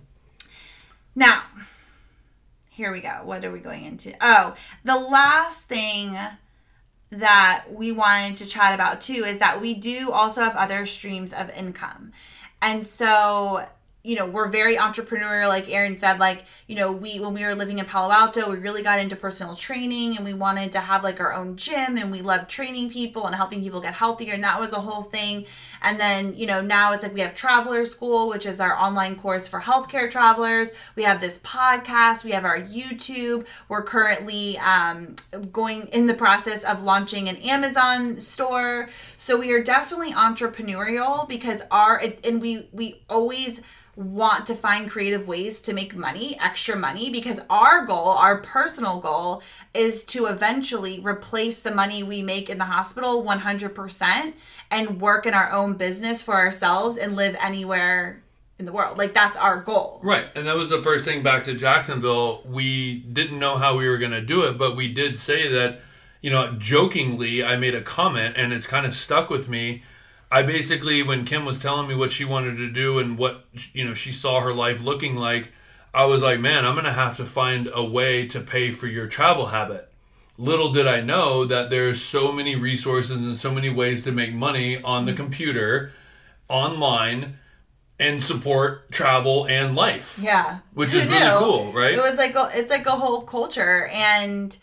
Now, 1.14 1.42
here 2.70 2.92
we 2.92 3.00
go. 3.00 3.20
What 3.24 3.44
are 3.44 3.50
we 3.50 3.58
going 3.58 3.84
into? 3.84 4.14
Oh, 4.20 4.54
the 4.84 4.98
last 4.98 5.66
thing 5.66 6.18
that 7.10 7.64
we 7.70 7.92
wanted 7.92 8.36
to 8.38 8.46
chat 8.46 8.74
about 8.74 9.00
too 9.00 9.24
is 9.24 9.38
that 9.38 9.60
we 9.60 9.74
do 9.74 10.10
also 10.12 10.42
have 10.42 10.56
other 10.56 10.86
streams 10.86 11.32
of 11.32 11.50
income. 11.50 12.12
And 12.60 12.88
so, 12.88 13.66
you 14.06 14.14
know, 14.14 14.24
we're 14.24 14.46
very 14.46 14.76
entrepreneurial, 14.76 15.48
like 15.48 15.68
Aaron 15.68 15.98
said. 15.98 16.20
Like, 16.20 16.44
you 16.68 16.76
know, 16.76 16.92
we 16.92 17.18
when 17.18 17.34
we 17.34 17.44
were 17.44 17.56
living 17.56 17.80
in 17.80 17.86
Palo 17.86 18.12
Alto, 18.12 18.48
we 18.48 18.58
really 18.58 18.82
got 18.82 19.00
into 19.00 19.16
personal 19.16 19.56
training 19.56 20.16
and 20.16 20.24
we 20.24 20.32
wanted 20.32 20.70
to 20.72 20.80
have 20.80 21.02
like 21.02 21.18
our 21.18 21.32
own 21.32 21.56
gym 21.56 21.98
and 21.98 22.12
we 22.12 22.22
loved 22.22 22.48
training 22.48 22.90
people 22.90 23.26
and 23.26 23.34
helping 23.34 23.60
people 23.60 23.80
get 23.80 23.94
healthier. 23.94 24.34
And 24.34 24.44
that 24.44 24.60
was 24.60 24.72
a 24.72 24.80
whole 24.80 25.02
thing. 25.02 25.44
And 25.86 26.00
then, 26.00 26.34
you 26.36 26.46
know, 26.46 26.60
now 26.60 26.92
it's 26.92 27.04
like 27.04 27.14
we 27.14 27.20
have 27.20 27.36
Traveler 27.36 27.86
School, 27.86 28.28
which 28.28 28.44
is 28.44 28.58
our 28.58 28.76
online 28.76 29.14
course 29.14 29.46
for 29.46 29.60
healthcare 29.60 30.10
travelers. 30.10 30.72
We 30.96 31.04
have 31.04 31.20
this 31.20 31.38
podcast, 31.38 32.24
we 32.24 32.32
have 32.32 32.44
our 32.44 32.58
YouTube. 32.58 33.46
We're 33.68 33.84
currently 33.84 34.58
um, 34.58 35.14
going 35.52 35.86
in 35.92 36.06
the 36.06 36.14
process 36.14 36.64
of 36.64 36.82
launching 36.82 37.28
an 37.28 37.36
Amazon 37.36 38.20
store. 38.20 38.88
So 39.16 39.38
we 39.38 39.52
are 39.52 39.62
definitely 39.62 40.10
entrepreneurial 40.10 41.28
because 41.28 41.62
our, 41.70 42.02
and 42.24 42.42
we, 42.42 42.68
we 42.72 43.02
always, 43.08 43.60
want 43.96 44.46
to 44.46 44.54
find 44.54 44.90
creative 44.90 45.26
ways 45.26 45.58
to 45.62 45.72
make 45.72 45.94
money, 45.96 46.38
extra 46.38 46.76
money, 46.76 47.10
because 47.10 47.40
our 47.48 47.86
goal, 47.86 48.08
our 48.08 48.38
personal 48.42 49.00
goal, 49.00 49.42
is 49.72 50.04
to 50.04 50.26
eventually 50.26 51.00
replace 51.00 51.60
the 51.60 51.74
money 51.74 52.02
we 52.02 52.20
make 52.20 52.50
in 52.50 52.58
the 52.58 52.64
hospital 52.64 53.24
100% 53.24 54.34
and 54.70 55.00
work 55.00 55.26
in 55.26 55.34
our 55.34 55.50
own 55.52 55.74
business 55.74 56.22
for 56.22 56.34
ourselves 56.34 56.96
and 56.96 57.16
live 57.16 57.36
anywhere 57.40 58.22
in 58.58 58.66
the 58.66 58.72
world. 58.72 58.98
Like 58.98 59.14
that's 59.14 59.36
our 59.36 59.60
goal. 59.60 60.00
Right. 60.02 60.26
And 60.34 60.46
that 60.46 60.56
was 60.56 60.70
the 60.70 60.82
first 60.82 61.04
thing 61.04 61.22
back 61.22 61.44
to 61.44 61.54
Jacksonville. 61.54 62.42
We 62.44 63.00
didn't 63.00 63.38
know 63.38 63.56
how 63.56 63.76
we 63.76 63.88
were 63.88 63.98
going 63.98 64.12
to 64.12 64.20
do 64.20 64.42
it, 64.44 64.58
but 64.58 64.76
we 64.76 64.92
did 64.92 65.18
say 65.18 65.48
that, 65.48 65.80
you 66.20 66.30
know, 66.30 66.52
jokingly, 66.52 67.44
I 67.44 67.56
made 67.56 67.74
a 67.74 67.82
comment 67.82 68.34
and 68.36 68.52
it's 68.52 68.66
kind 68.66 68.86
of 68.86 68.94
stuck 68.94 69.30
with 69.30 69.48
me 69.48 69.82
I 70.30 70.42
basically, 70.42 71.02
when 71.02 71.24
Kim 71.24 71.44
was 71.44 71.58
telling 71.58 71.86
me 71.86 71.94
what 71.94 72.10
she 72.10 72.24
wanted 72.24 72.56
to 72.56 72.68
do 72.68 72.98
and 72.98 73.16
what 73.16 73.44
you 73.72 73.84
know 73.84 73.94
she 73.94 74.10
saw 74.10 74.40
her 74.40 74.52
life 74.52 74.82
looking 74.82 75.14
like, 75.14 75.52
I 75.94 76.04
was 76.06 76.20
like, 76.20 76.40
man, 76.40 76.64
I'm 76.64 76.74
gonna 76.74 76.92
have 76.92 77.16
to 77.18 77.24
find 77.24 77.70
a 77.72 77.84
way 77.84 78.26
to 78.28 78.40
pay 78.40 78.72
for 78.72 78.86
your 78.86 79.06
travel 79.06 79.46
habit. 79.46 79.90
Little 80.38 80.70
did 80.70 80.86
I 80.86 81.00
know 81.00 81.44
that 81.46 81.70
there's 81.70 82.02
so 82.02 82.30
many 82.30 82.56
resources 82.56 83.12
and 83.12 83.38
so 83.38 83.52
many 83.52 83.70
ways 83.70 84.02
to 84.02 84.12
make 84.12 84.34
money 84.34 84.82
on 84.82 85.06
the 85.06 85.12
mm-hmm. 85.12 85.22
computer, 85.22 85.92
online, 86.48 87.38
and 87.98 88.22
support 88.22 88.90
travel 88.92 89.46
and 89.46 89.74
life. 89.74 90.18
Yeah, 90.20 90.58
which 90.74 90.92
is 90.92 91.06
really 91.08 91.38
cool, 91.38 91.72
right? 91.72 91.94
It 91.94 92.02
was 92.02 92.18
like 92.18 92.34
a, 92.34 92.50
it's 92.54 92.70
like 92.70 92.86
a 92.86 92.92
whole 92.92 93.22
culture 93.22 93.86
and 93.86 94.56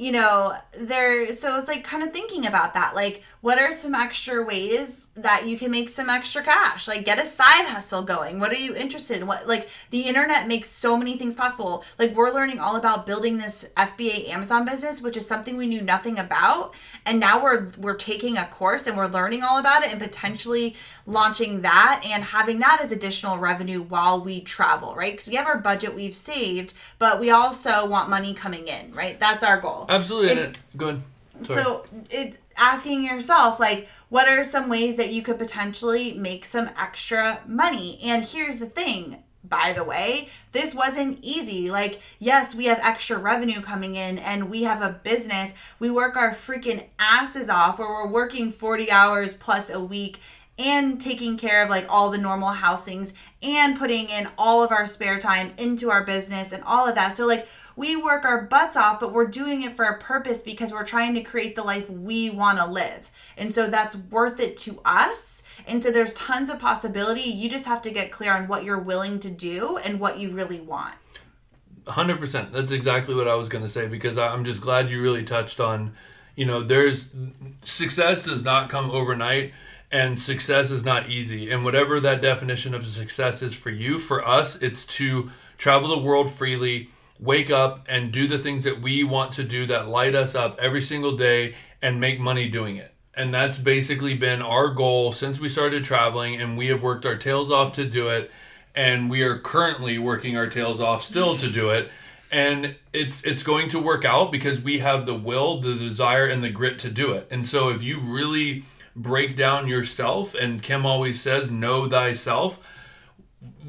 you 0.00 0.12
know, 0.12 0.56
there, 0.78 1.30
so 1.34 1.58
it's 1.58 1.68
like 1.68 1.84
kind 1.84 2.02
of 2.02 2.10
thinking 2.10 2.46
about 2.46 2.72
that. 2.72 2.94
Like, 2.94 3.22
what 3.42 3.58
are 3.58 3.70
some 3.70 3.94
extra 3.94 4.42
ways 4.42 5.08
that 5.14 5.46
you 5.46 5.58
can 5.58 5.70
make 5.70 5.90
some 5.90 6.08
extra 6.08 6.42
cash? 6.42 6.88
Like, 6.88 7.04
get 7.04 7.18
a 7.18 7.26
side 7.26 7.66
hustle 7.66 8.02
going. 8.02 8.40
What 8.40 8.50
are 8.50 8.56
you 8.56 8.74
interested 8.74 9.20
in? 9.20 9.26
What, 9.26 9.46
like, 9.46 9.68
the 9.90 10.00
internet 10.00 10.48
makes 10.48 10.70
so 10.70 10.96
many 10.96 11.18
things 11.18 11.34
possible. 11.34 11.84
Like, 11.98 12.14
we're 12.14 12.32
learning 12.32 12.60
all 12.60 12.76
about 12.76 13.04
building 13.04 13.36
this 13.36 13.70
FBA 13.76 14.30
Amazon 14.30 14.64
business, 14.64 15.02
which 15.02 15.18
is 15.18 15.26
something 15.26 15.58
we 15.58 15.66
knew 15.66 15.82
nothing 15.82 16.18
about. 16.18 16.74
And 17.04 17.20
now 17.20 17.42
we're, 17.42 17.70
we're 17.76 17.94
taking 17.94 18.38
a 18.38 18.46
course 18.46 18.86
and 18.86 18.96
we're 18.96 19.06
learning 19.06 19.42
all 19.42 19.58
about 19.58 19.84
it 19.84 19.92
and 19.92 20.00
potentially 20.00 20.76
launching 21.04 21.60
that 21.60 22.02
and 22.06 22.24
having 22.24 22.58
that 22.60 22.80
as 22.82 22.90
additional 22.90 23.36
revenue 23.36 23.82
while 23.82 24.18
we 24.22 24.40
travel, 24.40 24.94
right? 24.94 25.12
Because 25.12 25.26
we 25.26 25.34
have 25.34 25.46
our 25.46 25.58
budget 25.58 25.94
we've 25.94 26.16
saved, 26.16 26.72
but 26.98 27.20
we 27.20 27.30
also 27.30 27.86
want 27.86 28.08
money 28.08 28.32
coming 28.32 28.66
in, 28.66 28.92
right? 28.92 29.20
That's 29.20 29.44
our 29.44 29.60
goal. 29.60 29.86
Absolutely. 29.90 30.30
It, 30.30 30.58
Good. 30.76 31.02
Sorry. 31.42 31.62
So 31.62 31.86
it 32.10 32.36
asking 32.56 33.04
yourself 33.04 33.58
like 33.58 33.88
what 34.10 34.28
are 34.28 34.44
some 34.44 34.68
ways 34.68 34.96
that 34.96 35.12
you 35.12 35.22
could 35.22 35.38
potentially 35.38 36.12
make 36.14 36.44
some 36.44 36.70
extra 36.78 37.40
money? 37.46 37.98
And 38.02 38.24
here's 38.24 38.58
the 38.58 38.66
thing, 38.66 39.22
by 39.42 39.72
the 39.72 39.84
way, 39.84 40.28
this 40.52 40.74
wasn't 40.74 41.18
easy. 41.22 41.70
Like, 41.70 42.00
yes, 42.18 42.54
we 42.54 42.66
have 42.66 42.80
extra 42.82 43.18
revenue 43.18 43.60
coming 43.60 43.94
in 43.94 44.18
and 44.18 44.50
we 44.50 44.64
have 44.64 44.82
a 44.82 44.90
business. 44.90 45.54
We 45.78 45.90
work 45.90 46.16
our 46.16 46.34
freaking 46.34 46.84
asses 46.98 47.48
off 47.48 47.78
where 47.78 47.88
we're 47.88 48.08
working 48.08 48.52
40 48.52 48.90
hours 48.90 49.34
plus 49.34 49.70
a 49.70 49.80
week 49.80 50.20
and 50.58 51.00
taking 51.00 51.38
care 51.38 51.62
of 51.62 51.70
like 51.70 51.86
all 51.88 52.10
the 52.10 52.18
normal 52.18 52.50
house 52.50 52.84
things 52.84 53.14
and 53.42 53.78
putting 53.78 54.10
in 54.10 54.28
all 54.36 54.62
of 54.62 54.72
our 54.72 54.86
spare 54.86 55.18
time 55.18 55.52
into 55.56 55.90
our 55.90 56.04
business 56.04 56.52
and 56.52 56.62
all 56.64 56.86
of 56.86 56.96
that. 56.96 57.16
So, 57.16 57.26
like, 57.26 57.48
we 57.76 57.96
work 57.96 58.24
our 58.24 58.42
butts 58.42 58.76
off, 58.76 59.00
but 59.00 59.12
we're 59.12 59.26
doing 59.26 59.62
it 59.62 59.74
for 59.74 59.84
a 59.84 59.98
purpose 59.98 60.40
because 60.40 60.72
we're 60.72 60.84
trying 60.84 61.14
to 61.14 61.22
create 61.22 61.56
the 61.56 61.62
life 61.62 61.88
we 61.88 62.30
want 62.30 62.58
to 62.58 62.66
live. 62.66 63.10
And 63.36 63.54
so 63.54 63.68
that's 63.68 63.96
worth 63.96 64.40
it 64.40 64.56
to 64.58 64.80
us. 64.84 65.42
And 65.66 65.82
so 65.82 65.90
there's 65.90 66.12
tons 66.14 66.50
of 66.50 66.58
possibility. 66.58 67.22
You 67.22 67.48
just 67.50 67.66
have 67.66 67.82
to 67.82 67.90
get 67.90 68.10
clear 68.10 68.32
on 68.32 68.48
what 68.48 68.64
you're 68.64 68.78
willing 68.78 69.20
to 69.20 69.30
do 69.30 69.76
and 69.76 70.00
what 70.00 70.18
you 70.18 70.30
really 70.30 70.60
want. 70.60 70.94
100%. 71.84 72.52
That's 72.52 72.70
exactly 72.70 73.14
what 73.14 73.28
I 73.28 73.34
was 73.34 73.48
going 73.48 73.64
to 73.64 73.70
say 73.70 73.86
because 73.86 74.18
I'm 74.18 74.44
just 74.44 74.60
glad 74.60 74.90
you 74.90 75.02
really 75.02 75.24
touched 75.24 75.60
on, 75.60 75.94
you 76.36 76.46
know, 76.46 76.62
there's 76.62 77.08
success 77.64 78.24
does 78.24 78.44
not 78.44 78.68
come 78.68 78.90
overnight 78.90 79.52
and 79.92 80.18
success 80.18 80.70
is 80.70 80.84
not 80.84 81.08
easy. 81.08 81.50
And 81.50 81.64
whatever 81.64 81.98
that 82.00 82.22
definition 82.22 82.74
of 82.74 82.86
success 82.86 83.42
is 83.42 83.54
for 83.54 83.70
you, 83.70 83.98
for 83.98 84.26
us, 84.26 84.56
it's 84.62 84.86
to 84.86 85.30
travel 85.58 85.88
the 85.88 85.98
world 85.98 86.30
freely 86.30 86.90
wake 87.20 87.50
up 87.50 87.84
and 87.88 88.12
do 88.12 88.26
the 88.26 88.38
things 88.38 88.64
that 88.64 88.80
we 88.80 89.04
want 89.04 89.32
to 89.32 89.44
do 89.44 89.66
that 89.66 89.88
light 89.88 90.14
us 90.14 90.34
up 90.34 90.58
every 90.60 90.82
single 90.82 91.16
day 91.16 91.54
and 91.82 92.00
make 92.00 92.18
money 92.18 92.48
doing 92.48 92.76
it. 92.76 92.94
And 93.14 93.34
that's 93.34 93.58
basically 93.58 94.14
been 94.14 94.40
our 94.40 94.68
goal 94.68 95.12
since 95.12 95.38
we 95.38 95.48
started 95.48 95.84
traveling, 95.84 96.40
and 96.40 96.56
we 96.56 96.68
have 96.68 96.82
worked 96.82 97.04
our 97.04 97.16
tails 97.16 97.50
off 97.50 97.74
to 97.74 97.84
do 97.84 98.08
it. 98.08 98.30
And 98.74 99.10
we 99.10 99.22
are 99.22 99.36
currently 99.36 99.98
working 99.98 100.36
our 100.36 100.46
tails 100.46 100.80
off 100.80 101.02
still 101.02 101.34
to 101.34 101.50
do 101.50 101.70
it. 101.70 101.90
And 102.30 102.76
it's 102.92 103.22
it's 103.24 103.42
going 103.42 103.68
to 103.70 103.80
work 103.80 104.04
out 104.04 104.30
because 104.30 104.60
we 104.60 104.78
have 104.78 105.04
the 105.04 105.14
will, 105.14 105.60
the 105.60 105.74
desire, 105.74 106.26
and 106.26 106.42
the 106.44 106.50
grit 106.50 106.78
to 106.80 106.90
do 106.90 107.12
it. 107.12 107.26
And 107.30 107.46
so 107.46 107.70
if 107.70 107.82
you 107.82 108.00
really 108.00 108.64
break 108.94 109.36
down 109.36 109.66
yourself, 109.66 110.34
and 110.34 110.62
Kim 110.62 110.86
always 110.86 111.20
says, 111.20 111.50
know 111.50 111.88
thyself 111.88 112.64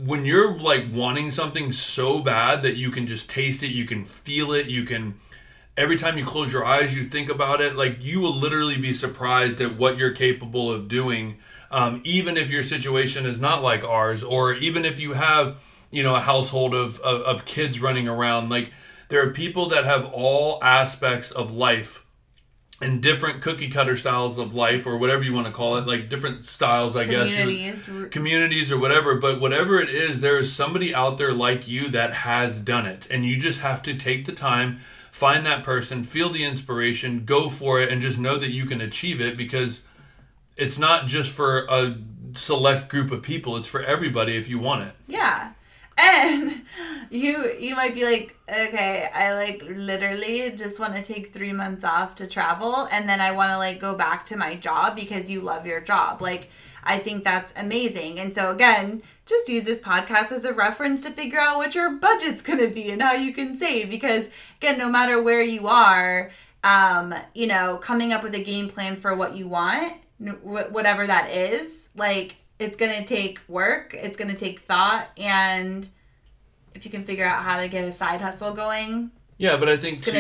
when 0.06 0.26
you're 0.26 0.58
like 0.58 0.86
wanting 0.92 1.32
something 1.32 1.72
so 1.72 2.22
bad 2.22 2.62
that 2.64 2.76
you 2.76 2.92
can 2.92 3.08
just 3.08 3.30
taste 3.30 3.64
it, 3.64 3.72
you 3.72 3.86
can 3.86 4.06
feel 4.06 4.54
it, 4.54 4.68
you 4.68 4.84
can 4.84 5.20
every 5.78 5.96
time 5.96 6.18
you 6.18 6.26
close 6.26 6.52
your 6.52 6.66
eyes 6.66 6.96
you 6.96 7.06
think 7.06 7.30
about 7.30 7.62
it 7.62 7.78
like 7.78 7.96
you 8.02 8.20
will 8.20 8.36
literally 8.36 8.78
be 8.78 8.94
surprised 8.94 9.62
at 9.62 9.78
what 9.78 9.98
you're 9.98 10.12
capable 10.12 10.70
of 10.70 10.90
doing 10.90 11.38
um, 11.72 12.02
even 12.04 12.36
if 12.36 12.52
your 12.52 12.62
situation 12.62 13.26
is 13.26 13.40
not 13.40 13.64
like 13.64 13.82
ours 13.82 14.22
or 14.22 14.54
even 14.56 14.84
if 14.84 15.00
you 15.00 15.14
have 15.14 15.56
you 15.92 16.02
know 16.02 16.16
a 16.16 16.20
household 16.20 16.74
of, 16.74 17.00
of, 17.02 17.22
of 17.22 17.46
kids 17.46 17.80
running 17.80 18.08
around. 18.08 18.50
Like 18.50 18.72
there 19.10 19.22
are 19.26 19.32
people 19.32 19.68
that 19.70 19.84
have 19.84 20.10
all 20.14 20.64
aspects 20.64 21.30
of 21.32 21.52
life 21.52 22.06
and 22.82 23.02
different 23.02 23.42
cookie 23.42 23.70
cutter 23.70 23.96
styles 23.96 24.38
of 24.38 24.54
life 24.54 24.88
or 24.88 24.98
whatever 24.98 25.24
you 25.24 25.34
want 25.34 25.46
to 25.46 25.54
call 25.54 25.78
it 25.78 25.86
like 25.86 26.10
different 26.10 26.46
styles 26.46 26.96
i 26.96 27.04
communities. 27.06 27.86
guess 27.86 28.10
communities 28.10 28.72
or 28.72 28.80
whatever 28.80 29.16
but 29.16 29.40
whatever 29.40 29.80
it 29.80 29.90
is 29.90 30.22
there 30.22 30.38
is 30.38 30.52
somebody 30.52 30.94
out 30.94 31.18
there 31.18 31.34
like 31.34 31.68
you 31.68 31.90
that 31.90 32.12
has 32.12 32.60
done 32.60 32.86
it 32.86 33.08
and 33.12 33.26
you 33.26 33.38
just 33.38 33.62
have 33.62 33.84
to 33.84 33.96
take 33.96 34.26
the 34.26 34.32
time 34.32 34.80
find 35.12 35.46
that 35.46 35.64
person 35.64 36.04
feel 36.04 36.30
the 36.30 36.44
inspiration 36.44 37.24
go 37.26 37.50
for 37.50 37.80
it 37.80 37.90
and 37.90 38.02
just 38.02 38.18
know 38.18 38.38
that 38.38 38.50
you 38.50 38.66
can 38.66 38.82
achieve 38.82 39.22
it 39.22 39.38
because 39.38 39.86
it's 40.58 40.78
not 40.78 41.06
just 41.06 41.32
for 41.32 41.66
a 41.70 41.96
select 42.34 42.90
group 42.90 43.12
of 43.12 43.22
people 43.22 43.58
it's 43.58 43.68
for 43.68 43.84
everybody 43.84 44.38
if 44.38 44.48
you 44.50 44.58
want 44.58 44.82
it 44.84 44.96
yeah 45.08 45.52
and 46.02 46.62
you 47.10 47.52
you 47.60 47.76
might 47.76 47.94
be 47.94 48.04
like 48.04 48.36
okay 48.50 49.10
i 49.14 49.34
like 49.34 49.64
literally 49.70 50.50
just 50.52 50.80
want 50.80 50.96
to 50.96 51.02
take 51.02 51.34
three 51.34 51.54
months 51.54 51.84
off 51.84 52.16
to 52.16 52.26
travel 52.26 52.88
and 52.92 53.08
then 53.08 53.22
i 53.22 53.32
want 53.32 53.52
to 53.52 53.58
like 53.58 53.80
go 53.80 53.96
back 53.96 54.26
to 54.26 54.36
my 54.38 54.56
job 54.56 54.96
because 54.96 55.30
you 55.30 55.42
love 55.42 55.66
your 55.66 55.82
job. 55.82 56.22
Like 56.22 56.50
i 56.84 56.98
think 56.98 57.24
that's 57.24 57.54
amazing. 57.58 58.20
And 58.20 58.34
so 58.34 58.52
again 58.52 59.04
just 59.26 59.48
use 59.48 59.66
this 59.66 59.80
podcast 59.80 60.32
as 60.32 60.46
a 60.46 60.54
reference 60.54 61.04
to 61.04 61.12
figure 61.12 61.40
out 61.40 61.58
what 61.58 61.76
your 61.76 61.92
budget's 61.92 62.42
going 62.42 62.60
to 62.60 62.68
be 62.68 62.92
and 62.92 63.02
how 63.02 63.14
you 63.14 63.34
can 63.34 63.58
save 63.58 63.90
because 63.90 64.30
again 64.58 64.78
no 64.78 64.90
matter 64.90 65.22
where 65.22 65.44
you 65.44 65.68
are 65.68 66.32
um 66.64 67.14
you 67.34 67.48
know 67.48 67.78
coming 67.78 68.12
up 68.12 68.24
with 68.24 68.36
a 68.36 68.44
game 68.44 68.70
plan 68.70 68.96
for 68.96 69.16
what 69.16 69.36
you 69.36 69.48
want 69.48 69.94
whatever 70.44 71.08
that 71.08 71.32
is 71.32 71.90
like 71.96 72.36
it's 72.62 72.78
going 72.78 72.94
to 72.94 73.06
take 73.06 73.40
work, 73.48 73.94
it's 73.94 74.18
going 74.18 74.30
to 74.30 74.38
take 74.38 74.62
thought, 74.62 75.08
and 75.18 75.88
if 76.74 76.86
you 76.86 76.92
can 76.92 77.04
figure 77.04 77.26
out 77.26 77.44
how 77.44 77.60
to 77.60 77.68
get 77.68 77.84
a 77.84 77.92
side 77.92 78.22
hustle 78.22 78.54
going, 78.54 79.12
yeah, 79.42 79.58
but 79.58 79.70
I 79.70 79.78
think 79.78 80.04
to, 80.04 80.12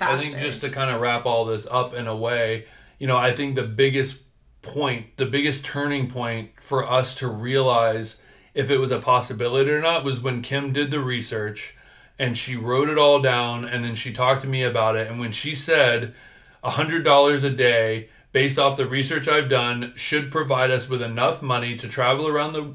I 0.00 0.18
think 0.18 0.38
just 0.38 0.62
to 0.62 0.70
kind 0.70 0.90
of 0.90 1.02
wrap 1.02 1.26
all 1.26 1.44
this 1.44 1.66
up 1.70 1.92
in 1.92 2.06
a 2.06 2.16
way, 2.16 2.64
you 2.98 3.06
know, 3.06 3.16
I 3.18 3.30
think 3.30 3.54
the 3.54 3.62
biggest 3.62 4.22
point, 4.62 5.18
the 5.18 5.26
biggest 5.26 5.66
turning 5.66 6.08
point 6.08 6.52
for 6.58 6.86
us 6.88 7.14
to 7.16 7.28
realize 7.28 8.22
if 8.54 8.70
it 8.70 8.78
was 8.78 8.90
a 8.90 8.98
possibility 8.98 9.70
or 9.70 9.82
not 9.82 10.02
was 10.02 10.20
when 10.20 10.40
Kim 10.40 10.72
did 10.72 10.90
the 10.90 11.00
research 11.00 11.76
and 12.18 12.38
she 12.38 12.56
wrote 12.56 12.88
it 12.88 12.96
all 12.96 13.20
down 13.20 13.66
and 13.66 13.84
then 13.84 13.94
she 13.94 14.14
talked 14.14 14.40
to 14.42 14.48
me 14.48 14.62
about 14.62 14.96
it. 14.96 15.08
And 15.08 15.20
when 15.20 15.32
she 15.32 15.54
said 15.54 16.14
a 16.62 16.70
hundred 16.70 17.04
dollars 17.04 17.44
a 17.44 17.50
day 17.50 18.08
based 18.32 18.58
off 18.58 18.76
the 18.76 18.86
research 18.86 19.28
I've 19.28 19.48
done, 19.48 19.92
should 19.96 20.30
provide 20.30 20.70
us 20.70 20.88
with 20.88 21.02
enough 21.02 21.42
money 21.42 21.76
to 21.76 21.88
travel 21.88 22.28
around 22.28 22.52
the 22.52 22.74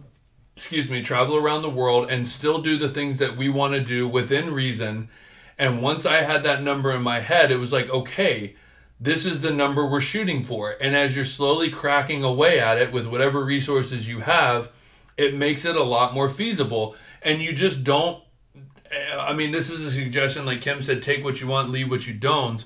excuse 0.56 0.89
me, 0.89 1.01
travel 1.01 1.36
around 1.36 1.62
the 1.62 1.70
world 1.70 2.10
and 2.10 2.28
still 2.28 2.62
do 2.62 2.78
the 2.78 2.89
things 2.89 3.18
that 3.18 3.36
we 3.36 3.49
want 3.49 3.74
to 3.74 3.82
do 3.82 4.08
within 4.08 4.53
reason. 4.53 5.10
And 5.58 5.82
once 5.82 6.06
I 6.06 6.22
had 6.22 6.43
that 6.43 6.64
number 6.64 6.91
in 6.91 7.01
my 7.01 7.20
head, 7.20 7.51
it 7.51 7.58
was 7.58 7.74
like, 7.74 7.89
okay, 7.89 8.56
this 8.99 9.26
is 9.26 9.41
the 9.41 9.53
number 9.53 9.86
we're 9.86 10.01
shooting 10.01 10.43
for. 10.43 10.76
And 10.80 10.95
as 10.95 11.16
you're 11.16 11.26
slowly 11.26 11.70
cracking 11.70 12.24
away 12.24 12.60
at 12.60 12.78
it 12.78 12.93
with 12.93 13.06
whatever 13.06 13.43
resources 13.43 14.08
you 14.08 14.22
have, 14.22 14.72
it 15.18 15.36
makes 15.36 15.66
it 15.66 15.76
a 15.76 15.84
lot 15.84 16.14
more 16.14 16.30
feasible. 16.30 16.95
And 17.22 17.41
you 17.41 17.53
just 17.53 17.84
don't, 17.84 18.24
I 19.18 19.34
mean, 19.34 19.51
this 19.51 19.70
is 19.70 19.84
a 19.84 19.91
suggestion, 19.91 20.45
like 20.45 20.62
Kim 20.62 20.82
said, 20.82 21.01
take 21.01 21.24
what 21.24 21.41
you 21.41 21.47
want, 21.47 21.70
leave 21.70 21.89
what 21.89 22.08
you 22.08 22.14
don't. 22.14 22.64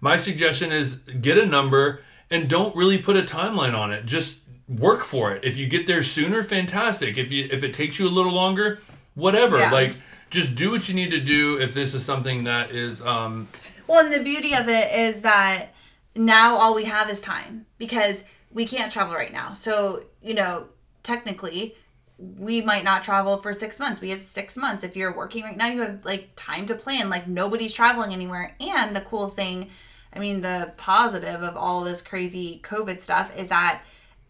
My 0.00 0.16
suggestion 0.16 0.72
is 0.72 0.96
get 0.96 1.36
a 1.36 1.44
number 1.44 2.02
and 2.30 2.48
don't 2.48 2.74
really 2.74 2.98
put 2.98 3.16
a 3.16 3.22
timeline 3.22 3.76
on 3.76 3.92
it. 3.92 4.06
Just 4.06 4.40
work 4.68 5.04
for 5.04 5.32
it. 5.32 5.44
If 5.44 5.56
you 5.56 5.66
get 5.68 5.86
there 5.86 6.02
sooner, 6.02 6.42
fantastic. 6.42 7.16
If 7.16 7.30
you 7.30 7.48
if 7.50 7.62
it 7.62 7.74
takes 7.74 7.98
you 7.98 8.08
a 8.08 8.10
little 8.10 8.32
longer, 8.32 8.80
whatever. 9.14 9.58
Yeah. 9.58 9.70
Like 9.70 9.96
just 10.30 10.54
do 10.54 10.70
what 10.70 10.88
you 10.88 10.94
need 10.94 11.10
to 11.10 11.20
do 11.20 11.60
if 11.60 11.72
this 11.72 11.94
is 11.94 12.04
something 12.04 12.44
that 12.44 12.70
is 12.70 13.00
um 13.02 13.48
Well, 13.86 14.04
and 14.04 14.12
the 14.12 14.22
beauty 14.22 14.54
of 14.54 14.68
it 14.68 14.92
is 14.92 15.22
that 15.22 15.68
now 16.14 16.56
all 16.56 16.74
we 16.74 16.84
have 16.84 17.10
is 17.10 17.20
time 17.20 17.66
because 17.78 18.24
we 18.50 18.66
can't 18.66 18.92
travel 18.92 19.14
right 19.14 19.32
now. 19.32 19.52
So, 19.52 20.04
you 20.22 20.34
know, 20.34 20.68
technically, 21.02 21.76
we 22.18 22.62
might 22.62 22.84
not 22.84 23.02
travel 23.02 23.36
for 23.36 23.52
six 23.52 23.78
months. 23.78 24.00
We 24.00 24.10
have 24.10 24.22
six 24.22 24.56
months. 24.56 24.82
If 24.82 24.96
you're 24.96 25.14
working 25.14 25.44
right 25.44 25.56
now, 25.56 25.66
you 25.66 25.82
have 25.82 26.04
like 26.04 26.30
time 26.34 26.66
to 26.66 26.74
plan. 26.74 27.10
Like 27.10 27.28
nobody's 27.28 27.74
traveling 27.74 28.12
anywhere. 28.12 28.56
And 28.58 28.96
the 28.96 29.02
cool 29.02 29.28
thing, 29.28 29.70
I 30.16 30.18
mean, 30.18 30.40
the 30.40 30.72
positive 30.76 31.42
of 31.42 31.56
all 31.56 31.82
this 31.84 32.00
crazy 32.00 32.60
COVID 32.62 33.02
stuff 33.02 33.36
is 33.36 33.48
that 33.48 33.82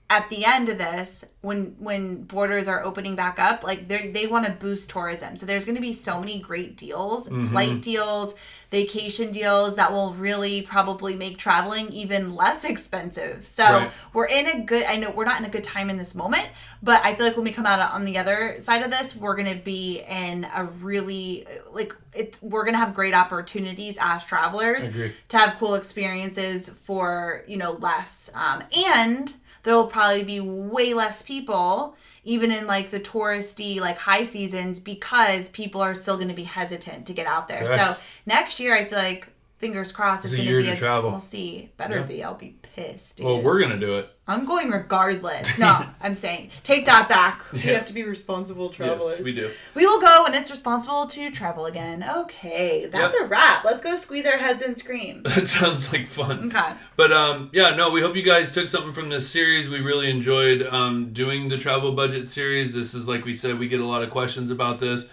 at 0.08 0.30
the 0.30 0.44
end 0.44 0.68
of 0.68 0.78
this 0.78 1.24
when 1.40 1.74
when 1.80 2.22
borders 2.22 2.68
are 2.68 2.84
opening 2.84 3.16
back 3.16 3.38
up 3.40 3.64
like 3.64 3.88
they 3.88 4.10
they 4.10 4.26
want 4.26 4.46
to 4.46 4.52
boost 4.52 4.88
tourism. 4.88 5.36
So 5.36 5.46
there's 5.46 5.64
going 5.64 5.74
to 5.74 5.80
be 5.80 5.92
so 5.92 6.20
many 6.20 6.38
great 6.38 6.76
deals 6.76 7.26
flight 7.48 7.82
deals 7.82 8.34
vacation 8.70 9.32
deals 9.32 9.76
that 9.76 9.90
will 9.92 10.12
really 10.14 10.62
probably 10.62 11.16
make 11.16 11.38
traveling 11.38 11.88
even 11.92 12.34
less 12.36 12.64
expensive. 12.64 13.46
So 13.46 13.64
Right. 13.64 13.90
we're 14.12 14.26
in 14.26 14.46
a 14.46 14.60
good 14.64 14.84
i 14.86 14.96
know 14.96 15.10
we're 15.10 15.24
not 15.24 15.40
in 15.40 15.44
a 15.46 15.50
good 15.50 15.64
time 15.64 15.90
in 15.90 15.98
this 15.98 16.14
moment 16.14 16.46
but 16.82 17.04
i 17.04 17.14
feel 17.14 17.26
like 17.26 17.36
when 17.36 17.44
we 17.44 17.52
come 17.52 17.66
out 17.66 17.80
on 17.92 18.04
the 18.04 18.18
other 18.18 18.56
side 18.60 18.82
of 18.82 18.90
this 18.92 19.16
we're 19.16 19.34
going 19.36 19.52
to 19.58 19.62
be 19.64 20.02
in 20.08 20.46
a 20.54 20.64
really 20.64 21.46
like 21.72 21.92
it 22.14 22.38
we're 22.42 22.62
going 22.62 22.74
to 22.74 22.78
have 22.78 22.94
great 22.94 23.14
opportunities 23.14 23.96
as 24.00 24.24
travelers 24.24 24.84
to 25.28 25.36
have 25.38 25.56
cool 25.58 25.74
experiences 25.74 26.68
for 26.68 27.42
you 27.48 27.56
know 27.56 27.72
less 27.72 28.30
um, 28.34 28.62
and 28.72 29.34
there'll 29.66 29.86
probably 29.88 30.22
be 30.22 30.40
way 30.40 30.94
less 30.94 31.20
people 31.22 31.96
even 32.24 32.50
in 32.50 32.66
like 32.66 32.90
the 32.90 33.00
touristy 33.00 33.78
like 33.80 33.98
high 33.98 34.24
seasons 34.24 34.80
because 34.80 35.48
people 35.50 35.80
are 35.82 35.94
still 35.94 36.16
going 36.16 36.28
to 36.28 36.34
be 36.34 36.44
hesitant 36.44 37.06
to 37.06 37.12
get 37.12 37.26
out 37.26 37.48
there 37.48 37.64
Correct. 37.64 37.96
so 37.96 38.02
next 38.24 38.58
year 38.60 38.74
i 38.74 38.84
feel 38.84 38.98
like 38.98 39.28
fingers 39.58 39.90
crossed 39.92 40.24
it's, 40.24 40.32
It's 40.32 40.42
going 40.42 40.56
to 40.56 40.62
be 40.62 40.68
a 40.70 40.76
travel. 40.76 41.10
we'll 41.10 41.20
see 41.20 41.68
better 41.76 41.96
Yeah. 41.98 42.02
be 42.04 42.24
i'll 42.24 42.34
be 42.34 42.56
pissed 42.76 43.16
dude. 43.16 43.26
well 43.26 43.40
we're 43.40 43.58
gonna 43.60 43.78
do 43.78 43.94
it. 43.94 44.08
i'm 44.28 44.44
going 44.44 44.70
regardless 44.70 45.58
no 45.58 45.84
i'm 46.02 46.12
saying 46.14 46.50
take 46.62 46.84
that 46.84 47.08
back 47.08 47.50
we 47.52 47.60
Yeah. 47.60 47.72
have 47.78 47.86
to 47.86 47.94
be 47.94 48.02
responsible 48.02 48.68
travelers 48.68 49.16
Yes, 49.16 49.24
we 49.24 49.32
do. 49.32 49.50
we 49.74 49.86
will 49.86 50.00
go 50.00 50.24
when 50.24 50.34
it's 50.34 50.50
responsible 50.50 51.06
to 51.06 51.30
travel 51.30 51.64
again 51.66 52.04
okay 52.18 52.86
that's 52.92 53.14
Yep. 53.16 53.24
a 53.24 53.28
wrap 53.28 53.64
let's 53.64 53.82
go 53.82 53.96
squeeze 53.96 54.26
our 54.26 54.36
heads 54.36 54.62
and 54.62 54.78
scream 54.78 55.22
That 55.24 55.48
sounds 55.48 55.90
like 55.92 56.06
fun. 56.06 56.48
okay 56.54 56.74
But 56.96 57.12
um, 57.12 57.48
yeah, 57.52 57.74
no, 57.74 57.90
we 57.90 58.00
hope 58.02 58.14
you 58.14 58.22
guys 58.22 58.50
took 58.52 58.68
something 58.68 58.92
from 58.92 59.08
this 59.08 59.28
series. 59.28 59.68
We 59.68 59.80
really 59.80 60.10
enjoyed 60.10 60.62
um, 60.66 61.12
doing 61.12 61.48
the 61.48 61.58
travel 61.58 61.92
budget 61.92 62.28
series. 62.30 62.72
This 62.74 62.94
is 62.94 63.06
like 63.08 63.24
we 63.24 63.36
said, 63.36 63.58
we 63.58 63.68
get 63.68 63.80
a 63.80 63.86
lot 63.86 64.02
of 64.02 64.10
questions 64.10 64.50
about 64.50 64.80
this. 64.80 65.08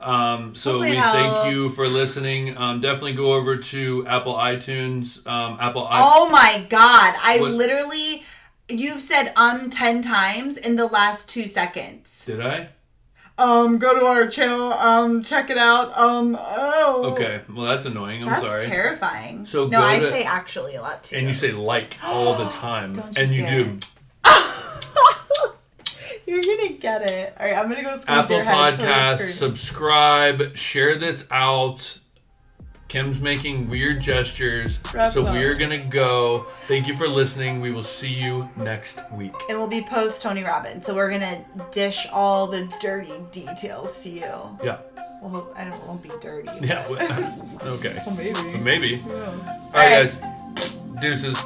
Um, 0.00 0.54
so 0.54 0.72
Hopefully 0.72 0.90
we 0.92 0.96
thank 0.96 1.52
you 1.52 1.68
for 1.70 1.88
listening. 1.88 2.56
Um, 2.56 2.80
definitely 2.80 3.14
go 3.14 3.34
over 3.34 3.56
to 3.56 4.06
Apple 4.06 4.34
iTunes, 4.34 5.26
um, 5.26 5.58
Apple. 5.60 5.86
i 5.88 6.00
Oh 6.02 6.30
my 6.30 6.64
god! 6.68 7.14
I 7.20 7.38
What? 7.40 7.50
literally, 7.52 8.22
you've 8.68 9.02
said 9.02 9.32
um 9.34 9.70
ten 9.70 10.00
times 10.02 10.56
in 10.56 10.76
the 10.76 10.86
last 10.86 11.28
two 11.28 11.46
seconds. 11.48 12.24
Did 12.26 12.40
I? 12.40 12.68
Um, 13.38 13.78
go 13.78 13.98
to 13.98 14.04
our 14.06 14.26
channel. 14.26 14.72
Um, 14.72 15.22
check 15.22 15.48
it 15.50 15.58
out. 15.58 15.96
Um, 15.96 16.36
oh. 16.40 17.10
Okay. 17.12 17.40
Well, 17.52 17.66
that's 17.66 17.86
annoying. 17.86 18.22
I'm 18.22 18.28
That's 18.30 18.42
sorry. 18.42 18.62
terrifying. 18.64 19.46
So 19.46 19.64
no, 19.68 19.78
go 19.80 19.86
I 19.86 19.98
to- 20.00 20.10
say 20.10 20.24
actually 20.24 20.74
a 20.74 20.82
lot 20.82 21.04
too. 21.04 21.16
And 21.16 21.26
you 21.28 21.34
say 21.34 21.52
like 21.52 21.96
all 22.04 22.34
the 22.36 22.48
time, 22.50 22.94
Don't 22.94 23.16
you 23.16 23.22
and 23.22 23.36
you 23.36 23.42
dare. 23.44 23.64
do. 23.64 23.78
You're 26.28 26.42
gonna 26.42 26.74
get 26.74 27.02
it. 27.10 27.34
All 27.40 27.46
right, 27.46 27.56
I'm 27.56 27.68
gonna 27.70 27.82
go 27.82 27.92
squeeze 27.98 28.04
Apple 28.08 28.36
your 28.36 28.44
head 28.44 28.74
Podcast, 28.74 29.18
subscribe, 29.30 30.54
share 30.56 30.96
this 30.96 31.26
out. 31.30 32.00
Kim's 32.88 33.20
making 33.20 33.68
weird 33.68 34.00
gestures, 34.00 34.80
Wrap 34.94 35.12
so 35.12 35.22
we're 35.22 35.54
gonna 35.54 35.84
go. 35.84 36.46
Thank 36.62 36.86
you 36.88 36.94
for 36.94 37.06
listening. 37.06 37.60
We 37.60 37.70
will 37.70 37.84
see 37.84 38.08
you 38.12 38.48
next 38.56 39.00
week. 39.12 39.34
It 39.48 39.56
will 39.56 39.66
be 39.66 39.82
post 39.82 40.22
Tony 40.22 40.42
Robbins, 40.42 40.86
so 40.86 40.94
we're 40.94 41.10
gonna 41.10 41.44
dish 41.70 42.06
all 42.12 42.46
the 42.46 42.66
dirty 42.80 43.12
details 43.30 44.02
to 44.04 44.08
you. 44.10 44.58
Yeah, 44.64 44.78
Well, 45.22 45.52
I 45.54 45.64
don't 45.64 45.74
it 45.74 45.86
won't 45.86 46.02
be 46.02 46.10
dirty. 46.20 46.48
yeah. 46.62 46.86
okay, 47.62 48.02
Well, 48.06 48.16
maybe. 48.16 48.58
maybe. 48.58 48.96
Who 48.96 49.08
knows? 49.10 49.48
All 49.48 49.70
right, 49.74 50.10
guys. 50.10 50.70
Deuces. 51.00 51.38